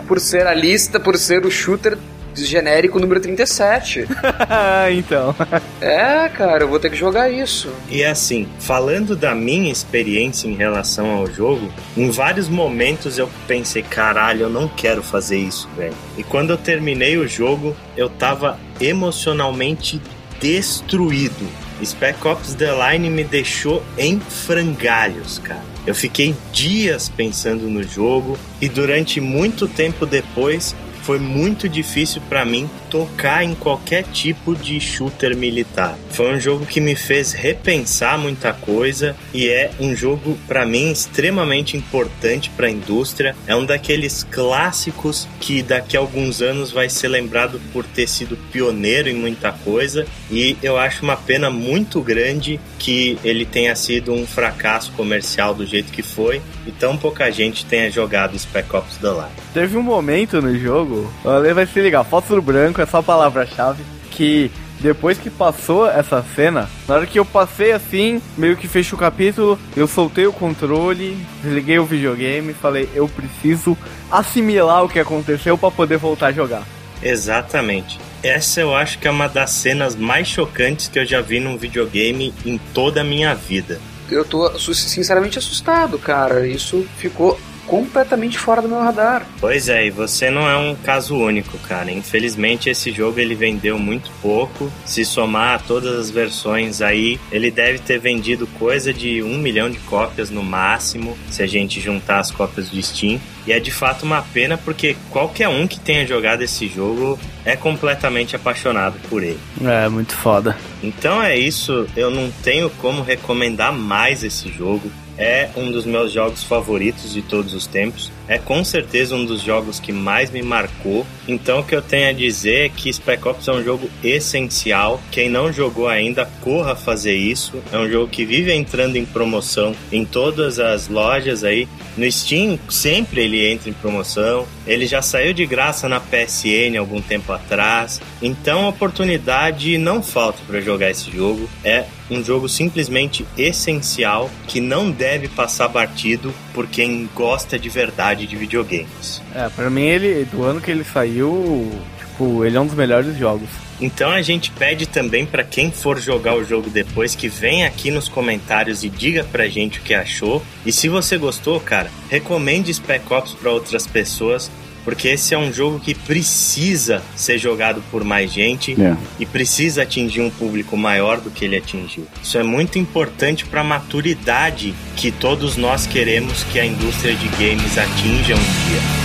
por 0.06 0.20
ser 0.20 0.46
a 0.46 0.54
lista, 0.54 1.00
por 1.00 1.16
ser 1.16 1.44
o 1.44 1.50
shooter 1.50 1.98
genérico 2.34 2.98
número 2.98 3.20
37. 3.20 4.06
então. 4.96 5.34
É, 5.80 6.28
cara, 6.28 6.64
eu 6.64 6.68
vou 6.68 6.78
ter 6.78 6.90
que 6.90 6.96
jogar 6.96 7.30
isso. 7.30 7.70
E 7.90 8.04
assim, 8.04 8.48
falando 8.58 9.14
da 9.16 9.34
minha 9.34 9.70
experiência 9.70 10.48
em 10.48 10.54
relação 10.54 11.10
ao 11.10 11.26
jogo, 11.26 11.72
em 11.96 12.10
vários 12.10 12.48
momentos 12.48 13.18
eu 13.18 13.28
pensei, 13.46 13.82
caralho, 13.82 14.42
eu 14.42 14.50
não 14.50 14.68
quero 14.68 15.02
fazer 15.02 15.38
isso, 15.38 15.68
velho. 15.76 15.94
E 16.16 16.22
quando 16.22 16.50
eu 16.50 16.56
terminei 16.56 17.18
o 17.18 17.26
jogo, 17.26 17.76
eu 17.96 18.08
tava 18.08 18.58
emocionalmente 18.80 20.00
destruído. 20.40 21.46
Spec 21.84 22.26
Ops 22.26 22.54
The 22.54 22.70
Line 22.72 23.10
me 23.10 23.24
deixou 23.24 23.82
em 23.98 24.20
frangalhos, 24.20 25.38
cara. 25.40 25.71
Eu 25.86 25.94
fiquei 25.94 26.34
dias 26.52 27.08
pensando 27.08 27.68
no 27.68 27.82
jogo 27.82 28.38
e 28.60 28.68
durante 28.68 29.20
muito 29.20 29.66
tempo 29.66 30.06
depois 30.06 30.76
foi 31.02 31.18
muito 31.18 31.68
difícil 31.68 32.22
para 32.28 32.44
mim 32.44 32.70
tocar 32.92 33.42
em 33.42 33.54
qualquer 33.54 34.04
tipo 34.04 34.54
de 34.54 34.78
shooter 34.78 35.34
militar. 35.34 35.96
Foi 36.10 36.34
um 36.34 36.38
jogo 36.38 36.66
que 36.66 36.78
me 36.78 36.94
fez 36.94 37.32
repensar 37.32 38.18
muita 38.18 38.52
coisa 38.52 39.16
e 39.32 39.48
é 39.48 39.70
um 39.80 39.96
jogo 39.96 40.38
para 40.46 40.66
mim 40.66 40.92
extremamente 40.92 41.74
importante 41.74 42.50
para 42.50 42.66
a 42.66 42.70
indústria. 42.70 43.34
É 43.46 43.56
um 43.56 43.64
daqueles 43.64 44.22
clássicos 44.30 45.26
que 45.40 45.62
daqui 45.62 45.96
a 45.96 46.00
alguns 46.00 46.42
anos 46.42 46.70
vai 46.70 46.90
ser 46.90 47.08
lembrado 47.08 47.58
por 47.72 47.86
ter 47.86 48.06
sido 48.06 48.36
pioneiro 48.52 49.08
em 49.08 49.14
muita 49.14 49.52
coisa 49.52 50.06
e 50.30 50.58
eu 50.62 50.76
acho 50.76 51.02
uma 51.02 51.16
pena 51.16 51.48
muito 51.48 52.02
grande 52.02 52.60
que 52.78 53.18
ele 53.24 53.46
tenha 53.46 53.74
sido 53.74 54.12
um 54.12 54.26
fracasso 54.26 54.92
comercial 54.92 55.54
do 55.54 55.64
jeito 55.64 55.90
que 55.90 56.02
foi 56.02 56.42
e 56.66 56.70
tão 56.70 56.98
pouca 56.98 57.30
gente 57.30 57.64
tenha 57.64 57.90
jogado 57.90 58.38
Spec 58.38 58.74
Ops 58.76 58.98
The 58.98 59.08
Line. 59.08 59.42
Teve 59.54 59.78
um 59.78 59.82
momento 59.82 60.42
no 60.42 60.58
jogo, 60.58 61.10
o 61.24 61.30
Ale 61.30 61.54
vai 61.54 61.64
se 61.64 61.80
ligar, 61.80 62.04
fósforo 62.04 62.42
branco 62.42 62.81
é 62.82 62.86
só 62.86 62.98
a 62.98 63.02
palavra-chave, 63.02 63.82
que 64.10 64.50
depois 64.80 65.16
que 65.16 65.30
passou 65.30 65.88
essa 65.88 66.24
cena, 66.34 66.68
na 66.88 66.96
hora 66.96 67.06
que 67.06 67.18
eu 67.18 67.24
passei 67.24 67.72
assim, 67.72 68.20
meio 68.36 68.56
que 68.56 68.66
fechei 68.66 68.94
o 68.94 68.98
capítulo, 68.98 69.58
eu 69.76 69.86
soltei 69.86 70.26
o 70.26 70.32
controle, 70.32 71.16
desliguei 71.42 71.78
o 71.78 71.84
videogame 71.84 72.50
e 72.50 72.54
falei, 72.54 72.88
eu 72.94 73.08
preciso 73.08 73.78
assimilar 74.10 74.84
o 74.84 74.88
que 74.88 74.98
aconteceu 74.98 75.56
para 75.56 75.70
poder 75.70 75.98
voltar 75.98 76.26
a 76.26 76.32
jogar. 76.32 76.64
Exatamente. 77.00 77.98
Essa 78.22 78.60
eu 78.60 78.74
acho 78.74 78.98
que 78.98 79.06
é 79.08 79.10
uma 79.10 79.28
das 79.28 79.50
cenas 79.50 79.96
mais 79.96 80.28
chocantes 80.28 80.88
que 80.88 80.98
eu 80.98 81.06
já 81.06 81.20
vi 81.20 81.40
num 81.40 81.56
videogame 81.56 82.34
em 82.44 82.58
toda 82.72 83.00
a 83.00 83.04
minha 83.04 83.34
vida. 83.34 83.80
Eu 84.10 84.24
tô 84.24 84.58
sinceramente 84.58 85.38
assustado, 85.38 85.98
cara. 85.98 86.46
Isso 86.46 86.86
ficou 86.98 87.38
completamente 87.66 88.38
fora 88.38 88.62
do 88.62 88.68
meu 88.68 88.80
radar. 88.80 89.26
Pois 89.40 89.68
é, 89.68 89.86
e 89.86 89.90
você 89.90 90.30
não 90.30 90.48
é 90.48 90.56
um 90.56 90.74
caso 90.74 91.16
único, 91.16 91.58
cara. 91.58 91.90
Infelizmente 91.90 92.70
esse 92.70 92.92
jogo 92.92 93.18
ele 93.18 93.34
vendeu 93.34 93.78
muito 93.78 94.10
pouco. 94.20 94.70
Se 94.84 95.04
somar 95.04 95.56
a 95.56 95.58
todas 95.58 95.98
as 95.98 96.10
versões 96.10 96.80
aí, 96.82 97.18
ele 97.30 97.50
deve 97.50 97.78
ter 97.78 97.98
vendido 97.98 98.46
coisa 98.58 98.92
de 98.92 99.22
um 99.22 99.38
milhão 99.38 99.70
de 99.70 99.78
cópias 99.80 100.30
no 100.30 100.42
máximo, 100.42 101.16
se 101.30 101.42
a 101.42 101.46
gente 101.46 101.80
juntar 101.80 102.20
as 102.20 102.30
cópias 102.30 102.68
do 102.68 102.82
Steam. 102.82 103.20
E 103.46 103.52
é 103.52 103.58
de 103.58 103.70
fato 103.70 104.04
uma 104.04 104.22
pena 104.22 104.56
porque 104.56 104.96
qualquer 105.10 105.48
um 105.48 105.66
que 105.66 105.80
tenha 105.80 106.06
jogado 106.06 106.42
esse 106.42 106.68
jogo 106.68 107.18
é 107.44 107.56
completamente 107.56 108.36
apaixonado 108.36 108.96
por 109.08 109.22
ele. 109.22 109.38
É, 109.60 109.88
muito 109.88 110.14
foda. 110.14 110.56
Então 110.82 111.20
é 111.20 111.36
isso, 111.36 111.86
eu 111.96 112.10
não 112.10 112.30
tenho 112.42 112.70
como 112.70 113.02
recomendar 113.02 113.72
mais 113.72 114.22
esse 114.22 114.48
jogo. 114.48 114.90
É 115.18 115.50
um 115.56 115.70
dos 115.70 115.84
meus 115.84 116.12
jogos 116.12 116.42
favoritos 116.42 117.12
de 117.12 117.22
todos 117.22 117.54
os 117.54 117.66
tempos. 117.66 118.10
É 118.26 118.38
com 118.38 118.64
certeza 118.64 119.14
um 119.14 119.24
dos 119.24 119.42
jogos 119.42 119.78
que 119.78 119.92
mais 119.92 120.30
me 120.30 120.42
marcou. 120.42 121.06
Então 121.28 121.60
o 121.60 121.64
que 121.64 121.74
eu 121.74 121.82
tenho 121.82 122.08
a 122.08 122.12
dizer 122.12 122.66
é 122.66 122.68
que 122.68 122.92
Spec 122.92 123.26
Ops 123.26 123.46
é 123.48 123.52
um 123.52 123.62
jogo 123.62 123.90
essencial. 124.02 125.00
Quem 125.10 125.28
não 125.28 125.52
jogou 125.52 125.88
ainda, 125.88 126.28
corra 126.40 126.74
fazer 126.74 127.14
isso. 127.14 127.62
É 127.72 127.78
um 127.78 127.88
jogo 127.88 128.08
que 128.08 128.24
vive 128.24 128.52
entrando 128.52 128.96
em 128.96 129.04
promoção 129.04 129.74
em 129.90 130.04
todas 130.04 130.58
as 130.58 130.88
lojas 130.88 131.44
aí. 131.44 131.68
No 131.96 132.10
Steam, 132.10 132.58
sempre 132.68 133.22
ele 133.22 133.46
entra 133.46 133.68
em 133.68 133.74
promoção. 133.74 134.46
Ele 134.66 134.86
já 134.86 135.02
saiu 135.02 135.32
de 135.34 135.44
graça 135.44 135.88
na 135.88 136.00
PSN 136.00 136.78
algum 136.78 137.02
tempo 137.02 137.32
atrás. 137.32 138.00
Então, 138.22 138.68
oportunidade 138.68 139.76
não 139.76 140.02
falta 140.02 140.38
para 140.46 140.60
jogar 140.60 140.90
esse 140.90 141.10
jogo. 141.10 141.48
É 141.62 141.84
um 142.12 142.24
jogo 142.24 142.48
simplesmente 142.48 143.26
essencial 143.36 144.30
que 144.46 144.60
não 144.60 144.90
deve 144.90 145.28
passar 145.28 145.68
batido 145.68 146.32
por 146.54 146.66
quem 146.66 147.08
gosta 147.14 147.58
de 147.58 147.68
verdade 147.68 148.26
de 148.26 148.36
videogames. 148.36 149.22
É, 149.34 149.48
pra 149.48 149.70
mim 149.70 149.82
ele, 149.82 150.24
do 150.26 150.42
ano 150.44 150.60
que 150.60 150.70
ele 150.70 150.84
saiu, 150.84 151.70
tipo, 151.98 152.44
ele 152.44 152.56
é 152.56 152.60
um 152.60 152.66
dos 152.66 152.74
melhores 152.74 153.16
jogos. 153.16 153.48
Então 153.80 154.10
a 154.10 154.22
gente 154.22 154.52
pede 154.52 154.86
também 154.86 155.26
para 155.26 155.42
quem 155.42 155.72
for 155.72 155.98
jogar 156.00 156.36
o 156.36 156.44
jogo 156.44 156.70
depois 156.70 157.16
que 157.16 157.28
venha 157.28 157.66
aqui 157.66 157.90
nos 157.90 158.08
comentários 158.08 158.84
e 158.84 158.88
diga 158.88 159.24
pra 159.24 159.48
gente 159.48 159.80
o 159.80 159.82
que 159.82 159.92
achou. 159.92 160.40
E 160.64 160.72
se 160.72 160.88
você 160.88 161.18
gostou, 161.18 161.58
cara, 161.58 161.90
recomende 162.08 162.72
Spec 162.72 163.12
Ops 163.12 163.34
para 163.34 163.50
outras 163.50 163.86
pessoas, 163.86 164.50
porque 164.84 165.08
esse 165.08 165.34
é 165.34 165.38
um 165.38 165.52
jogo 165.52 165.78
que 165.80 165.94
precisa 165.94 167.02
ser 167.16 167.38
jogado 167.38 167.82
por 167.90 168.04
mais 168.04 168.32
gente 168.32 168.72
É. 168.80 168.96
e 169.18 169.26
precisa 169.26 169.82
atingir 169.82 170.20
um 170.20 170.30
público 170.30 170.76
maior 170.76 171.20
do 171.20 171.30
que 171.30 171.44
ele 171.44 171.56
atingiu. 171.56 172.06
Isso 172.22 172.38
é 172.38 172.42
muito 172.42 172.78
importante 172.78 173.44
para 173.44 173.60
a 173.60 173.64
maturidade 173.64 174.74
que 174.96 175.10
todos 175.10 175.56
nós 175.56 175.86
queremos 175.86 176.44
que 176.44 176.58
a 176.58 176.66
indústria 176.66 177.14
de 177.14 177.28
games 177.28 177.78
atinja 177.78 178.34
um 178.34 178.38
dia. 178.38 179.01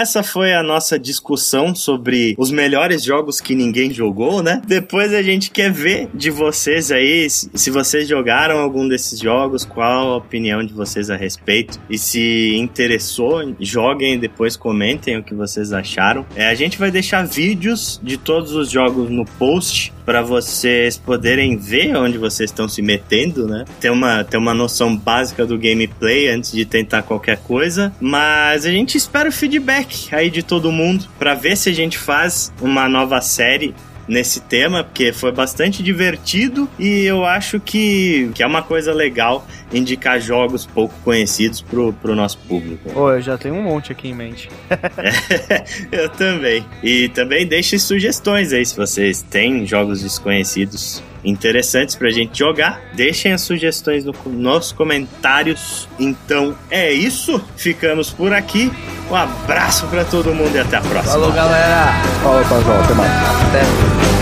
Essa 0.00 0.22
foi 0.22 0.54
a 0.54 0.62
nossa 0.62 0.98
discussão 0.98 1.74
sobre 1.74 2.34
os 2.38 2.50
melhores 2.50 3.02
jogos 3.02 3.40
que 3.40 3.54
ninguém 3.54 3.92
jogou, 3.92 4.42
né? 4.42 4.62
Depois 4.66 5.12
a 5.12 5.22
gente 5.22 5.50
quer 5.50 5.70
ver 5.70 6.08
de 6.14 6.30
vocês 6.30 6.90
aí, 6.90 7.28
se 7.28 7.70
vocês 7.70 8.08
jogaram 8.08 8.58
algum 8.58 8.88
desses 8.88 9.18
jogos, 9.18 9.64
qual 9.64 10.12
a 10.12 10.16
opinião 10.16 10.64
de 10.64 10.72
vocês 10.72 11.10
a 11.10 11.16
respeito. 11.16 11.80
E 11.88 11.98
se 11.98 12.56
interessou, 12.56 13.54
joguem 13.60 14.14
e 14.14 14.18
depois 14.18 14.56
comentem 14.56 15.18
o 15.18 15.22
que 15.22 15.34
vocês 15.34 15.72
acharam. 15.72 16.26
É, 16.34 16.48
a 16.48 16.54
gente 16.54 16.78
vai 16.78 16.90
deixar 16.90 17.26
vídeos 17.26 18.00
de 18.02 18.16
todos 18.16 18.52
os 18.52 18.70
jogos 18.70 19.10
no 19.10 19.24
post 19.24 19.92
para 20.06 20.22
vocês 20.22 20.96
poderem 20.96 21.56
ver 21.56 21.96
onde 21.96 22.16
vocês 22.16 22.48
estão 22.48 22.68
se 22.68 22.80
metendo, 22.80 23.46
né? 23.48 23.64
Ter 23.80 23.90
uma, 23.90 24.22
ter 24.22 24.36
uma 24.36 24.54
noção 24.54 24.96
básica 24.96 25.44
do 25.44 25.58
gameplay 25.58 26.28
antes 26.28 26.52
de 26.52 26.64
tentar 26.64 27.02
qualquer 27.02 27.38
coisa. 27.38 27.92
Mas 28.00 28.64
a 28.64 28.70
gente 28.70 28.96
espera 28.96 29.28
o 29.28 29.32
feedback 29.32 30.14
aí 30.14 30.30
de 30.30 30.44
todo 30.44 30.70
mundo 30.70 31.06
para 31.18 31.34
ver 31.34 31.56
se 31.56 31.68
a 31.68 31.74
gente 31.74 31.98
faz 31.98 32.52
uma 32.62 32.88
nova 32.88 33.20
série 33.20 33.74
nesse 34.08 34.40
tema, 34.40 34.84
porque 34.84 35.12
foi 35.12 35.32
bastante 35.32 35.82
divertido 35.82 36.68
e 36.78 37.04
eu 37.04 37.24
acho 37.24 37.58
que, 37.58 38.30
que 38.34 38.42
é 38.42 38.46
uma 38.46 38.62
coisa 38.62 38.92
legal 38.92 39.46
indicar 39.72 40.20
jogos 40.20 40.64
pouco 40.64 40.94
conhecidos 41.02 41.60
pro, 41.60 41.92
pro 41.92 42.14
nosso 42.14 42.38
público. 42.38 42.90
Pô, 42.90 43.12
eu 43.12 43.20
já 43.20 43.36
tenho 43.36 43.54
um 43.54 43.62
monte 43.62 43.92
aqui 43.92 44.08
em 44.08 44.14
mente. 44.14 44.48
eu 45.90 46.08
também. 46.10 46.64
E 46.82 47.08
também 47.08 47.46
deixe 47.46 47.78
sugestões 47.78 48.52
aí 48.52 48.64
se 48.64 48.76
vocês 48.76 49.22
têm 49.22 49.66
jogos 49.66 50.02
desconhecidos 50.02 51.02
interessantes 51.26 51.96
pra 51.96 52.08
gente 52.10 52.38
jogar. 52.38 52.80
Deixem 52.94 53.32
as 53.32 53.42
sugestões 53.42 54.04
no, 54.04 54.14
nos 54.26 54.72
comentários. 54.72 55.88
Então 55.98 56.56
é 56.70 56.92
isso. 56.92 57.42
Ficamos 57.56 58.10
por 58.10 58.32
aqui. 58.32 58.72
Um 59.10 59.16
abraço 59.16 59.86
pra 59.88 60.04
todo 60.04 60.32
mundo 60.34 60.54
e 60.54 60.60
até 60.60 60.76
a 60.76 60.80
próxima. 60.80 61.12
Falou, 61.12 61.32
galera! 61.32 61.92
Fala, 62.22 62.40
pessoal, 62.42 62.80
até 62.80 62.94
mais. 62.94 63.10
Até. 63.10 64.15